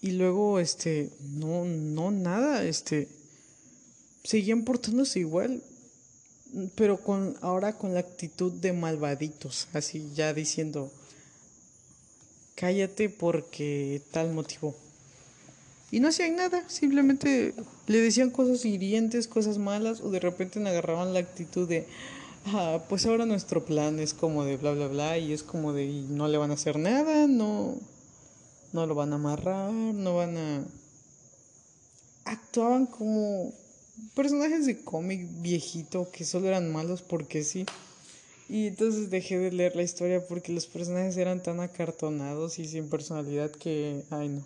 Y 0.00 0.12
luego, 0.12 0.60
este, 0.60 1.10
no, 1.20 1.64
no, 1.64 2.10
nada, 2.10 2.64
este, 2.64 3.08
seguían 4.22 4.64
portándose 4.64 5.20
igual, 5.20 5.62
pero 6.74 6.98
con, 6.98 7.36
ahora 7.40 7.76
con 7.76 7.94
la 7.94 8.00
actitud 8.00 8.52
de 8.52 8.72
malvaditos, 8.72 9.68
así 9.72 10.10
ya 10.14 10.34
diciendo, 10.34 10.92
cállate 12.54 13.08
porque 13.08 14.02
tal 14.12 14.32
motivo. 14.32 14.76
Y 15.90 16.00
no 16.00 16.08
hacían 16.08 16.36
nada, 16.36 16.68
simplemente 16.68 17.54
le 17.86 18.00
decían 18.00 18.30
cosas 18.30 18.64
hirientes, 18.64 19.28
cosas 19.28 19.58
malas, 19.58 20.00
o 20.00 20.10
de 20.10 20.20
repente 20.20 20.58
agarraban 20.58 21.14
la 21.14 21.20
actitud 21.20 21.68
de, 21.68 21.86
ah, 22.46 22.82
pues 22.88 23.06
ahora 23.06 23.26
nuestro 23.26 23.64
plan 23.64 23.98
es 23.98 24.14
como 24.14 24.44
de 24.44 24.56
bla, 24.56 24.72
bla, 24.72 24.88
bla, 24.88 25.18
y 25.18 25.32
es 25.32 25.42
como 25.42 25.72
de, 25.72 25.84
y 25.84 26.02
no 26.08 26.28
le 26.28 26.38
van 26.38 26.50
a 26.50 26.54
hacer 26.54 26.78
nada, 26.78 27.26
no, 27.26 27.76
no 28.72 28.86
lo 28.86 28.94
van 28.94 29.12
a 29.12 29.16
amarrar, 29.16 29.72
no 29.72 30.16
van 30.16 30.36
a... 30.36 30.64
Actuaban 32.24 32.86
como 32.86 33.52
personajes 34.14 34.66
de 34.66 34.82
cómic 34.82 35.26
viejito 35.40 36.10
que 36.10 36.24
solo 36.24 36.48
eran 36.48 36.72
malos 36.72 37.02
porque 37.02 37.44
sí. 37.44 37.66
Y 38.48 38.66
entonces 38.66 39.10
dejé 39.10 39.38
de 39.38 39.52
leer 39.52 39.76
la 39.76 39.82
historia 39.82 40.26
porque 40.26 40.52
los 40.52 40.66
personajes 40.66 41.16
eran 41.16 41.42
tan 41.42 41.60
acartonados 41.60 42.58
y 42.58 42.66
sin 42.66 42.88
personalidad 42.88 43.50
que, 43.50 44.04
ay 44.10 44.28
no. 44.28 44.44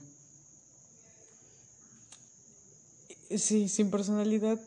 Sí, 3.37 3.69
sin 3.69 3.91
personalidad, 3.91 4.59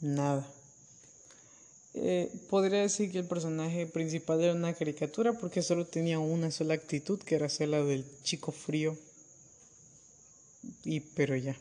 nada. 0.00 0.46
Eh, 1.94 2.32
podría 2.48 2.80
decir 2.80 3.12
que 3.12 3.18
el 3.18 3.26
personaje 3.26 3.86
principal 3.86 4.40
era 4.40 4.54
una 4.54 4.72
caricatura 4.72 5.34
porque 5.34 5.62
solo 5.62 5.86
tenía 5.86 6.18
una 6.18 6.50
sola 6.50 6.74
actitud, 6.74 7.18
que 7.20 7.34
era 7.34 7.48
ser 7.48 7.68
la 7.68 7.82
del 7.82 8.04
chico 8.22 8.52
frío. 8.52 8.96
Y 10.84 11.00
pero 11.00 11.36
ya. 11.36 11.56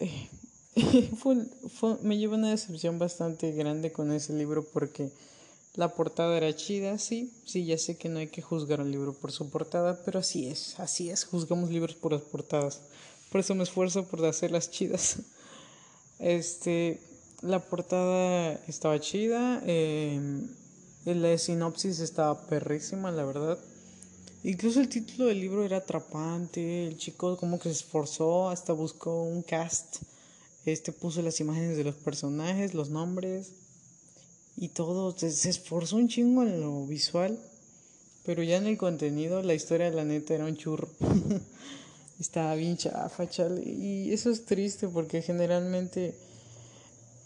Eh, 0.00 0.28
me 2.02 2.18
lleva 2.18 2.36
una 2.36 2.50
decepción 2.50 2.98
bastante 2.98 3.52
grande 3.52 3.92
con 3.92 4.12
ese 4.12 4.32
libro 4.32 4.64
porque 4.64 5.10
la 5.74 5.94
portada 5.94 6.36
era 6.36 6.54
chida, 6.56 6.98
sí, 6.98 7.32
sí, 7.44 7.66
ya 7.66 7.76
sé 7.78 7.96
que 7.96 8.08
no 8.08 8.18
hay 8.18 8.28
que 8.28 8.42
juzgar 8.42 8.80
un 8.80 8.90
libro 8.90 9.12
por 9.12 9.30
su 9.30 9.50
portada, 9.50 10.02
pero 10.04 10.18
así 10.18 10.48
es, 10.48 10.78
así 10.80 11.10
es, 11.10 11.24
juzgamos 11.24 11.70
libros 11.70 11.94
por 11.94 12.12
las 12.12 12.22
portadas. 12.22 12.80
Por 13.30 13.40
eso 13.40 13.54
me 13.54 13.64
esfuerzo 13.64 14.04
por 14.04 14.24
hacerlas 14.24 14.70
chidas. 14.70 15.18
Este, 16.18 16.98
la 17.42 17.60
portada 17.60 18.60
estaba 18.66 18.98
chida. 19.00 19.62
Eh, 19.66 20.20
la 21.04 21.38
sinopsis 21.38 22.00
estaba 22.00 22.46
perrísima, 22.46 23.10
la 23.10 23.24
verdad. 23.24 23.58
Incluso 24.42 24.80
el 24.80 24.88
título 24.88 25.26
del 25.26 25.40
libro 25.40 25.64
era 25.64 25.78
atrapante. 25.78 26.86
El 26.86 26.96
chico 26.96 27.36
como 27.36 27.58
que 27.58 27.68
se 27.68 27.76
esforzó, 27.76 28.48
hasta 28.48 28.72
buscó 28.72 29.22
un 29.22 29.42
cast. 29.42 30.02
Este 30.64 30.92
puso 30.92 31.22
las 31.22 31.40
imágenes 31.40 31.76
de 31.76 31.84
los 31.84 31.94
personajes, 31.94 32.74
los 32.74 32.90
nombres 32.90 33.52
y 34.56 34.68
todo. 34.68 35.16
Se, 35.16 35.48
esforzó 35.48 35.96
un 35.96 36.08
chingo 36.08 36.42
en 36.42 36.60
lo 36.60 36.86
visual. 36.86 37.38
Pero 38.24 38.42
ya 38.42 38.56
en 38.56 38.66
el 38.66 38.76
contenido, 38.76 39.42
la 39.42 39.54
historia, 39.54 39.90
la 39.90 40.04
neta, 40.04 40.34
era 40.34 40.46
un 40.46 40.56
churro. 40.56 40.88
estaba 42.18 42.54
bien 42.56 42.76
chafa, 42.76 43.28
chale. 43.28 43.62
Y 43.62 44.12
eso 44.12 44.30
es 44.30 44.44
triste 44.44 44.88
porque 44.88 45.22
generalmente 45.22 46.16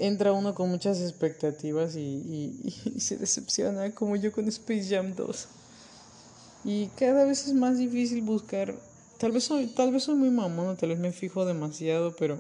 entra 0.01 0.33
uno 0.33 0.55
con 0.55 0.71
muchas 0.71 1.01
expectativas 1.01 1.95
y, 1.95 2.01
y, 2.95 3.01
se 3.01 3.17
decepciona, 3.17 3.95
como 3.95 4.17
yo 4.17 4.33
con 4.33 4.49
Space 4.49 4.89
Jam 4.89 5.15
2. 5.15 5.49
Y 6.65 6.87
cada 6.89 7.25
vez 7.25 7.47
es 7.47 7.55
más 7.55 7.79
difícil 7.79 8.23
buscar. 8.23 8.75
Tal 9.19 9.33
vez 9.33 9.45
soy, 9.45 9.67
tal 9.67 9.93
vez 9.93 10.05
soy 10.05 10.15
muy 10.15 10.31
mamón, 10.31 10.77
tal 10.77 10.89
vez 10.89 10.99
me 10.99 11.13
fijo 11.13 11.45
demasiado, 11.45 12.17
pero 12.17 12.39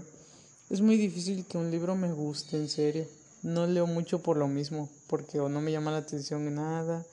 es 0.71 0.81
muy 0.81 0.97
difícil 0.97 1.45
que 1.47 1.59
un 1.59 1.71
libro 1.71 1.95
me 1.95 2.11
guste, 2.13 2.57
en 2.57 2.69
serio. 2.69 3.07
No 3.43 3.67
leo 3.67 3.87
mucho 3.87 4.23
por 4.23 4.37
lo 4.37 4.49
mismo, 4.49 4.89
porque 5.07 5.39
no 5.39 5.61
me 5.61 5.73
llama 5.73 5.91
la 5.91 5.99
atención 5.99 6.55
nada. 6.55 7.07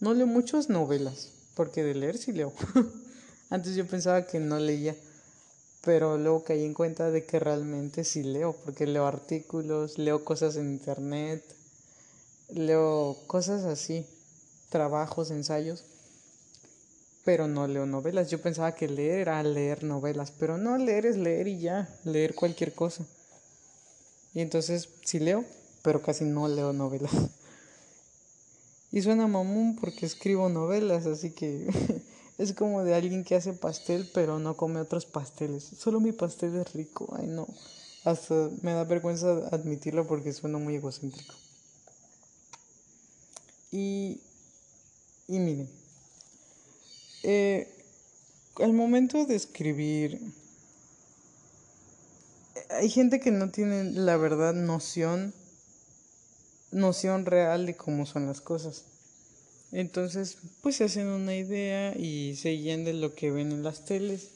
No 0.00 0.14
leo 0.14 0.26
muchas 0.26 0.68
novelas, 0.68 1.30
porque 1.54 1.82
de 1.82 1.94
leer 1.94 2.16
sí 2.16 2.32
leo. 2.32 2.52
Antes 3.50 3.74
yo 3.76 3.86
pensaba 3.86 4.26
que 4.26 4.40
no 4.40 4.58
leía, 4.58 4.96
pero 5.86 6.18
luego 6.18 6.42
caí 6.42 6.64
en 6.64 6.74
cuenta 6.74 7.12
de 7.12 7.24
que 7.24 7.38
realmente 7.38 8.02
sí 8.02 8.24
leo, 8.24 8.56
porque 8.64 8.88
leo 8.88 9.06
artículos, 9.06 9.98
leo 9.98 10.24
cosas 10.24 10.56
en 10.56 10.72
internet, 10.72 11.44
leo 12.48 13.16
cosas 13.28 13.62
así, 13.62 14.04
trabajos, 14.68 15.30
ensayos, 15.30 15.84
pero 17.24 17.46
no 17.46 17.68
leo 17.68 17.86
novelas. 17.86 18.28
Yo 18.30 18.42
pensaba 18.42 18.74
que 18.74 18.88
leer 18.88 19.20
era 19.20 19.40
leer 19.44 19.84
novelas, 19.84 20.32
pero 20.32 20.58
no, 20.58 20.76
leer 20.76 21.06
es 21.06 21.16
leer 21.16 21.46
y 21.46 21.60
ya, 21.60 21.88
leer 22.02 22.34
cualquier 22.34 22.74
cosa. 22.74 23.06
Y 24.34 24.40
entonces 24.40 24.88
sí 25.04 25.20
leo, 25.20 25.44
pero 25.82 26.02
casi 26.02 26.24
no 26.24 26.48
leo 26.48 26.72
novelas. 26.72 27.12
Y 28.92 29.02
suena 29.02 29.26
mamón 29.26 29.76
porque 29.76 30.06
escribo 30.06 30.48
novelas, 30.48 31.06
así 31.06 31.32
que 31.32 31.68
Es 32.38 32.52
como 32.52 32.84
de 32.84 32.94
alguien 32.94 33.24
que 33.24 33.34
hace 33.34 33.52
pastel 33.52 34.10
pero 34.12 34.38
no 34.38 34.56
come 34.56 34.80
otros 34.80 35.06
pasteles. 35.06 35.64
Solo 35.78 36.00
mi 36.00 36.12
pastel 36.12 36.56
es 36.56 36.72
rico. 36.74 37.14
Ay, 37.18 37.26
no. 37.26 37.46
Hasta 38.04 38.50
me 38.62 38.72
da 38.72 38.84
vergüenza 38.84 39.48
admitirlo 39.50 40.06
porque 40.06 40.32
suena 40.32 40.58
muy 40.58 40.76
egocéntrico. 40.76 41.34
Y, 43.72 44.20
y 45.26 45.38
miren, 45.38 45.68
eh, 47.24 47.68
al 48.60 48.72
momento 48.72 49.26
de 49.26 49.34
escribir, 49.34 50.20
hay 52.70 52.88
gente 52.88 53.20
que 53.20 53.30
no 53.30 53.50
tiene 53.50 53.84
la 53.84 54.16
verdad 54.16 54.54
noción, 54.54 55.34
noción 56.70 57.26
real 57.26 57.66
de 57.66 57.76
cómo 57.76 58.06
son 58.06 58.26
las 58.26 58.40
cosas. 58.40 58.84
Entonces, 59.72 60.38
pues 60.62 60.76
se 60.76 60.84
hacen 60.84 61.08
una 61.08 61.34
idea 61.34 61.96
y 61.96 62.36
se 62.36 62.50
guían 62.50 62.84
de 62.84 62.92
lo 62.92 63.14
que 63.14 63.30
ven 63.30 63.52
en 63.52 63.62
las 63.62 63.84
teles. 63.84 64.28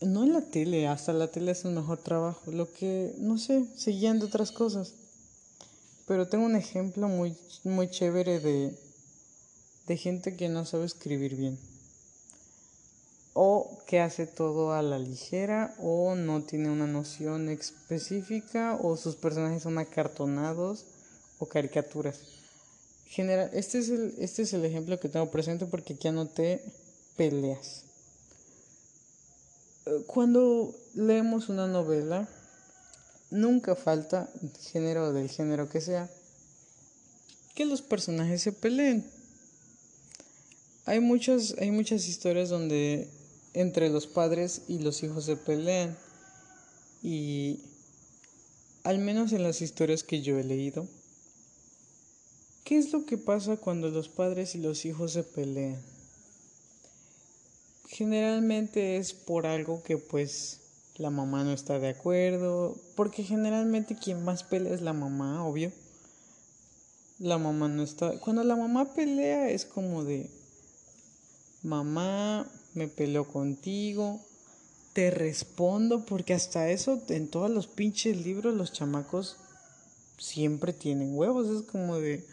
No 0.00 0.24
en 0.24 0.32
la 0.32 0.42
tele, 0.42 0.88
hasta 0.88 1.12
la 1.12 1.28
tele 1.28 1.52
es 1.52 1.64
un 1.64 1.74
mejor 1.74 1.98
trabajo. 1.98 2.50
Lo 2.50 2.70
que, 2.72 3.14
no 3.18 3.38
sé, 3.38 3.64
se 3.76 3.92
guían 3.92 4.18
de 4.18 4.26
otras 4.26 4.52
cosas. 4.52 4.94
Pero 6.06 6.28
tengo 6.28 6.44
un 6.44 6.56
ejemplo 6.56 7.08
muy, 7.08 7.36
muy 7.64 7.88
chévere 7.88 8.40
de, 8.40 8.76
de 9.86 9.96
gente 9.96 10.36
que 10.36 10.48
no 10.48 10.66
sabe 10.66 10.84
escribir 10.84 11.36
bien. 11.36 11.58
O 13.34 13.78
que 13.86 14.00
hace 14.00 14.26
todo 14.26 14.74
a 14.74 14.82
la 14.82 14.98
ligera, 14.98 15.74
o 15.80 16.14
no 16.16 16.42
tiene 16.42 16.68
una 16.68 16.86
noción 16.86 17.48
específica, 17.48 18.76
o 18.82 18.96
sus 18.96 19.16
personajes 19.16 19.62
son 19.62 19.78
acartonados 19.78 20.84
o 21.38 21.46
caricaturas. 21.46 22.41
General, 23.12 23.50
este 23.52 23.78
es 23.78 23.90
el, 23.90 24.14
este 24.20 24.40
es 24.40 24.54
el 24.54 24.64
ejemplo 24.64 24.98
que 24.98 25.10
tengo 25.10 25.30
presente 25.30 25.66
porque 25.66 25.92
aquí 25.92 26.08
anoté 26.08 26.64
peleas. 27.14 27.84
Eh, 29.84 30.04
cuando 30.06 30.74
leemos 30.94 31.50
una 31.50 31.66
novela, 31.66 32.26
nunca 33.30 33.76
falta, 33.76 34.30
género 34.72 35.12
del 35.12 35.28
género 35.28 35.68
que 35.68 35.82
sea, 35.82 36.08
que 37.54 37.66
los 37.66 37.82
personajes 37.82 38.40
se 38.40 38.52
peleen. 38.52 39.04
Hay 40.86 41.00
muchas, 41.00 41.54
hay 41.58 41.70
muchas 41.70 42.08
historias 42.08 42.48
donde 42.48 43.10
entre 43.52 43.90
los 43.90 44.06
padres 44.06 44.62
y 44.68 44.78
los 44.78 45.02
hijos 45.02 45.26
se 45.26 45.36
pelean. 45.36 45.98
Y 47.02 47.60
al 48.84 49.00
menos 49.00 49.34
en 49.34 49.42
las 49.42 49.60
historias 49.60 50.02
que 50.02 50.22
yo 50.22 50.38
he 50.38 50.44
leído, 50.44 50.88
¿Qué 52.64 52.78
es 52.78 52.92
lo 52.92 53.04
que 53.06 53.18
pasa 53.18 53.56
cuando 53.56 53.90
los 53.90 54.08
padres 54.08 54.54
y 54.54 54.58
los 54.58 54.84
hijos 54.84 55.12
se 55.12 55.24
pelean? 55.24 55.80
Generalmente 57.88 58.96
es 58.96 59.12
por 59.12 59.46
algo 59.46 59.82
que 59.82 59.98
pues 59.98 60.60
la 60.96 61.10
mamá 61.10 61.42
no 61.42 61.52
está 61.52 61.78
de 61.78 61.88
acuerdo, 61.88 62.76
porque 62.94 63.24
generalmente 63.24 63.96
quien 63.96 64.24
más 64.24 64.44
pelea 64.44 64.74
es 64.74 64.80
la 64.80 64.92
mamá, 64.92 65.44
obvio. 65.44 65.72
La 67.18 67.38
mamá 67.38 67.68
no 67.68 67.82
está... 67.82 68.18
Cuando 68.20 68.44
la 68.44 68.56
mamá 68.56 68.94
pelea 68.94 69.50
es 69.50 69.64
como 69.64 70.04
de, 70.04 70.30
mamá, 71.62 72.46
me 72.74 72.88
peleó 72.88 73.26
contigo, 73.26 74.20
te 74.92 75.10
respondo 75.10 76.04
porque 76.04 76.34
hasta 76.34 76.70
eso 76.70 77.02
en 77.08 77.28
todos 77.28 77.50
los 77.50 77.66
pinches 77.66 78.24
libros 78.24 78.54
los 78.54 78.72
chamacos 78.72 79.36
siempre 80.18 80.72
tienen 80.72 81.16
huevos. 81.16 81.48
Es 81.48 81.62
como 81.62 81.98
de... 81.98 82.24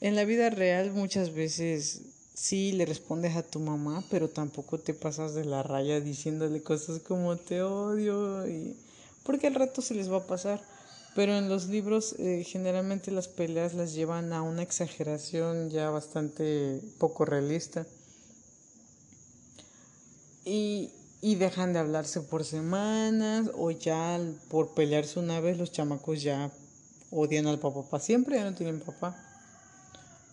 En 0.00 0.16
la 0.16 0.24
vida 0.24 0.48
real 0.48 0.92
muchas 0.92 1.34
veces 1.34 2.00
sí 2.32 2.72
le 2.72 2.86
respondes 2.86 3.36
a 3.36 3.42
tu 3.42 3.60
mamá, 3.60 4.02
pero 4.10 4.30
tampoco 4.30 4.78
te 4.78 4.94
pasas 4.94 5.34
de 5.34 5.44
la 5.44 5.62
raya 5.62 6.00
diciéndole 6.00 6.62
cosas 6.62 7.00
como 7.00 7.36
te 7.36 7.62
odio 7.62 8.48
y... 8.48 8.76
Porque 9.24 9.46
al 9.46 9.54
rato 9.54 9.82
se 9.82 9.94
les 9.94 10.10
va 10.10 10.18
a 10.18 10.26
pasar. 10.26 10.62
Pero 11.14 11.36
en 11.36 11.50
los 11.50 11.66
libros 11.66 12.14
eh, 12.18 12.44
generalmente 12.46 13.10
las 13.10 13.28
peleas 13.28 13.74
las 13.74 13.92
llevan 13.92 14.32
a 14.32 14.40
una 14.40 14.62
exageración 14.62 15.68
ya 15.68 15.90
bastante 15.90 16.80
poco 16.98 17.26
realista. 17.26 17.86
Y, 20.46 20.92
y 21.20 21.34
dejan 21.34 21.74
de 21.74 21.80
hablarse 21.80 22.22
por 22.22 22.44
semanas 22.44 23.50
o 23.54 23.70
ya 23.70 24.18
por 24.48 24.72
pelearse 24.72 25.18
una 25.18 25.40
vez 25.40 25.58
los 25.58 25.72
chamacos 25.72 26.22
ya 26.22 26.50
odian 27.10 27.46
al 27.46 27.58
papá 27.58 27.82
para 27.82 28.02
siempre, 28.02 28.36
ya 28.36 28.44
no 28.44 28.54
tienen 28.54 28.80
papá. 28.80 29.29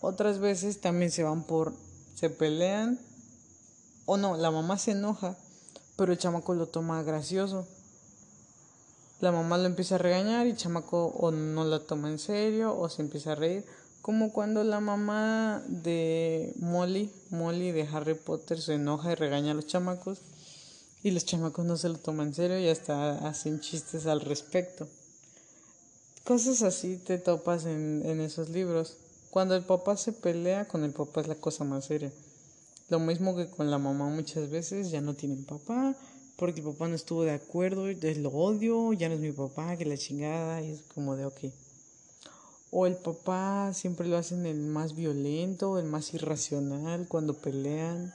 Otras 0.00 0.38
veces 0.38 0.80
también 0.80 1.10
se 1.10 1.24
van 1.24 1.42
por, 1.42 1.74
se 2.14 2.30
pelean 2.30 3.00
o 4.06 4.16
no, 4.16 4.36
la 4.36 4.50
mamá 4.50 4.78
se 4.78 4.92
enoja, 4.92 5.36
pero 5.96 6.12
el 6.12 6.18
chamaco 6.18 6.54
lo 6.54 6.66
toma 6.66 7.02
gracioso. 7.02 7.66
La 9.20 9.32
mamá 9.32 9.58
lo 9.58 9.66
empieza 9.66 9.96
a 9.96 9.98
regañar 9.98 10.46
y 10.46 10.50
el 10.50 10.56
chamaco 10.56 11.06
o 11.06 11.30
no 11.32 11.64
la 11.64 11.80
toma 11.80 12.08
en 12.08 12.18
serio 12.18 12.78
o 12.78 12.88
se 12.88 13.02
empieza 13.02 13.32
a 13.32 13.34
reír. 13.34 13.66
Como 14.00 14.32
cuando 14.32 14.64
la 14.64 14.80
mamá 14.80 15.62
de 15.66 16.54
Molly, 16.60 17.12
Molly 17.30 17.72
de 17.72 17.82
Harry 17.82 18.14
Potter, 18.14 18.60
se 18.62 18.74
enoja 18.74 19.12
y 19.12 19.14
regaña 19.16 19.50
a 19.50 19.54
los 19.54 19.66
chamacos 19.66 20.20
y 21.02 21.10
los 21.10 21.24
chamacos 21.24 21.64
no 21.64 21.76
se 21.76 21.88
lo 21.88 21.98
toman 21.98 22.28
en 22.28 22.34
serio 22.34 22.58
y 22.60 22.68
hasta 22.68 23.28
hacen 23.28 23.60
chistes 23.60 24.06
al 24.06 24.20
respecto. 24.20 24.88
Cosas 26.24 26.62
así 26.62 26.96
te 26.96 27.18
topas 27.18 27.66
en, 27.66 28.02
en 28.06 28.20
esos 28.20 28.48
libros. 28.48 28.96
Cuando 29.30 29.54
el 29.54 29.64
papá 29.64 29.96
se 29.96 30.12
pelea, 30.12 30.66
con 30.66 30.84
el 30.84 30.92
papá 30.92 31.20
es 31.20 31.28
la 31.28 31.34
cosa 31.34 31.64
más 31.64 31.84
seria. 31.84 32.12
Lo 32.88 32.98
mismo 32.98 33.36
que 33.36 33.46
con 33.48 33.70
la 33.70 33.78
mamá 33.78 34.08
muchas 34.08 34.48
veces 34.48 34.90
ya 34.90 35.02
no 35.02 35.14
tienen 35.14 35.44
papá, 35.44 35.94
porque 36.36 36.60
el 36.60 36.66
papá 36.66 36.88
no 36.88 36.94
estuvo 36.94 37.22
de 37.22 37.32
acuerdo, 37.32 37.88
es 37.88 38.18
lo 38.18 38.30
odio, 38.30 38.92
ya 38.94 39.08
no 39.08 39.16
es 39.16 39.20
mi 39.20 39.32
papá, 39.32 39.76
que 39.76 39.84
la 39.84 39.98
chingada, 39.98 40.62
y 40.62 40.70
es 40.70 40.82
como 40.94 41.16
de 41.16 41.26
ok. 41.26 41.40
O 42.70 42.86
el 42.86 42.96
papá 42.96 43.72
siempre 43.74 44.08
lo 44.08 44.16
hacen 44.16 44.46
el 44.46 44.60
más 44.60 44.94
violento, 44.94 45.78
el 45.78 45.86
más 45.86 46.14
irracional 46.14 47.06
cuando 47.08 47.34
pelean. 47.34 48.14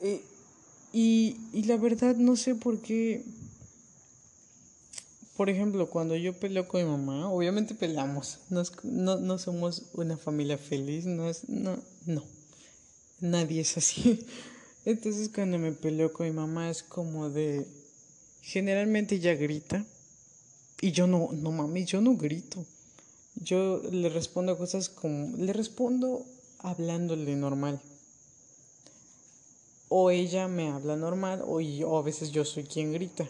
Eh, 0.00 0.22
y, 0.92 1.36
y 1.52 1.64
la 1.64 1.76
verdad 1.76 2.14
no 2.16 2.36
sé 2.36 2.54
por 2.54 2.80
qué. 2.80 3.24
Por 5.36 5.50
ejemplo, 5.50 5.90
cuando 5.90 6.16
yo 6.16 6.32
peleo 6.32 6.66
con 6.66 6.82
mi 6.82 6.88
mamá, 6.88 7.30
obviamente 7.30 7.74
peleamos. 7.74 8.38
No, 8.48 9.16
no, 9.16 9.38
somos 9.38 9.84
una 9.94 10.16
familia 10.16 10.58
feliz, 10.58 11.04
no 11.04 11.28
es. 11.28 11.48
No, 11.48 11.78
no. 12.06 12.22
Nadie 13.20 13.60
es 13.60 13.76
así. 13.76 14.26
Entonces 14.84 15.30
cuando 15.34 15.58
me 15.58 15.72
peleo 15.72 16.12
con 16.12 16.26
mi 16.26 16.32
mamá 16.32 16.70
es 16.70 16.82
como 16.82 17.28
de. 17.28 17.66
Generalmente 18.42 19.16
ella 19.16 19.34
grita. 19.34 19.84
Y 20.80 20.92
yo 20.92 21.06
no, 21.06 21.30
no 21.32 21.52
mami, 21.52 21.84
yo 21.84 22.00
no 22.00 22.16
grito. 22.16 22.64
Yo 23.34 23.82
le 23.90 24.08
respondo 24.08 24.56
cosas 24.56 24.88
como. 24.88 25.36
Le 25.36 25.52
respondo 25.52 26.24
hablándole 26.60 27.36
normal 27.36 27.80
o 29.88 30.10
ella 30.10 30.48
me 30.48 30.68
habla 30.68 30.96
normal 30.96 31.42
o, 31.46 31.60
yo, 31.60 31.96
a 31.96 32.02
veces 32.02 32.32
yo 32.32 32.44
soy 32.44 32.64
quien 32.64 32.92
grita. 32.92 33.28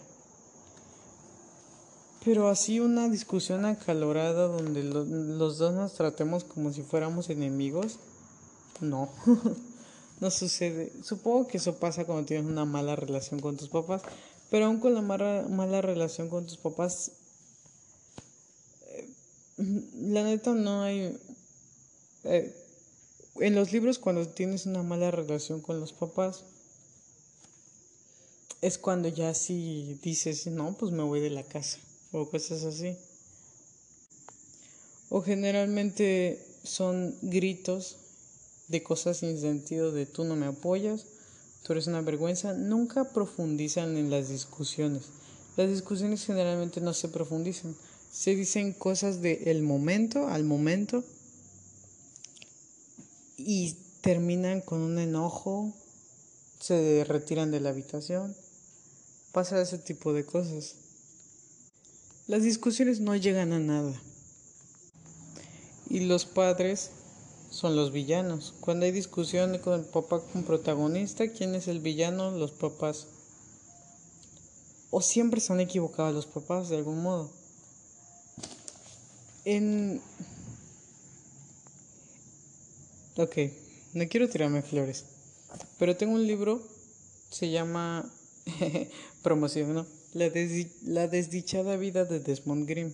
Pero 2.27 2.49
así 2.49 2.81
una 2.81 3.07
discusión 3.07 3.63
acalorada 3.63 4.47
donde 4.47 4.83
los 4.83 5.57
dos 5.59 5.73
nos 5.73 5.93
tratemos 5.93 6.43
como 6.43 6.73
si 6.73 6.81
fuéramos 6.81 7.29
enemigos, 7.29 7.99
no, 8.81 9.09
no 10.19 10.29
sucede. 10.29 10.91
Supongo 11.03 11.47
que 11.47 11.55
eso 11.55 11.77
pasa 11.77 12.03
cuando 12.03 12.25
tienes 12.25 12.45
una 12.45 12.65
mala 12.65 12.97
relación 12.97 13.39
con 13.39 13.55
tus 13.55 13.69
papás, 13.69 14.01
pero 14.49 14.65
aún 14.65 14.81
con 14.81 14.93
la 14.93 15.01
mala, 15.01 15.45
mala 15.49 15.81
relación 15.81 16.27
con 16.27 16.45
tus 16.45 16.57
papás, 16.57 17.13
eh, 18.87 19.09
la 19.95 20.23
neta 20.25 20.53
no 20.53 20.81
hay... 20.81 21.17
Eh, 22.25 22.53
en 23.39 23.55
los 23.55 23.71
libros 23.71 23.99
cuando 23.99 24.27
tienes 24.27 24.65
una 24.65 24.83
mala 24.83 25.11
relación 25.11 25.61
con 25.61 25.79
los 25.79 25.93
papás, 25.93 26.43
es 28.59 28.77
cuando 28.77 29.07
ya 29.07 29.33
si 29.33 29.97
dices, 30.03 30.45
no, 30.47 30.73
pues 30.77 30.91
me 30.91 31.03
voy 31.03 31.21
de 31.21 31.29
la 31.29 31.43
casa 31.43 31.79
o 32.11 32.29
cosas 32.29 32.63
así. 32.63 32.97
O 35.09 35.21
generalmente 35.21 36.45
son 36.63 37.15
gritos 37.21 37.97
de 38.67 38.83
cosas 38.83 39.17
sin 39.17 39.39
sentido 39.39 39.91
de 39.91 40.05
tú 40.05 40.25
no 40.25 40.35
me 40.35 40.45
apoyas, 40.45 41.05
tú 41.63 41.73
eres 41.73 41.87
una 41.87 42.01
vergüenza. 42.01 42.53
Nunca 42.53 43.13
profundizan 43.13 43.97
en 43.97 44.09
las 44.09 44.29
discusiones. 44.29 45.03
Las 45.55 45.69
discusiones 45.69 46.25
generalmente 46.25 46.81
no 46.81 46.93
se 46.93 47.09
profundizan. 47.09 47.75
Se 48.11 48.35
dicen 48.35 48.73
cosas 48.73 49.21
de 49.21 49.43
el 49.45 49.61
momento 49.63 50.27
al 50.27 50.43
momento 50.43 51.03
y 53.37 53.75
terminan 54.01 54.61
con 54.61 54.81
un 54.81 54.99
enojo, 54.99 55.73
se 56.59 57.03
retiran 57.03 57.51
de 57.51 57.59
la 57.59 57.69
habitación, 57.69 58.35
pasa 59.31 59.61
ese 59.61 59.77
tipo 59.77 60.13
de 60.13 60.25
cosas. 60.25 60.75
Las 62.27 62.43
discusiones 62.43 62.99
no 62.99 63.15
llegan 63.15 63.53
a 63.53 63.59
nada. 63.59 63.93
Y 65.89 66.01
los 66.01 66.25
padres 66.25 66.91
son 67.49 67.75
los 67.75 67.91
villanos. 67.91 68.53
Cuando 68.59 68.85
hay 68.85 68.91
discusión 68.91 69.57
con 69.59 69.79
el 69.79 69.85
papá 69.85 70.21
con 70.21 70.43
protagonista, 70.43 71.29
¿quién 71.29 71.55
es 71.55 71.67
el 71.67 71.79
villano? 71.79 72.31
Los 72.31 72.51
papás. 72.51 73.07
O 74.91 75.01
siempre 75.01 75.39
se 75.39 75.53
han 75.53 75.61
equivocado 75.61 76.11
los 76.11 76.25
papás 76.25 76.69
de 76.69 76.77
algún 76.77 77.01
modo. 77.01 77.31
En 79.45 80.01
Ok, 83.19 83.35
no 83.93 84.07
quiero 84.07 84.29
tirarme 84.29 84.61
flores, 84.61 85.03
pero 85.79 85.97
tengo 85.97 86.13
un 86.13 86.27
libro, 86.27 86.61
se 87.31 87.49
llama 87.49 88.07
Promoción, 89.23 89.73
¿no? 89.73 89.96
La, 90.17 90.31
la 90.83 91.07
desdichada 91.07 91.77
vida 91.77 92.03
de 92.03 92.19
Desmond 92.19 92.67
Grimm. 92.67 92.91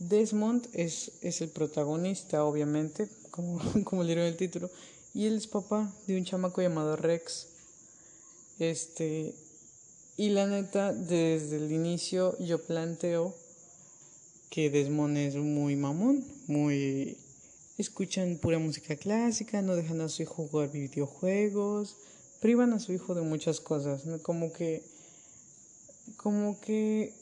Desmond 0.00 0.68
es, 0.74 1.12
es 1.22 1.40
el 1.40 1.48
protagonista, 1.48 2.44
obviamente, 2.44 3.08
como, 3.30 3.58
como 3.84 4.04
le 4.04 4.28
el 4.28 4.36
título, 4.36 4.70
y 5.14 5.24
él 5.24 5.36
es 5.36 5.46
papá 5.46 5.90
de 6.06 6.18
un 6.18 6.26
chamaco 6.26 6.60
llamado 6.60 6.96
Rex. 6.96 7.46
Este, 8.58 9.34
y 10.18 10.28
la 10.28 10.46
neta, 10.46 10.92
desde 10.92 11.56
el 11.56 11.72
inicio 11.72 12.36
yo 12.38 12.62
planteo 12.62 13.34
que 14.50 14.68
Desmond 14.68 15.16
es 15.16 15.36
muy 15.36 15.74
mamón, 15.74 16.22
muy 16.48 17.16
escuchan 17.78 18.36
pura 18.36 18.58
música 18.58 18.96
clásica, 18.96 19.62
no 19.62 19.74
dejan 19.74 20.02
a 20.02 20.10
su 20.10 20.22
hijo 20.22 20.46
jugar 20.48 20.70
videojuegos, 20.70 21.96
privan 22.42 22.74
a 22.74 22.78
su 22.78 22.92
hijo 22.92 23.14
de 23.14 23.22
muchas 23.22 23.60
cosas, 23.60 24.02
como 24.20 24.52
que 24.52 24.91
como 26.22 26.60
que 26.60 27.12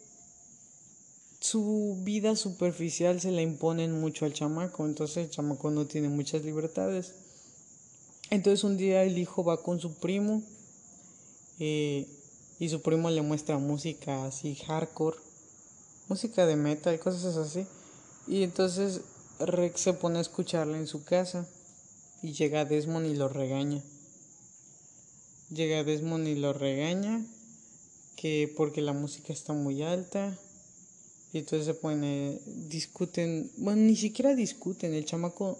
su 1.41 1.97
vida 2.03 2.37
superficial 2.37 3.21
se 3.21 3.31
la 3.31 3.41
imponen 3.41 3.99
mucho 3.99 4.27
al 4.27 4.35
chamaco, 4.35 4.85
entonces 4.85 5.25
el 5.25 5.31
chamaco 5.31 5.71
no 5.71 5.87
tiene 5.87 6.11
muchas 6.11 6.45
libertades. 6.45 7.15
Entonces 8.29 8.63
un 8.63 8.77
día 8.77 9.03
el 9.03 9.19
hijo 9.19 9.43
va 9.43 9.63
con 9.63 9.81
su 9.81 9.95
primo 9.95 10.43
eh, 11.59 12.07
y 12.59 12.69
su 12.69 12.83
primo 12.83 13.11
le 13.11 13.23
muestra 13.23 13.59
música 13.59 14.27
así 14.27 14.55
hardcore, 14.55 15.17
música 16.09 16.45
de 16.45 16.57
metal, 16.57 16.99
cosas 17.01 17.37
así. 17.37 17.67
Y 18.29 18.43
entonces 18.43 19.01
Rex 19.39 19.81
se 19.81 19.95
pone 19.95 20.19
a 20.19 20.23
escucharla 20.23 20.77
en 20.77 20.87
su 20.87 21.05
casa 21.05 21.49
y 22.23 22.33
llega 22.33 22.67
Desmond 22.67 23.07
y 23.07 23.15
lo 23.15 23.29
regaña. 23.29 23.83
Llega 25.49 25.85
Desmond 25.85 26.29
y 26.29 26.35
lo 26.35 26.53
regaña 26.53 27.25
que 28.21 28.53
porque 28.55 28.83
la 28.83 28.93
música 28.93 29.33
está 29.33 29.55
muy 29.55 29.83
alta 29.83 30.37
y 31.33 31.39
entonces 31.39 31.65
se 31.65 31.75
pone 31.75 32.39
discuten, 32.47 33.51
bueno 33.57 33.81
ni 33.83 33.97
siquiera 33.97 34.35
discuten, 34.35 34.93
el 34.93 35.07
chamaco 35.07 35.59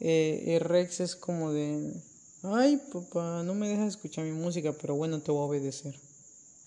eh, 0.00 0.58
Rex 0.60 1.00
es 1.00 1.16
como 1.16 1.52
de 1.52 1.94
ay 2.42 2.82
papá 2.92 3.42
no 3.44 3.54
me 3.54 3.68
dejas 3.68 3.88
escuchar 3.88 4.26
mi 4.26 4.32
música 4.32 4.72
pero 4.72 4.94
bueno 4.94 5.22
te 5.22 5.30
voy 5.32 5.40
a 5.40 5.44
obedecer 5.44 5.98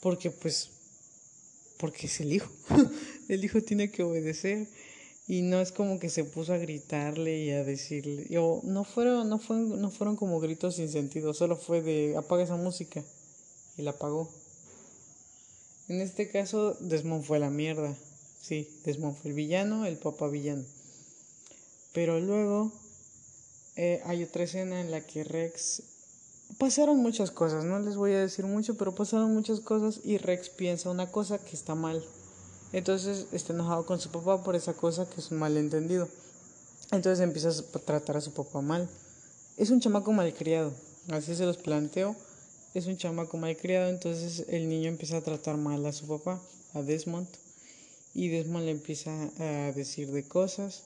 porque 0.02 0.32
pues 0.32 0.72
porque 1.78 2.08
es 2.08 2.20
el 2.22 2.34
hijo 2.34 2.50
el 3.28 3.46
hijo 3.46 3.62
tiene 3.62 3.92
que 3.92 4.02
obedecer 4.04 4.68
Y 5.30 5.42
no 5.42 5.60
es 5.60 5.74
como 5.74 6.00
que 6.00 6.10
se 6.10 6.24
puso 6.24 6.54
a 6.54 6.58
gritarle 6.58 7.40
y 7.44 7.52
a 7.52 7.66
decirle, 7.66 8.28
yo, 8.30 8.62
no 8.64 8.86
fueron, 8.86 9.28
no 9.28 9.40
fueron, 9.40 9.82
no 9.82 9.92
fueron 9.92 10.16
como 10.16 10.40
gritos 10.40 10.76
sin 10.76 10.88
sentido, 10.88 11.34
solo 11.34 11.58
fue 11.58 11.82
de 11.82 12.16
apaga 12.16 12.44
esa 12.44 12.56
música 12.56 13.04
y 13.78 13.82
la 13.82 13.92
apagó. 13.92 14.32
En 15.88 16.02
este 16.02 16.30
caso, 16.30 16.76
Desmond 16.80 17.24
fue 17.24 17.40
la 17.40 17.50
mierda. 17.50 17.96
Sí, 18.42 18.70
Desmond 18.84 19.16
fue 19.16 19.32
el 19.32 19.36
villano, 19.36 19.86
el 19.86 19.98
papá 19.98 20.28
villano. 20.28 20.64
Pero 21.94 22.20
luego 22.20 22.72
eh, 23.76 24.02
hay 24.06 24.24
otra 24.24 24.44
escena 24.44 24.82
en 24.82 24.92
la 24.92 25.02
que 25.02 25.24
Rex 25.24 25.84
pasaron 26.58 26.98
muchas 26.98 27.32
cosas, 27.32 27.66
no 27.66 27.80
les 27.80 27.96
voy 27.96 28.14
a 28.14 28.20
decir 28.20 28.46
mucho, 28.46 28.76
pero 28.76 28.96
pasaron 28.96 29.34
muchas 29.34 29.60
cosas 29.60 30.00
y 30.04 30.18
Rex 30.18 30.50
piensa 30.50 30.90
una 30.90 31.12
cosa 31.12 31.38
que 31.38 31.56
está 31.56 31.76
mal. 31.76 32.04
Entonces 32.74 33.28
está 33.32 33.54
enojado 33.54 33.86
con 33.86 34.00
su 34.00 34.10
papá 34.10 34.44
por 34.44 34.56
esa 34.56 34.74
cosa 34.74 35.10
que 35.10 35.22
es 35.22 35.32
un 35.32 35.40
malentendido. 35.40 36.08
Entonces 36.92 37.20
empieza 37.20 37.50
a 37.50 37.80
tratar 37.80 38.18
a 38.18 38.22
su 38.22 38.32
papá 38.32 38.62
mal. 38.62 38.90
Es 39.58 39.70
un 39.70 39.80
chamaco 39.80 40.12
malcriado, 40.12 40.74
así 41.10 41.36
se 41.36 41.46
los 41.46 41.58
planteo. 41.58 42.16
Es 42.78 42.86
un 42.86 42.96
chamaco 42.96 43.38
malcriado, 43.38 43.90
entonces 43.90 44.46
el 44.50 44.70
niño 44.70 44.90
empieza 44.90 45.18
a 45.18 45.24
tratar 45.24 45.58
mal 45.58 45.84
a 45.88 45.92
su 45.92 46.06
papá, 46.06 46.40
a 46.76 46.84
Desmond. 46.84 47.28
Y 48.14 48.28
Desmond 48.28 48.66
le 48.66 48.72
empieza 48.72 49.32
a 49.40 49.72
decir 49.72 50.12
de 50.12 50.22
cosas. 50.22 50.84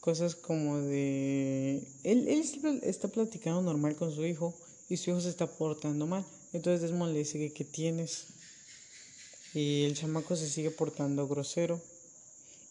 Cosas 0.00 0.34
como 0.34 0.76
de... 0.76 1.82
Él, 2.04 2.28
él 2.28 2.44
está 2.82 3.08
platicando 3.08 3.62
normal 3.62 3.96
con 3.96 4.14
su 4.14 4.26
hijo 4.26 4.52
y 4.90 4.98
su 4.98 5.08
hijo 5.08 5.22
se 5.22 5.30
está 5.30 5.46
portando 5.46 6.06
mal. 6.06 6.22
Entonces 6.52 6.82
Desmond 6.82 7.14
le 7.14 7.20
dice 7.20 7.38
que 7.38 7.54
¿qué 7.54 7.64
tienes? 7.64 8.26
y 9.54 9.84
el 9.84 9.94
chamaco 9.94 10.36
se 10.36 10.50
sigue 10.50 10.70
portando 10.70 11.26
grosero. 11.26 11.80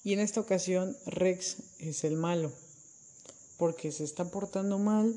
Y 0.04 0.14
en 0.14 0.20
esta 0.20 0.40
ocasión 0.40 0.96
Rex 1.08 1.58
es 1.80 2.04
el 2.04 2.16
malo, 2.16 2.52
porque 3.58 3.92
se 3.92 4.04
está 4.04 4.30
portando 4.30 4.78
mal, 4.78 5.16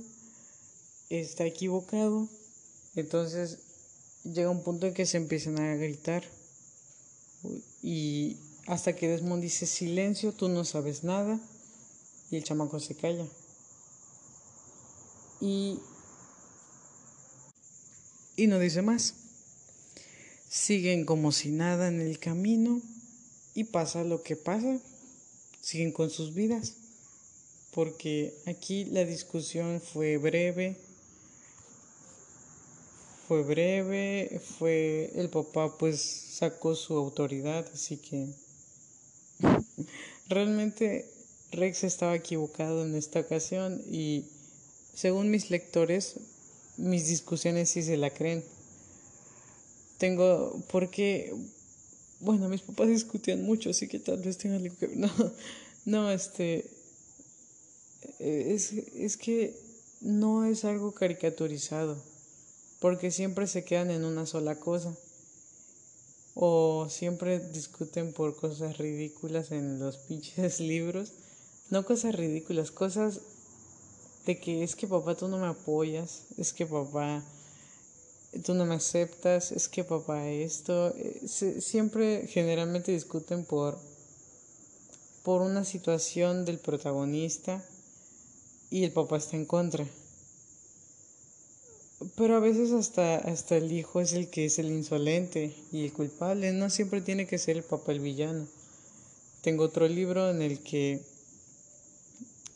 está 1.10 1.44
equivocado, 1.44 2.26
entonces 3.00 3.58
llega 4.24 4.50
un 4.50 4.62
punto 4.62 4.86
en 4.86 4.94
que 4.94 5.06
se 5.06 5.16
empiezan 5.16 5.58
a 5.58 5.76
gritar. 5.76 6.24
Y 7.82 8.36
hasta 8.66 8.94
que 8.94 9.08
Desmond 9.08 9.42
dice 9.42 9.66
silencio, 9.66 10.32
tú 10.32 10.48
no 10.48 10.64
sabes 10.64 11.04
nada 11.04 11.40
y 12.30 12.36
el 12.36 12.44
chamaco 12.44 12.80
se 12.80 12.94
calla. 12.94 13.26
Y, 15.40 15.78
y 18.36 18.46
no 18.46 18.58
dice 18.58 18.82
más. 18.82 19.14
Siguen 20.48 21.04
como 21.04 21.32
si 21.32 21.50
nada 21.50 21.88
en 21.88 22.00
el 22.00 22.18
camino 22.18 22.80
y 23.54 23.64
pasa 23.64 24.04
lo 24.04 24.22
que 24.22 24.36
pasa, 24.36 24.80
siguen 25.60 25.92
con 25.92 26.10
sus 26.10 26.32
vidas, 26.32 26.74
porque 27.72 28.34
aquí 28.46 28.84
la 28.86 29.04
discusión 29.04 29.80
fue 29.80 30.16
breve, 30.16 30.76
fue 33.28 33.42
breve, 33.42 34.40
fue 34.58 35.12
el 35.14 35.28
papá 35.28 35.76
pues 35.76 36.00
sacó 36.00 36.74
su 36.74 36.96
autoridad, 36.96 37.66
así 37.74 37.98
que 37.98 38.26
realmente 40.28 41.10
Rex 41.52 41.84
estaba 41.84 42.16
equivocado 42.16 42.86
en 42.86 42.94
esta 42.94 43.20
ocasión 43.20 43.82
y 43.86 44.24
según 44.94 45.30
mis 45.30 45.50
lectores 45.50 46.16
mis 46.78 47.08
discusiones 47.08 47.68
sí 47.68 47.82
se 47.82 47.96
la 47.98 48.10
creen. 48.10 48.42
Tengo, 49.98 50.62
porque, 50.70 51.34
bueno, 52.20 52.48
mis 52.48 52.62
papás 52.62 52.88
discutían 52.88 53.42
mucho, 53.42 53.70
así 53.70 53.88
que 53.88 53.98
tal 53.98 54.22
vez 54.22 54.38
tengan 54.38 54.62
algo 54.62 54.76
que 54.78 54.86
No, 54.96 55.10
no, 55.84 56.10
este, 56.10 56.64
es, 58.20 58.72
es 58.72 59.16
que 59.16 59.54
no 60.00 60.44
es 60.44 60.64
algo 60.64 60.92
caricaturizado, 60.92 62.00
porque 62.80 63.10
siempre 63.10 63.46
se 63.46 63.64
quedan 63.64 63.90
en 63.90 64.04
una 64.04 64.26
sola 64.26 64.56
cosa. 64.56 64.94
O 66.34 66.86
siempre 66.88 67.40
discuten 67.40 68.12
por 68.12 68.36
cosas 68.36 68.78
ridículas 68.78 69.50
en 69.50 69.78
los 69.78 69.96
pinches 69.96 70.60
libros. 70.72 71.12
No 71.70 71.84
cosas 71.84 72.14
ridículas, 72.14 72.70
cosas 72.70 73.20
de 74.24 74.38
que 74.38 74.62
es 74.62 74.76
que 74.76 74.86
papá 74.86 75.14
tú 75.14 75.26
no 75.28 75.38
me 75.38 75.46
apoyas, 75.46 76.22
es 76.36 76.52
que 76.52 76.66
papá 76.66 77.22
tú 78.44 78.54
no 78.54 78.66
me 78.66 78.74
aceptas, 78.74 79.52
es 79.52 79.68
que 79.68 79.84
papá 79.84 80.28
esto, 80.28 80.94
eh, 80.96 81.22
siempre 81.26 82.26
generalmente 82.28 82.92
discuten 82.92 83.44
por, 83.44 83.78
por 85.22 85.42
una 85.42 85.64
situación 85.64 86.44
del 86.44 86.58
protagonista 86.58 87.64
y 88.70 88.84
el 88.84 88.92
papá 88.92 89.16
está 89.16 89.36
en 89.36 89.46
contra. 89.46 89.86
Pero 92.16 92.36
a 92.36 92.40
veces 92.40 92.72
hasta, 92.72 93.16
hasta 93.16 93.56
el 93.56 93.72
hijo 93.72 94.00
es 94.00 94.12
el 94.12 94.28
que 94.28 94.44
es 94.44 94.58
el 94.58 94.66
insolente 94.66 95.54
y 95.72 95.84
el 95.84 95.92
culpable, 95.92 96.52
no 96.52 96.70
siempre 96.70 97.00
tiene 97.00 97.26
que 97.26 97.38
ser 97.38 97.56
el 97.56 97.64
papá 97.64 97.92
el 97.92 98.00
villano. 98.00 98.46
Tengo 99.42 99.64
otro 99.64 99.88
libro 99.88 100.30
en 100.30 100.42
el 100.42 100.60
que 100.60 101.00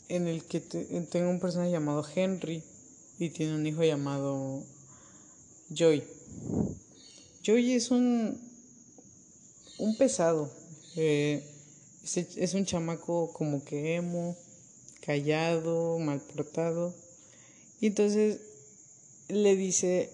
en 0.09 0.28
el 0.28 0.45
que 0.45 0.61
tengo 0.61 1.30
un 1.30 1.40
personaje 1.40 1.70
llamado 1.70 2.05
Henry 2.14 2.62
y 3.18 3.30
tiene 3.30 3.55
un 3.55 3.66
hijo 3.66 3.82
llamado 3.82 4.62
Joy. 5.70 6.05
Joy 7.43 7.72
es 7.72 7.90
un, 7.90 8.38
un 9.78 9.97
pesado. 9.97 10.51
Eh, 10.97 11.43
es, 12.05 12.55
un 12.55 12.66
chamaco 12.66 13.32
como 13.32 13.64
que 13.64 13.95
emo, 13.95 14.36
callado, 15.01 15.99
mal 15.99 16.20
portado. 16.20 16.95
Y 17.80 17.86
entonces 17.86 18.40
le 19.33 19.57
dice, 19.57 20.11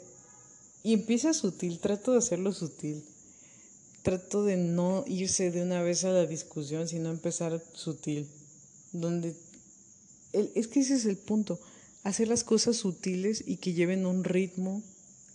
y 0.82 0.92
empieza 0.92 1.34
sutil, 1.34 1.80
trato 1.80 2.12
de 2.12 2.18
hacerlo 2.18 2.52
sutil. 2.52 3.04
Trato 4.02 4.44
de 4.44 4.56
no 4.56 5.04
irse 5.06 5.50
de 5.50 5.62
una 5.62 5.82
vez 5.82 6.04
a 6.04 6.10
la 6.10 6.24
discusión, 6.24 6.88
sino 6.88 7.10
empezar 7.10 7.62
sutil. 7.74 8.28
Donde 8.92 9.34
es 10.32 10.68
que 10.68 10.80
ese 10.80 10.94
es 10.94 11.04
el 11.04 11.16
punto, 11.16 11.58
hacer 12.04 12.28
las 12.28 12.44
cosas 12.44 12.76
sutiles 12.76 13.42
y 13.46 13.56
que 13.56 13.72
lleven 13.72 14.06
un 14.06 14.24
ritmo 14.24 14.82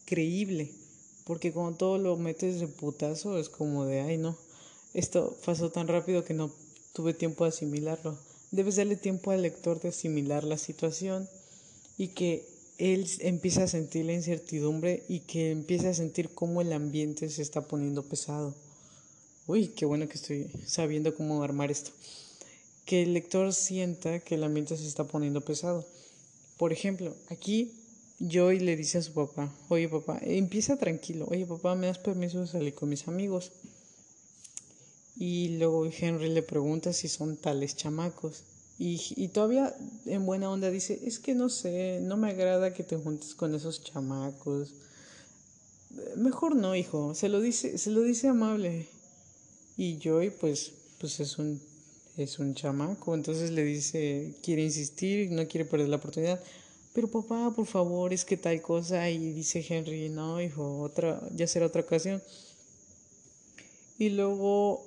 creíble, 0.06 0.72
porque 1.26 1.52
cuando 1.52 1.78
todo 1.78 1.98
lo 1.98 2.16
metes 2.16 2.60
de 2.60 2.68
putazo 2.68 3.38
es 3.38 3.50
como 3.50 3.86
de, 3.86 4.02
ay 4.02 4.18
no, 4.18 4.38
esto 4.94 5.38
pasó 5.46 5.72
tan 5.72 5.88
rápido 5.88 6.24
que 6.24 6.34
no 6.34 6.52
tuve 6.94 7.14
tiempo 7.14 7.44
de 7.44 7.50
asimilarlo. 7.50 8.18
Debes 8.52 8.76
darle 8.76 8.96
tiempo 8.96 9.32
al 9.32 9.42
lector 9.42 9.82
de 9.82 9.90
asimilar 9.90 10.44
la 10.44 10.58
situación 10.58 11.28
y 11.98 12.10
que 12.10 12.48
él 12.78 13.08
empiece 13.20 13.62
a 13.62 13.68
sentir 13.68 14.06
la 14.06 14.14
incertidumbre 14.14 15.04
y 15.08 15.22
que 15.22 15.52
empiece 15.52 15.88
a 15.88 15.94
sentir 15.94 16.30
cómo 16.30 16.62
el 16.62 16.74
ambiente 16.74 17.30
se 17.30 17.42
está 17.42 17.62
poniendo 17.62 18.04
pesado. 18.04 18.56
Uy, 19.46 19.68
qué 19.68 19.86
bueno 19.86 20.08
que 20.08 20.16
estoy 20.16 20.50
sabiendo 20.66 21.16
cómo 21.16 21.44
armar 21.44 21.70
esto. 21.70 21.92
Que 22.86 23.04
el 23.04 23.14
lector 23.14 23.54
sienta 23.54 24.20
que 24.20 24.36
el 24.36 24.44
ambiente 24.44 24.78
se 24.78 24.88
está 24.88 25.06
poniendo 25.06 25.42
pesado. 25.42 25.86
Por 26.58 26.74
ejemplo, 26.74 27.16
aquí 27.30 27.72
Joy 28.20 28.60
le 28.60 28.76
dice 28.76 29.00
a 29.00 29.02
su 29.02 29.14
papá, 29.14 29.54
oye 29.70 29.90
papá, 29.90 30.20
empieza 30.22 30.78
tranquilo, 30.78 31.28
oye 31.30 31.46
papá, 31.46 31.76
¿me 31.76 31.88
das 31.88 31.98
permiso 31.98 32.40
de 32.40 32.48
salir 32.48 32.74
con 32.74 32.90
mis 32.90 33.08
amigos? 33.08 33.52
Y 35.16 35.58
luego 35.58 35.86
Henry 35.86 36.30
le 36.30 36.42
pregunta 36.42 36.94
si 36.94 37.08
son 37.08 37.38
tales 37.38 37.76
chamacos. 37.76 38.44
Y, 38.80 39.00
y 39.16 39.28
todavía 39.30 39.76
en 40.06 40.26
buena 40.26 40.50
onda 40.50 40.70
dice, 40.70 41.00
es 41.04 41.20
que 41.20 41.36
no 41.36 41.50
sé, 41.50 42.00
no 42.02 42.18
me 42.18 42.30
agrada 42.30 42.74
que 42.74 42.84
te 42.84 42.98
juntes 42.98 43.36
con 43.36 43.54
esos 43.56 43.84
chamacos. 43.84 44.74
Mejor 46.16 46.56
no, 46.56 46.76
hijo, 46.76 47.14
se 47.14 47.30
lo 47.30 47.40
dice, 47.40 47.78
se 47.78 47.92
lo 47.92 48.02
dice 48.02 48.28
amable. 48.28 48.88
Y 49.78 50.00
Joy 50.00 50.32
pues, 50.32 50.72
pues 51.00 51.20
es 51.20 51.38
un, 51.38 51.62
es 52.18 52.40
un 52.40 52.56
chamaco, 52.56 53.14
entonces 53.14 53.52
le 53.52 53.64
dice, 53.64 54.34
quiere 54.44 54.64
insistir, 54.64 55.32
no 55.32 55.48
quiere 55.48 55.66
perder 55.66 55.90
la 55.90 55.98
oportunidad 55.98 56.42
pero 56.94 57.08
papá, 57.08 57.52
por 57.56 57.66
favor, 57.66 58.14
es 58.14 58.24
que 58.24 58.38
tal 58.38 58.62
cosa. 58.62 59.10
Y 59.10 59.34
dice 59.34 59.66
Henry, 59.68 60.10
no, 60.10 60.40
hijo, 60.42 60.80
otra, 60.82 61.22
ya 61.36 61.48
será 61.48 61.66
otra 61.66 61.82
ocasión. 61.82 62.22
Y 63.98 64.10
luego, 64.10 64.86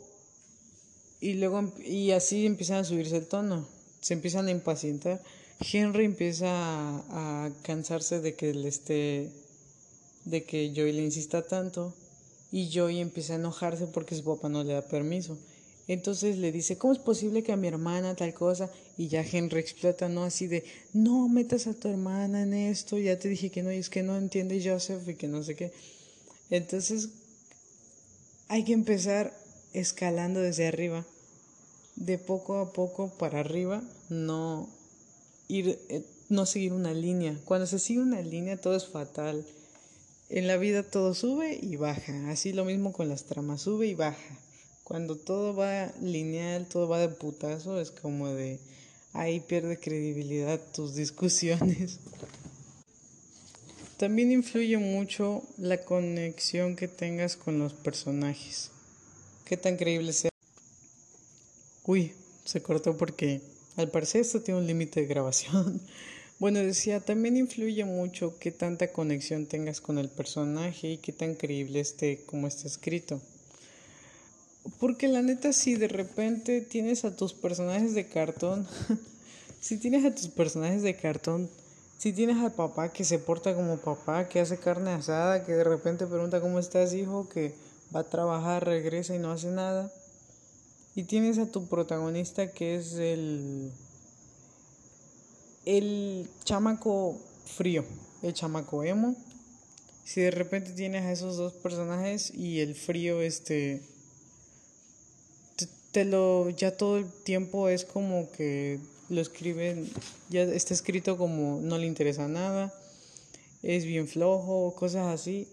y 1.20 1.34
luego, 1.34 1.72
y 1.84 2.12
así 2.12 2.46
empiezan 2.46 2.78
a 2.78 2.84
subirse 2.84 3.16
el 3.16 3.26
tono, 3.26 3.66
se 4.06 4.14
empiezan 4.14 4.46
a 4.46 4.52
impacientar. 4.52 5.20
Henry 5.58 6.04
empieza 6.04 6.46
a, 6.48 7.50
cansarse 7.62 8.20
de 8.20 8.36
que 8.36 8.54
le 8.54 8.68
esté, 8.68 9.32
de 10.24 10.44
que 10.44 10.72
Joy 10.72 10.92
le 10.92 11.02
insista 11.02 11.42
tanto. 11.42 11.92
Y 12.52 12.70
Joy 12.70 13.00
empieza 13.00 13.32
a 13.32 13.36
enojarse 13.36 13.88
porque 13.88 14.14
su 14.14 14.22
papá 14.22 14.48
no 14.48 14.62
le 14.62 14.74
da 14.74 14.82
permiso. 14.82 15.36
Entonces 15.88 16.38
le 16.38 16.52
dice, 16.52 16.78
¿cómo 16.78 16.92
es 16.92 17.00
posible 17.00 17.42
que 17.42 17.50
a 17.50 17.56
mi 17.56 17.66
hermana 17.66 18.14
tal 18.14 18.32
cosa? 18.32 18.70
Y 18.96 19.08
ya 19.08 19.22
Henry 19.22 19.58
explota, 19.58 20.08
¿no? 20.08 20.22
Así 20.22 20.46
de, 20.46 20.62
no 20.92 21.28
metas 21.28 21.66
a 21.66 21.74
tu 21.74 21.88
hermana 21.88 22.44
en 22.44 22.54
esto, 22.54 22.98
ya 22.98 23.18
te 23.18 23.28
dije 23.28 23.50
que 23.50 23.64
no, 23.64 23.72
y 23.72 23.78
es 23.78 23.90
que 23.90 24.04
no 24.04 24.16
entiende 24.16 24.62
Joseph 24.64 25.08
y 25.08 25.14
que 25.14 25.26
no 25.26 25.42
sé 25.42 25.56
qué. 25.56 25.72
Entonces 26.50 27.08
hay 28.46 28.62
que 28.62 28.72
empezar 28.72 29.36
escalando 29.72 30.38
desde 30.38 30.68
arriba. 30.68 31.04
De 31.96 32.18
poco 32.18 32.58
a 32.58 32.72
poco 32.72 33.10
para 33.18 33.40
arriba, 33.40 33.82
no 34.08 34.68
ir, 35.48 35.78
eh, 35.88 36.04
no 36.28 36.46
seguir 36.46 36.72
una 36.72 36.92
línea. 36.92 37.38
Cuando 37.44 37.66
se 37.66 37.78
sigue 37.78 38.00
una 38.00 38.20
línea 38.20 38.60
todo 38.60 38.76
es 38.76 38.86
fatal. 38.86 39.44
En 40.28 40.46
la 40.46 40.56
vida 40.56 40.82
todo 40.82 41.14
sube 41.14 41.58
y 41.60 41.76
baja, 41.76 42.30
así 42.30 42.52
lo 42.52 42.64
mismo 42.64 42.92
con 42.92 43.08
las 43.08 43.24
tramas, 43.24 43.62
sube 43.62 43.86
y 43.86 43.94
baja. 43.94 44.38
Cuando 44.82 45.16
todo 45.16 45.54
va 45.54 45.92
lineal, 46.00 46.66
todo 46.66 46.88
va 46.88 46.98
de 46.98 47.08
putazo, 47.08 47.80
es 47.80 47.90
como 47.90 48.28
de 48.28 48.58
ahí 49.12 49.40
pierde 49.40 49.78
credibilidad 49.78 50.60
tus 50.74 50.94
discusiones. 50.94 51.98
También 53.96 54.30
influye 54.30 54.76
mucho 54.76 55.42
la 55.56 55.78
conexión 55.78 56.76
que 56.76 56.86
tengas 56.86 57.36
con 57.36 57.58
los 57.58 57.72
personajes. 57.72 58.70
Qué 59.46 59.56
tan 59.56 59.76
creíble 59.76 60.12
sea. 60.12 60.35
Uy, 61.86 62.12
se 62.44 62.62
cortó 62.62 62.96
porque 62.96 63.40
al 63.76 63.88
parecer 63.88 64.20
esto 64.22 64.40
tiene 64.40 64.58
un 64.58 64.66
límite 64.66 65.00
de 65.00 65.06
grabación. 65.06 65.80
Bueno, 66.38 66.58
decía, 66.58 67.00
también 67.00 67.38
influye 67.38 67.82
mucho 67.86 68.38
qué 68.38 68.50
tanta 68.50 68.92
conexión 68.92 69.46
tengas 69.46 69.80
con 69.80 69.96
el 69.96 70.10
personaje 70.10 70.90
y 70.90 70.96
qué 70.98 71.10
tan 71.10 71.34
creíble 71.34 71.80
esté 71.80 72.24
como 72.26 72.46
está 72.46 72.68
escrito. 72.68 73.22
Porque 74.78 75.08
la 75.08 75.22
neta, 75.22 75.54
si 75.54 75.76
de 75.76 75.88
repente 75.88 76.60
tienes 76.60 77.06
a 77.06 77.16
tus 77.16 77.32
personajes 77.32 77.94
de 77.94 78.06
cartón, 78.08 78.68
si 79.62 79.78
tienes 79.78 80.04
a 80.04 80.14
tus 80.14 80.28
personajes 80.28 80.82
de 80.82 80.94
cartón, 80.94 81.48
si 81.96 82.12
tienes 82.12 82.36
al 82.36 82.52
papá 82.52 82.92
que 82.92 83.04
se 83.04 83.18
porta 83.18 83.54
como 83.54 83.78
papá, 83.78 84.28
que 84.28 84.40
hace 84.40 84.58
carne 84.58 84.90
asada, 84.90 85.42
que 85.42 85.52
de 85.52 85.64
repente 85.64 86.06
pregunta 86.06 86.42
cómo 86.42 86.58
estás 86.58 86.92
hijo, 86.92 87.30
que 87.30 87.54
va 87.94 88.00
a 88.00 88.10
trabajar, 88.10 88.66
regresa 88.66 89.14
y 89.14 89.18
no 89.18 89.32
hace 89.32 89.48
nada. 89.48 89.90
Y 90.96 91.04
tienes 91.04 91.38
a 91.38 91.46
tu 91.46 91.68
protagonista 91.68 92.50
que 92.52 92.76
es 92.76 92.94
el 92.94 93.70
el 95.66 96.28
chamaco 96.42 97.20
frío, 97.44 97.84
el 98.22 98.32
chamaco 98.32 98.82
emo. 98.82 99.14
Si 100.04 100.22
de 100.22 100.30
repente 100.30 100.72
tienes 100.72 101.04
a 101.04 101.12
esos 101.12 101.36
dos 101.36 101.52
personajes 101.52 102.32
y 102.34 102.60
el 102.60 102.74
frío 102.74 103.20
este 103.20 103.82
te 105.92 106.04
lo 106.04 106.48
ya 106.50 106.76
todo 106.76 106.98
el 106.98 107.10
tiempo 107.24 107.68
es 107.68 107.84
como 107.84 108.30
que 108.30 108.80
lo 109.08 109.20
escriben, 109.20 109.90
ya 110.30 110.42
está 110.42 110.72
escrito 110.72 111.18
como 111.18 111.60
no 111.60 111.78
le 111.78 111.86
interesa 111.86 112.26
nada, 112.26 112.72
es 113.62 113.84
bien 113.84 114.08
flojo, 114.08 114.74
cosas 114.74 115.06
así, 115.06 115.48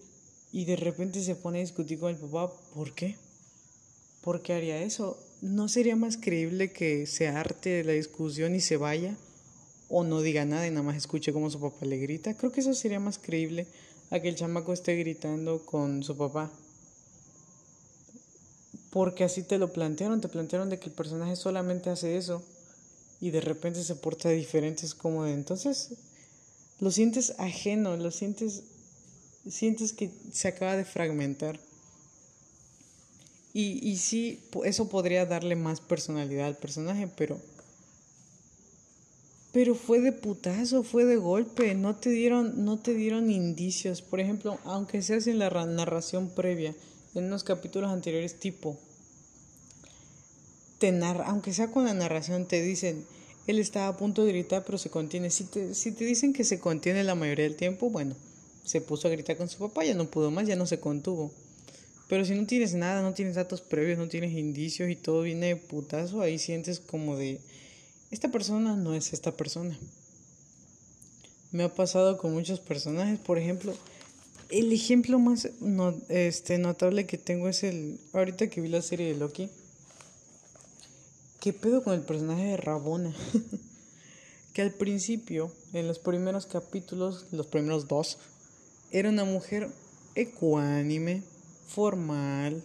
y 0.52 0.64
de 0.64 0.76
repente 0.76 1.22
se 1.22 1.34
pone 1.34 1.58
a 1.58 1.62
discutir 1.62 1.98
con 1.98 2.10
el 2.10 2.16
papá, 2.16 2.52
¿por 2.74 2.94
qué? 2.94 3.16
¿Por 4.20 4.42
qué 4.42 4.54
haría 4.54 4.82
eso? 4.82 5.18
¿No 5.44 5.68
sería 5.68 5.94
más 5.94 6.16
creíble 6.16 6.72
que 6.72 7.04
se 7.04 7.28
arte 7.28 7.68
de 7.68 7.84
la 7.84 7.92
discusión 7.92 8.54
y 8.54 8.62
se 8.62 8.78
vaya? 8.78 9.14
¿O 9.90 10.02
no 10.02 10.22
diga 10.22 10.46
nada 10.46 10.66
y 10.66 10.70
nada 10.70 10.82
más 10.82 10.96
escuche 10.96 11.34
cómo 11.34 11.50
su 11.50 11.60
papá 11.60 11.84
le 11.84 11.98
grita? 11.98 12.32
Creo 12.32 12.50
que 12.50 12.60
eso 12.60 12.72
sería 12.72 12.98
más 12.98 13.18
creíble 13.18 13.66
a 14.10 14.20
que 14.20 14.30
el 14.30 14.36
chamaco 14.36 14.72
esté 14.72 14.96
gritando 14.96 15.66
con 15.66 16.02
su 16.02 16.16
papá. 16.16 16.50
Porque 18.88 19.22
así 19.22 19.42
te 19.42 19.58
lo 19.58 19.70
plantearon, 19.70 20.22
te 20.22 20.28
plantearon 20.28 20.70
de 20.70 20.78
que 20.78 20.86
el 20.86 20.94
personaje 20.94 21.36
solamente 21.36 21.90
hace 21.90 22.16
eso 22.16 22.42
y 23.20 23.28
de 23.28 23.42
repente 23.42 23.84
se 23.84 23.96
porta 23.96 24.30
diferente, 24.30 24.86
es 24.86 24.94
como 24.94 25.24
de 25.24 25.34
entonces 25.34 25.90
lo 26.80 26.90
sientes 26.90 27.34
ajeno, 27.36 27.98
lo 27.98 28.10
sientes, 28.12 28.62
sientes 29.46 29.92
que 29.92 30.10
se 30.32 30.48
acaba 30.48 30.74
de 30.74 30.86
fragmentar. 30.86 31.60
Y, 33.54 33.88
y 33.88 33.96
sí, 33.96 34.42
eso 34.64 34.88
podría 34.88 35.24
darle 35.24 35.56
más 35.56 35.80
personalidad 35.80 36.48
al 36.48 36.58
personaje, 36.58 37.08
pero... 37.16 37.40
Pero 39.52 39.76
fue 39.76 40.00
de 40.00 40.10
putazo, 40.10 40.82
fue 40.82 41.04
de 41.04 41.14
golpe, 41.14 41.76
no 41.76 41.94
te 41.94 42.10
dieron, 42.10 42.64
no 42.64 42.76
te 42.80 42.92
dieron 42.92 43.30
indicios. 43.30 44.02
Por 44.02 44.18
ejemplo, 44.18 44.58
aunque 44.64 45.00
seas 45.00 45.28
en 45.28 45.38
la 45.38 45.48
narración 45.48 46.28
previa, 46.28 46.74
en 47.14 47.24
unos 47.26 47.44
capítulos 47.44 47.92
anteriores, 47.92 48.40
tipo, 48.40 48.76
te 50.78 50.88
aunque 51.24 51.52
sea 51.52 51.70
con 51.70 51.84
la 51.84 51.94
narración, 51.94 52.46
te 52.46 52.60
dicen, 52.60 53.06
él 53.46 53.60
está 53.60 53.86
a 53.86 53.96
punto 53.96 54.24
de 54.24 54.32
gritar, 54.32 54.64
pero 54.64 54.76
se 54.76 54.90
contiene. 54.90 55.30
Si 55.30 55.44
te, 55.44 55.74
si 55.76 55.92
te 55.92 56.04
dicen 56.04 56.32
que 56.32 56.42
se 56.42 56.58
contiene 56.58 57.04
la 57.04 57.14
mayoría 57.14 57.44
del 57.44 57.56
tiempo, 57.56 57.90
bueno, 57.90 58.16
se 58.64 58.80
puso 58.80 59.06
a 59.06 59.12
gritar 59.12 59.36
con 59.36 59.48
su 59.48 59.58
papá, 59.58 59.84
ya 59.84 59.94
no 59.94 60.10
pudo 60.10 60.32
más, 60.32 60.48
ya 60.48 60.56
no 60.56 60.66
se 60.66 60.80
contuvo. 60.80 61.30
Pero 62.08 62.24
si 62.24 62.34
no 62.34 62.46
tienes 62.46 62.74
nada, 62.74 63.02
no 63.02 63.14
tienes 63.14 63.34
datos 63.34 63.60
previos, 63.60 63.98
no 63.98 64.08
tienes 64.08 64.32
indicios 64.32 64.90
y 64.90 64.96
todo 64.96 65.22
viene 65.22 65.46
de 65.46 65.56
putazo, 65.56 66.20
ahí 66.20 66.38
sientes 66.38 66.80
como 66.80 67.16
de, 67.16 67.40
esta 68.10 68.30
persona 68.30 68.76
no 68.76 68.94
es 68.94 69.12
esta 69.12 69.32
persona. 69.32 69.78
Me 71.50 71.64
ha 71.64 71.74
pasado 71.74 72.18
con 72.18 72.32
muchos 72.32 72.60
personajes, 72.60 73.18
por 73.18 73.38
ejemplo, 73.38 73.74
el 74.50 74.72
ejemplo 74.72 75.18
más 75.18 75.48
este, 76.08 76.58
notable 76.58 77.06
que 77.06 77.16
tengo 77.16 77.48
es 77.48 77.62
el, 77.64 77.98
ahorita 78.12 78.48
que 78.48 78.60
vi 78.60 78.68
la 78.68 78.82
serie 78.82 79.06
de 79.06 79.18
Loki, 79.18 79.50
¿Qué 81.44 81.52
pedo 81.52 81.84
con 81.84 81.92
el 81.92 82.00
personaje 82.00 82.42
de 82.42 82.56
Rabona? 82.56 83.14
que 84.54 84.62
al 84.62 84.70
principio, 84.70 85.52
en 85.74 85.86
los 85.86 85.98
primeros 85.98 86.46
capítulos, 86.46 87.26
los 87.32 87.46
primeros 87.46 87.86
dos, 87.86 88.16
era 88.90 89.10
una 89.10 89.26
mujer 89.26 89.68
ecuánime, 90.14 91.22
formal, 91.66 92.62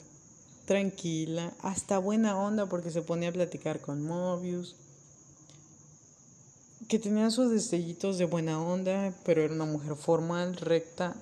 tranquila, 0.66 1.54
hasta 1.62 1.98
buena 1.98 2.38
onda 2.38 2.68
porque 2.68 2.92
se 2.92 3.02
ponía 3.02 3.30
a 3.30 3.34
platicar 3.34 3.82
con 3.82 4.04
Mobius. 4.04 4.76
Que 6.88 7.00
tenía 7.00 7.30
sus 7.32 7.52
destellitos 7.52 8.18
de 8.18 8.26
buena 8.26 8.62
onda, 8.62 9.14
pero 9.24 9.42
era 9.42 9.54
una 9.54 9.66
mujer 9.66 9.96
formal, 9.96 10.56
recta, 10.56 11.16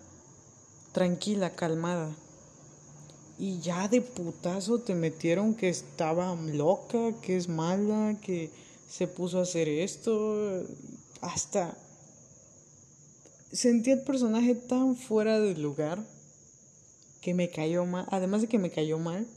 tranquila, 0.91 1.55
calmada. 1.55 2.15
Y 3.39 3.59
ya 3.59 3.87
de 3.87 4.01
putazo 4.01 4.79
te 4.79 4.95
metieron 4.95 5.53
que 5.53 5.69
estaba 5.69 6.35
loca, 6.35 7.13
que 7.21 7.37
es 7.37 7.47
mala, 7.47 8.17
que 8.21 8.49
se 8.89 9.07
puso 9.07 9.39
a 9.39 9.43
hacer 9.43 9.67
esto. 9.67 10.63
Hasta 11.21 11.77
sentí 13.51 13.91
el 13.91 14.01
personaje 14.01 14.55
tan 14.55 14.95
fuera 14.95 15.39
de 15.39 15.55
lugar 15.55 16.03
que 17.21 17.33
me 17.33 17.49
cayó 17.49 17.85
mal. 17.85 18.05
Además 18.09 18.41
de 18.41 18.47
que 18.47 18.59
me 18.59 18.71
cayó 18.71 18.99
mal, 18.99 19.27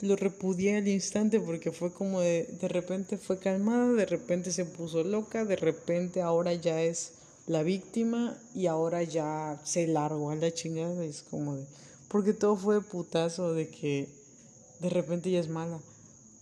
lo 0.00 0.16
repudié 0.16 0.76
al 0.76 0.88
instante 0.88 1.40
porque 1.40 1.72
fue 1.72 1.92
como 1.92 2.20
de, 2.20 2.44
de 2.60 2.68
repente 2.68 3.18
fue 3.18 3.38
calmada, 3.38 3.92
de 3.92 4.06
repente 4.06 4.50
se 4.52 4.64
puso 4.64 5.04
loca, 5.04 5.44
de 5.44 5.56
repente 5.56 6.22
ahora 6.22 6.54
ya 6.54 6.82
es 6.82 7.12
la 7.46 7.62
víctima 7.62 8.38
y 8.54 8.66
ahora 8.66 9.02
ya 9.02 9.60
se 9.64 9.86
largó 9.86 10.30
a 10.30 10.36
la 10.36 10.52
chingada. 10.52 11.04
Es 11.04 11.22
como 11.22 11.56
de 11.56 11.66
porque 12.10 12.32
todo 12.32 12.56
fue 12.56 12.74
de 12.74 12.80
putazo 12.80 13.54
de 13.54 13.68
que 13.68 14.08
de 14.80 14.90
repente 14.90 15.30
ya 15.30 15.38
es 15.38 15.48
mala. 15.48 15.78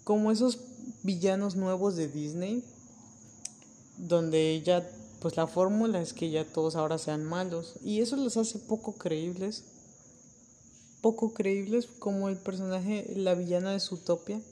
Como 0.03 0.33
esos 0.33 0.61
villanos 1.03 1.57
nuevos 1.57 1.95
de 1.95 2.09
Disney, 2.09 2.65
donde 3.99 4.63
ya, 4.65 4.89
pues 5.21 5.37
la 5.37 5.47
fórmula 5.47 6.01
es 6.01 6.15
que 6.15 6.31
ya 6.31 6.47
todos 6.47 6.75
ahora 6.75 6.97
sean 6.97 7.23
malos. 7.23 7.75
Y 7.85 8.01
eso 8.01 8.17
los 8.17 8.39
hace 8.39 8.59
poco 8.59 8.95
creíbles. 8.95 9.65
Poco 11.09 11.33
creíbles 11.33 11.89
como 11.99 12.29
el 12.29 12.37
personaje, 12.37 13.11
la 13.17 13.35
villana 13.35 13.73
de 13.73 13.81
Zootopia, 13.81 14.43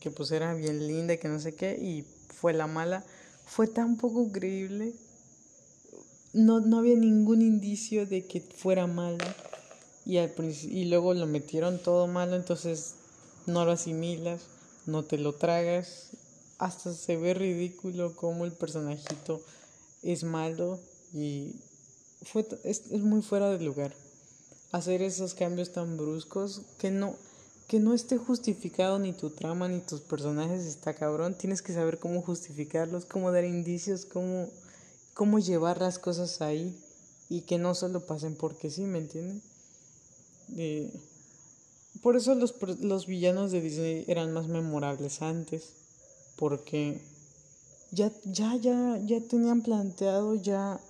que 0.00 0.10
pues 0.10 0.30
era 0.30 0.54
bien 0.54 0.86
linda 0.86 1.12
y 1.12 1.18
que 1.18 1.28
no 1.28 1.38
sé 1.38 1.54
qué, 1.54 1.72
y 1.72 2.06
fue 2.34 2.54
la 2.54 2.66
mala. 2.66 3.04
Fue 3.44 3.66
tan 3.66 3.98
poco 3.98 4.32
creíble. 4.32 4.94
No, 6.32 6.60
no 6.60 6.78
había 6.78 6.96
ningún 6.96 7.42
indicio 7.42 8.06
de 8.06 8.24
que 8.24 8.40
fuera 8.40 8.86
mala 8.86 9.36
y, 10.06 10.16
al 10.16 10.32
y 10.62 10.86
luego 10.86 11.12
lo 11.12 11.26
metieron 11.26 11.78
todo 11.78 12.06
malo, 12.06 12.36
entonces 12.36 12.94
no 13.44 13.66
lo 13.66 13.72
asimilas, 13.72 14.40
no 14.86 15.04
te 15.04 15.18
lo 15.18 15.34
tragas, 15.34 16.12
hasta 16.56 16.94
se 16.94 17.18
ve 17.18 17.34
ridículo 17.34 18.16
como 18.16 18.46
el 18.46 18.52
personajito 18.52 19.42
es 20.02 20.24
malo 20.24 20.80
y 21.12 21.56
fue, 22.22 22.46
es, 22.64 22.84
es 22.92 23.02
muy 23.02 23.20
fuera 23.20 23.50
de 23.50 23.62
lugar 23.62 24.07
hacer 24.72 25.02
esos 25.02 25.34
cambios 25.34 25.72
tan 25.72 25.96
bruscos 25.96 26.62
que 26.78 26.90
no 26.90 27.14
que 27.68 27.80
no 27.80 27.92
esté 27.92 28.16
justificado 28.16 28.98
ni 28.98 29.12
tu 29.12 29.28
trama 29.28 29.68
ni 29.68 29.80
tus 29.80 30.00
personajes 30.00 30.64
está 30.64 30.94
cabrón. 30.94 31.36
Tienes 31.36 31.60
que 31.60 31.74
saber 31.74 31.98
cómo 31.98 32.22
justificarlos 32.22 33.04
cómo 33.04 33.32
dar 33.32 33.44
indicios 33.44 34.04
cómo 34.04 34.48
cómo 35.14 35.38
llevar 35.38 35.80
las 35.80 35.98
cosas 35.98 36.40
ahí 36.40 36.78
y 37.28 37.42
que 37.42 37.58
no 37.58 37.74
solo 37.74 38.06
pasen 38.06 38.36
porque 38.36 38.70
sí 38.70 38.82
me 38.82 38.98
entiendes 38.98 39.42
por 42.02 42.16
eso 42.16 42.34
los, 42.34 42.54
los 42.80 43.06
villanos 43.06 43.50
de 43.50 43.60
Disney 43.60 44.04
eran 44.08 44.32
más 44.32 44.48
memorables 44.48 45.22
antes, 45.22 45.72
porque 46.36 47.00
ya, 47.90 48.12
ya, 48.24 48.56
ya, 48.56 48.98
ya 49.04 49.20
tenían 49.20 49.62
planteado, 49.62 50.34
ya 50.34 50.80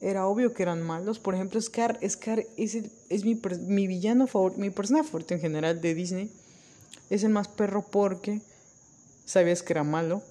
era 0.00 0.26
obvio 0.26 0.52
que 0.52 0.62
eran 0.62 0.82
malos. 0.82 1.18
Por 1.18 1.34
ejemplo, 1.34 1.60
Scar, 1.60 1.98
Scar 2.08 2.46
es, 2.56 2.74
el, 2.74 2.90
es 3.08 3.24
mi, 3.24 3.40
mi 3.66 3.86
villano 3.86 4.26
favorito, 4.26 4.60
mi 4.60 4.70
personaje 4.70 5.04
favorito 5.04 5.34
en 5.34 5.40
general 5.40 5.80
de 5.80 5.94
Disney. 5.94 6.30
Es 7.10 7.22
el 7.24 7.30
más 7.30 7.48
perro 7.48 7.82
porque 7.82 8.40
sabías 9.24 9.62
que 9.62 9.72
era 9.72 9.84
malo 9.84 10.22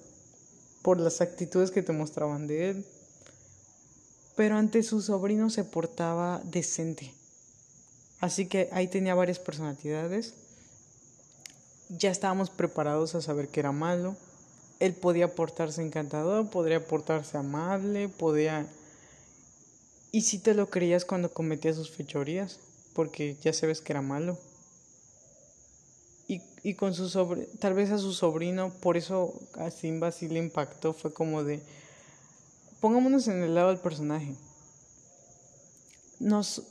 por 0.82 1.00
las 1.00 1.20
actitudes 1.20 1.70
que 1.70 1.82
te 1.82 1.92
mostraban 1.92 2.46
de 2.46 2.70
él, 2.70 2.86
pero 4.36 4.56
ante 4.56 4.82
su 4.82 5.00
sobrino 5.02 5.50
se 5.50 5.64
portaba 5.64 6.40
decente. 6.44 7.12
Así 8.20 8.46
que 8.46 8.68
ahí 8.72 8.86
tenía 8.86 9.14
varias 9.14 9.38
personalidades. 9.38 10.34
Ya 11.88 12.10
estábamos 12.10 12.50
preparados 12.50 13.14
a 13.14 13.20
saber 13.20 13.48
que 13.48 13.60
era 13.60 13.72
malo. 13.72 14.16
Él 14.78 14.94
podía 14.94 15.34
portarse 15.34 15.82
encantador, 15.82 16.48
podría 16.50 16.84
portarse 16.84 17.36
amable, 17.36 18.08
podía... 18.08 18.66
Y 20.12 20.22
si 20.22 20.38
te 20.38 20.54
lo 20.54 20.70
creías 20.70 21.04
cuando 21.04 21.32
cometía 21.32 21.74
sus 21.74 21.90
fechorías, 21.90 22.58
porque 22.94 23.36
ya 23.42 23.52
sabes 23.52 23.80
que 23.80 23.92
era 23.92 24.02
malo. 24.02 24.38
Y, 26.28 26.40
y 26.62 26.74
con 26.74 26.94
su 26.94 27.08
sobrino, 27.08 27.46
tal 27.60 27.74
vez 27.74 27.90
a 27.90 27.98
su 27.98 28.12
sobrino, 28.12 28.72
por 28.80 28.96
eso 28.96 29.34
a 29.54 29.70
Simba 29.70 30.10
sí 30.10 30.28
le 30.28 30.38
impactó, 30.38 30.92
fue 30.92 31.12
como 31.12 31.44
de, 31.44 31.60
pongámonos 32.80 33.28
en 33.28 33.42
el 33.42 33.54
lado 33.54 33.68
del 33.68 33.78
personaje. 33.78 34.34
Nos, 36.18 36.62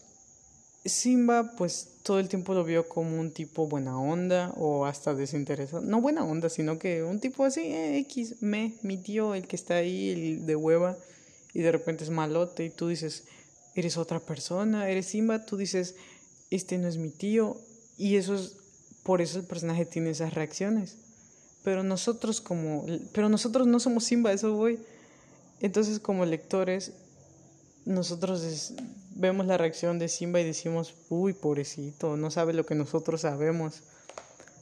Simba 0.85 1.55
pues 1.55 1.89
todo 2.03 2.19
el 2.19 2.29
tiempo 2.29 2.53
lo 2.53 2.63
vio 2.63 2.87
como 2.87 3.19
un 3.19 3.31
tipo 3.31 3.67
buena 3.67 3.99
onda 3.99 4.53
o 4.57 4.85
hasta 4.85 5.15
desinteresado. 5.15 5.81
No 5.81 6.01
buena 6.01 6.23
onda, 6.23 6.49
sino 6.49 6.77
que 6.77 7.03
un 7.03 7.19
tipo 7.19 7.43
así, 7.43 7.61
eh, 7.61 7.97
X, 7.99 8.35
me, 8.41 8.75
mi 8.83 8.97
tío, 8.97 9.33
el 9.33 9.47
que 9.47 9.55
está 9.55 9.75
ahí, 9.75 10.09
el 10.11 10.45
de 10.45 10.55
hueva, 10.55 10.97
y 11.55 11.61
de 11.61 11.71
repente 11.71 12.03
es 12.03 12.09
malote 12.09 12.65
y 12.65 12.69
tú 12.69 12.89
dices, 12.89 13.23
eres 13.75 13.97
otra 13.97 14.19
persona, 14.19 14.89
eres 14.89 15.07
Simba, 15.07 15.45
tú 15.45 15.55
dices, 15.55 15.95
este 16.51 16.77
no 16.77 16.87
es 16.89 16.97
mi 16.97 17.09
tío, 17.09 17.57
y 17.97 18.17
eso 18.17 18.35
es, 18.35 18.57
por 19.03 19.21
eso 19.21 19.39
el 19.39 19.45
personaje 19.45 19.85
tiene 19.85 20.09
esas 20.09 20.33
reacciones. 20.33 20.97
Pero 21.63 21.81
nosotros 21.81 22.41
como, 22.41 22.85
pero 23.13 23.29
nosotros 23.29 23.67
no 23.67 23.79
somos 23.79 24.03
Simba, 24.03 24.33
eso 24.33 24.53
voy. 24.53 24.79
Entonces 25.61 25.99
como 25.99 26.25
lectores, 26.25 26.91
nosotros 27.85 28.73
vemos 29.15 29.45
la 29.45 29.57
reacción 29.57 29.97
de 29.97 30.09
Simba 30.09 30.41
y 30.41 30.43
decimos, 30.43 30.93
uy, 31.07 31.31
pobrecito, 31.31 32.17
no 32.17 32.31
sabe 32.31 32.53
lo 32.53 32.65
que 32.65 32.75
nosotros 32.75 33.21
sabemos. 33.21 33.81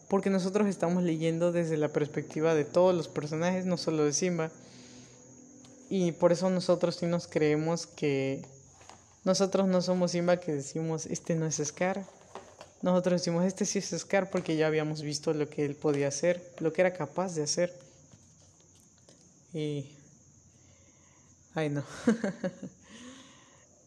Porque 0.09 0.29
nosotros 0.29 0.67
estamos 0.67 1.01
leyendo 1.01 1.51
desde 1.51 1.75
la 1.75 1.89
perspectiva 1.89 2.53
de 2.53 2.65
todos 2.65 2.93
los 2.93 3.07
personajes, 3.07 3.65
no 3.65 3.77
solo 3.77 4.05
de 4.05 4.13
Simba. 4.13 4.51
Y 5.95 6.11
por 6.11 6.31
eso 6.31 6.49
nosotros 6.49 6.95
sí 6.95 7.05
nos 7.05 7.27
creemos 7.27 7.85
que 7.85 8.41
nosotros 9.25 9.67
no 9.67 9.79
somos 9.79 10.09
Simba 10.09 10.39
que 10.39 10.51
decimos, 10.51 11.05
este 11.05 11.35
no 11.35 11.45
es 11.45 11.61
Scar. 11.63 12.03
Nosotros 12.81 13.21
decimos, 13.21 13.45
este 13.45 13.63
sí 13.63 13.77
es 13.77 13.93
Scar 13.95 14.31
porque 14.31 14.55
ya 14.55 14.65
habíamos 14.65 15.03
visto 15.03 15.35
lo 15.35 15.47
que 15.47 15.63
él 15.63 15.75
podía 15.75 16.07
hacer, 16.07 16.51
lo 16.57 16.73
que 16.73 16.81
era 16.81 16.93
capaz 16.93 17.35
de 17.35 17.43
hacer. 17.43 17.71
Y... 19.53 19.91
Ay, 21.53 21.69
no. 21.69 21.83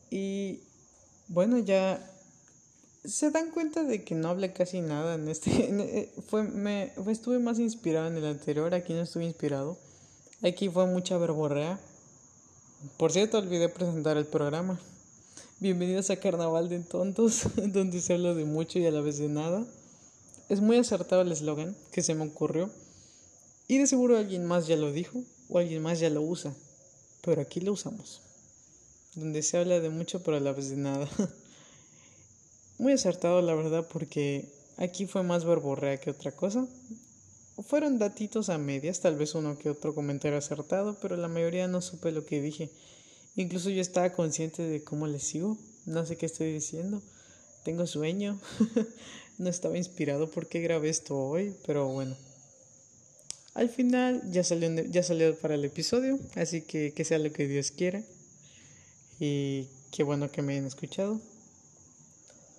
Y 0.08 0.60
bueno, 1.26 1.58
ya 1.58 2.00
se 3.04 3.32
dan 3.32 3.50
cuenta 3.50 3.82
de 3.82 4.04
que 4.04 4.14
no 4.14 4.28
hablé 4.28 4.52
casi 4.52 4.80
nada 4.80 5.16
en 5.16 5.28
este. 5.28 5.50
Eh, 5.50 6.14
fue, 6.28 6.44
me, 6.44 6.92
estuve 7.08 7.40
más 7.40 7.58
inspirado 7.58 8.06
en 8.06 8.16
el 8.16 8.26
anterior, 8.26 8.72
aquí 8.74 8.94
no 8.94 9.02
estuve 9.02 9.24
inspirado. 9.24 9.76
Aquí 10.44 10.68
fue 10.68 10.86
mucha 10.86 11.18
verborrea. 11.18 11.80
Por 12.96 13.12
cierto, 13.12 13.38
olvidé 13.38 13.68
presentar 13.68 14.16
el 14.16 14.26
programa. 14.26 14.80
Bienvenidos 15.60 16.10
a 16.10 16.16
Carnaval 16.16 16.68
de 16.68 16.80
Tontos, 16.80 17.42
donde 17.56 18.00
se 18.00 18.14
habla 18.14 18.34
de 18.34 18.44
mucho 18.44 18.78
y 18.78 18.86
a 18.86 18.90
la 18.90 19.00
vez 19.00 19.18
de 19.18 19.28
nada. 19.28 19.64
Es 20.48 20.60
muy 20.60 20.76
acertado 20.76 21.22
el 21.22 21.32
eslogan 21.32 21.76
que 21.92 22.02
se 22.02 22.14
me 22.14 22.24
ocurrió. 22.24 22.70
Y 23.68 23.78
de 23.78 23.86
seguro 23.86 24.16
alguien 24.16 24.44
más 24.44 24.66
ya 24.66 24.76
lo 24.76 24.92
dijo 24.92 25.22
o 25.48 25.58
alguien 25.58 25.82
más 25.82 26.00
ya 26.00 26.10
lo 26.10 26.22
usa. 26.22 26.54
Pero 27.22 27.42
aquí 27.42 27.60
lo 27.60 27.72
usamos 27.72 28.22
donde 29.16 29.42
se 29.42 29.56
habla 29.56 29.80
de 29.80 29.88
mucho 29.88 30.22
pero 30.22 30.36
a 30.36 30.40
la 30.40 30.52
vez 30.52 30.70
de 30.70 30.76
nada. 30.76 31.08
Muy 32.78 32.92
acertado 32.92 33.40
la 33.42 33.54
verdad 33.54 33.88
porque 33.90 34.44
aquí 34.76 35.06
fue 35.06 35.22
más 35.22 35.44
verborrea 35.44 35.98
que 35.98 36.10
otra 36.10 36.32
cosa. 36.32 36.66
Fueron 37.62 37.98
datitos 37.98 38.50
a 38.50 38.58
medias, 38.58 39.00
tal 39.00 39.16
vez 39.16 39.34
uno 39.34 39.58
que 39.58 39.70
otro 39.70 39.94
comentario 39.94 40.36
acertado, 40.36 40.98
pero 41.00 41.16
la 41.16 41.28
mayoría 41.28 41.68
no 41.68 41.80
supe 41.80 42.12
lo 42.12 42.26
que 42.26 42.42
dije. 42.42 42.70
Incluso 43.34 43.70
yo 43.70 43.80
estaba 43.80 44.12
consciente 44.12 44.62
de 44.62 44.84
cómo 44.84 45.06
les 45.06 45.22
sigo, 45.22 45.56
no 45.86 46.04
sé 46.04 46.16
qué 46.16 46.26
estoy 46.26 46.52
diciendo. 46.52 47.02
Tengo 47.64 47.86
sueño, 47.86 48.38
no 49.38 49.48
estaba 49.48 49.78
inspirado 49.78 50.30
porque 50.30 50.60
grabé 50.60 50.90
esto 50.90 51.16
hoy, 51.18 51.54
pero 51.66 51.88
bueno. 51.88 52.14
Al 53.54 53.70
final 53.70 54.22
ya 54.30 54.44
salió, 54.44 54.70
ya 54.84 55.02
salió 55.02 55.34
para 55.38 55.54
el 55.54 55.64
episodio, 55.64 56.18
así 56.34 56.60
que 56.60 56.92
que 56.92 57.04
sea 57.06 57.18
lo 57.18 57.32
que 57.32 57.48
Dios 57.48 57.70
quiera. 57.70 58.02
Y 59.18 59.68
qué 59.92 60.02
bueno 60.02 60.30
que 60.30 60.42
me 60.42 60.52
hayan 60.52 60.66
escuchado. 60.66 61.20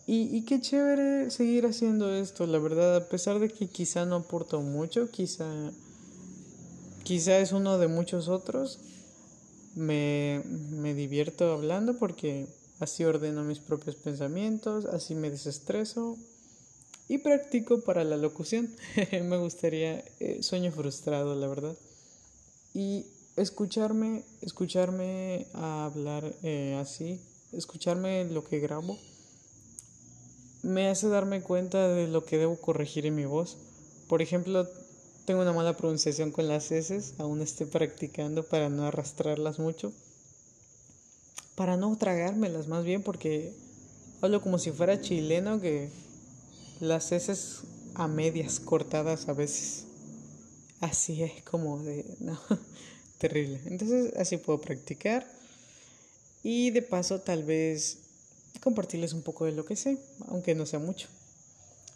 Y, 0.07 0.35
y 0.35 0.43
qué 0.43 0.61
chévere 0.61 1.29
seguir 1.29 1.65
haciendo 1.65 2.13
esto, 2.13 2.47
la 2.47 2.59
verdad, 2.59 2.95
a 2.95 3.09
pesar 3.09 3.39
de 3.39 3.49
que 3.49 3.67
quizá 3.67 4.05
no 4.05 4.15
aporto 4.15 4.61
mucho, 4.61 5.11
quizá, 5.11 5.45
quizá 7.03 7.39
es 7.39 7.51
uno 7.51 7.77
de 7.77 7.89
muchos 7.89 8.29
otros, 8.29 8.79
me, 9.75 10.41
me 10.71 10.93
divierto 10.93 11.51
hablando 11.51 11.97
porque 11.97 12.47
así 12.79 13.03
ordeno 13.03 13.43
mis 13.43 13.59
propios 13.59 13.95
pensamientos, 13.95 14.85
así 14.85 15.13
me 15.13 15.29
desestreso 15.29 16.17
y 17.07 17.19
practico 17.19 17.81
para 17.81 18.03
la 18.03 18.17
locución. 18.17 18.69
me 19.11 19.37
gustaría, 19.37 20.03
eh, 20.19 20.41
sueño 20.41 20.71
frustrado, 20.71 21.35
la 21.35 21.47
verdad. 21.47 21.75
Y 22.73 23.05
escucharme, 23.35 24.23
escucharme 24.41 25.47
hablar 25.53 26.33
eh, 26.43 26.77
así, 26.79 27.19
escucharme 27.51 28.25
lo 28.25 28.43
que 28.43 28.59
grabo, 28.59 28.97
me 30.67 30.89
hace 30.89 31.07
darme 31.07 31.41
cuenta 31.41 31.87
de 31.87 32.07
lo 32.07 32.25
que 32.25 32.37
debo 32.37 32.57
corregir 32.57 33.05
en 33.05 33.15
mi 33.15 33.25
voz. 33.25 33.57
Por 34.07 34.21
ejemplo, 34.21 34.67
tengo 35.25 35.41
una 35.41 35.53
mala 35.53 35.77
pronunciación 35.77 36.31
con 36.31 36.47
las 36.47 36.71
S, 36.71 37.13
aún 37.17 37.41
estoy 37.41 37.67
practicando 37.67 38.43
para 38.43 38.69
no 38.69 38.85
arrastrarlas 38.85 39.59
mucho, 39.59 39.93
para 41.55 41.77
no 41.77 41.95
tragármelas 41.97 42.67
más 42.67 42.83
bien, 42.83 43.01
porque 43.01 43.53
hablo 44.21 44.41
como 44.41 44.59
si 44.59 44.71
fuera 44.71 45.01
chileno, 45.01 45.61
que 45.61 45.89
las 46.79 47.11
S 47.11 47.63
a 47.95 48.07
medias 48.07 48.59
cortadas 48.59 49.29
a 49.29 49.33
veces. 49.33 49.85
Así 50.81 51.23
es 51.23 51.41
como 51.43 51.79
de... 51.79 52.05
No 52.19 52.39
terrible. 53.17 53.59
Entonces 53.65 54.13
así 54.15 54.37
puedo 54.37 54.61
practicar 54.61 55.25
y 56.43 56.69
de 56.71 56.81
paso 56.81 57.19
tal 57.19 57.43
vez 57.43 57.97
compartirles 58.59 59.13
un 59.13 59.21
poco 59.21 59.45
de 59.45 59.51
lo 59.51 59.65
que 59.65 59.75
sé, 59.75 59.97
aunque 60.27 60.55
no 60.55 60.65
sea 60.65 60.79
mucho. 60.79 61.07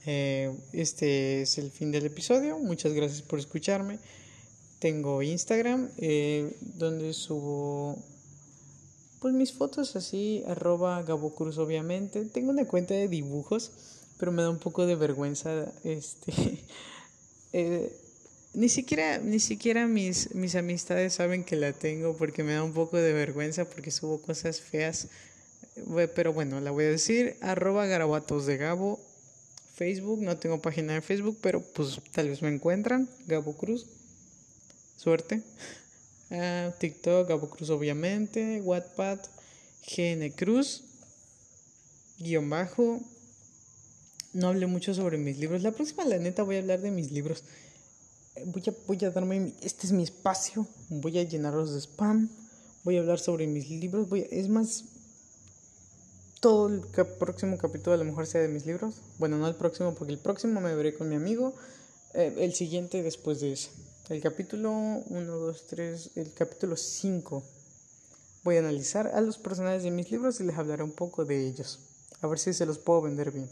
Eh, 0.06 0.52
este 0.74 1.44
es 1.44 1.58
el 1.58 1.72
fin 1.72 1.92
del 1.92 2.06
episodio. 2.06 2.58
Muchas 2.58 2.94
gracias 2.94 3.22
por 3.22 3.40
escucharme. 3.40 4.00
Tengo 4.80 5.22
Instagram 5.22 5.90
eh, 5.98 6.56
donde 6.60 7.14
subo 7.14 7.98
pues 9.20 9.36
mis 9.36 9.54
fotos 9.54 9.96
así, 9.96 10.44
arroba 10.48 11.04
Gabo 11.04 11.36
Cruz 11.36 11.60
obviamente. 11.60 12.26
Tengo 12.26 12.50
una 12.50 12.66
cuenta 12.66 12.96
de 12.96 13.08
dibujos, 13.08 13.72
pero 14.18 14.32
me 14.32 14.42
da 14.42 14.50
un 14.50 14.58
poco 14.58 14.88
de 14.88 14.96
vergüenza 14.96 15.72
este 15.84 16.34
eh, 17.54 17.96
ni 18.54 18.68
siquiera, 18.68 19.20
ni 19.20 19.40
siquiera 19.40 19.88
mis, 19.88 20.36
mis 20.36 20.56
amistades 20.56 21.14
saben 21.14 21.44
que 21.44 21.56
la 21.56 21.72
tengo 21.72 22.18
porque 22.18 22.44
me 22.44 22.54
da 22.54 22.64
un 22.64 22.74
poco 22.74 22.98
de 22.98 23.14
vergüenza 23.14 23.66
porque 23.66 23.92
subo 23.92 24.22
cosas 24.22 24.60
feas. 24.60 25.08
Pero 26.16 26.34
bueno, 26.34 26.60
la 26.60 26.72
voy 26.72 26.86
a 26.86 26.90
decir. 26.90 27.38
Arroba 27.42 27.86
garabatos 27.86 28.46
de 28.46 28.58
Gabo. 28.58 29.00
Facebook, 29.74 30.22
no 30.22 30.38
tengo 30.38 30.62
página 30.62 30.94
de 30.94 31.02
Facebook, 31.02 31.38
pero 31.42 31.62
pues 31.62 32.00
tal 32.12 32.30
vez 32.30 32.42
me 32.42 32.50
encuentran. 32.50 33.10
Gabo 33.28 33.56
Cruz. 33.56 33.88
Suerte. 34.98 35.42
Ah, 36.34 36.72
TikTok, 36.80 37.28
Gabo 37.28 37.50
Cruz 37.50 37.70
obviamente. 37.72 38.62
Wattpad, 38.62 39.20
GN 39.86 40.32
Cruz. 40.32 40.86
Guión 42.20 42.50
bajo. 42.50 43.02
No 44.32 44.48
hablé 44.48 44.66
mucho 44.66 44.94
sobre 44.94 45.18
mis 45.18 45.38
libros. 45.40 45.62
La 45.62 45.74
próxima, 45.74 46.06
la 46.06 46.20
neta, 46.20 46.44
voy 46.44 46.56
a 46.56 46.60
hablar 46.60 46.80
de 46.80 46.90
mis 46.90 47.12
libros 47.12 47.44
voy 48.46 48.64
a, 48.68 48.74
voy 48.88 48.98
a 49.06 49.12
darme, 49.12 49.54
este 49.62 49.88
es 49.88 49.94
mi 49.94 50.04
espacio, 50.04 50.68
voy 50.90 51.20
a 51.20 51.24
llenarlos 51.24 51.74
de 51.74 51.82
spam, 51.82 52.30
voy 52.84 52.98
a 52.98 53.00
hablar 53.02 53.20
sobre 53.20 53.48
mis 53.48 53.70
libros, 53.70 54.10
voy 54.10 54.28
es 54.32 54.48
más, 54.48 54.86
todo 56.42 56.68
el 56.70 56.82
próximo 57.20 57.58
capítulo 57.60 57.94
a 57.94 57.98
lo 57.98 58.04
mejor 58.04 58.26
sea 58.26 58.42
de 58.42 58.48
mis 58.48 58.66
libros, 58.66 58.96
bueno, 59.20 59.38
no 59.38 59.48
el 59.48 59.56
próximo, 59.56 59.94
porque 59.94 60.12
el 60.12 60.20
próximo 60.20 60.60
me 60.60 60.76
veré 60.76 60.96
con 60.96 61.08
mi 61.08 61.16
amigo, 61.16 61.54
eh, 62.16 62.34
el 62.40 62.54
siguiente 62.56 63.04
después 63.04 63.40
de 63.40 63.54
ese, 63.54 63.70
el 64.10 64.22
capítulo 64.22 64.72
1, 64.72 65.32
2, 65.32 65.68
3, 65.68 66.10
el 66.16 66.34
capítulo 66.34 66.76
5, 66.76 67.44
voy 68.44 68.56
a 68.56 68.60
analizar 68.60 69.08
a 69.14 69.22
los 69.22 69.38
personajes 69.38 69.84
de 69.84 69.92
mis 69.92 70.10
libros 70.10 70.40
y 70.40 70.44
les 70.44 70.58
hablaré 70.58 70.82
un 70.82 70.94
poco 70.94 71.26
de 71.26 71.48
ellos, 71.48 71.80
a 72.22 72.28
ver 72.28 72.40
si 72.40 72.54
se 72.54 72.66
los 72.66 72.80
puedo 72.80 73.04
vender 73.04 73.32
bien. 73.32 73.48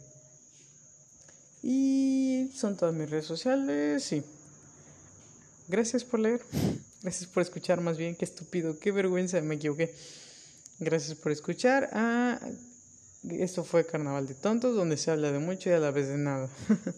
Y 1.61 2.49
son 2.55 2.75
todas 2.75 2.95
mis 2.95 3.07
redes 3.07 3.25
sociales, 3.25 4.03
sí. 4.03 4.23
gracias 5.67 6.03
por 6.03 6.19
leer. 6.19 6.41
Gracias 7.01 7.29
por 7.29 7.41
escuchar 7.41 7.79
más 7.79 7.97
bien. 7.97 8.13
Qué 8.13 8.25
estúpido, 8.25 8.77
qué 8.77 8.91
vergüenza, 8.91 9.39
me 9.39 9.55
equivoqué. 9.55 9.95
Gracias 10.79 11.17
por 11.17 11.31
escuchar. 11.31 11.89
Ah, 11.93 12.37
esto 13.29 13.63
fue 13.63 13.85
Carnaval 13.85 14.27
de 14.27 14.35
Tontos, 14.35 14.75
donde 14.75 14.97
se 14.97 15.11
habla 15.11 15.31
de 15.31 15.39
mucho 15.39 15.69
y 15.69 15.73
a 15.73 15.79
la 15.79 15.91
vez 15.91 16.07
de 16.07 16.17
nada. 16.17 16.49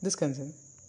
Descansen. 0.00 0.54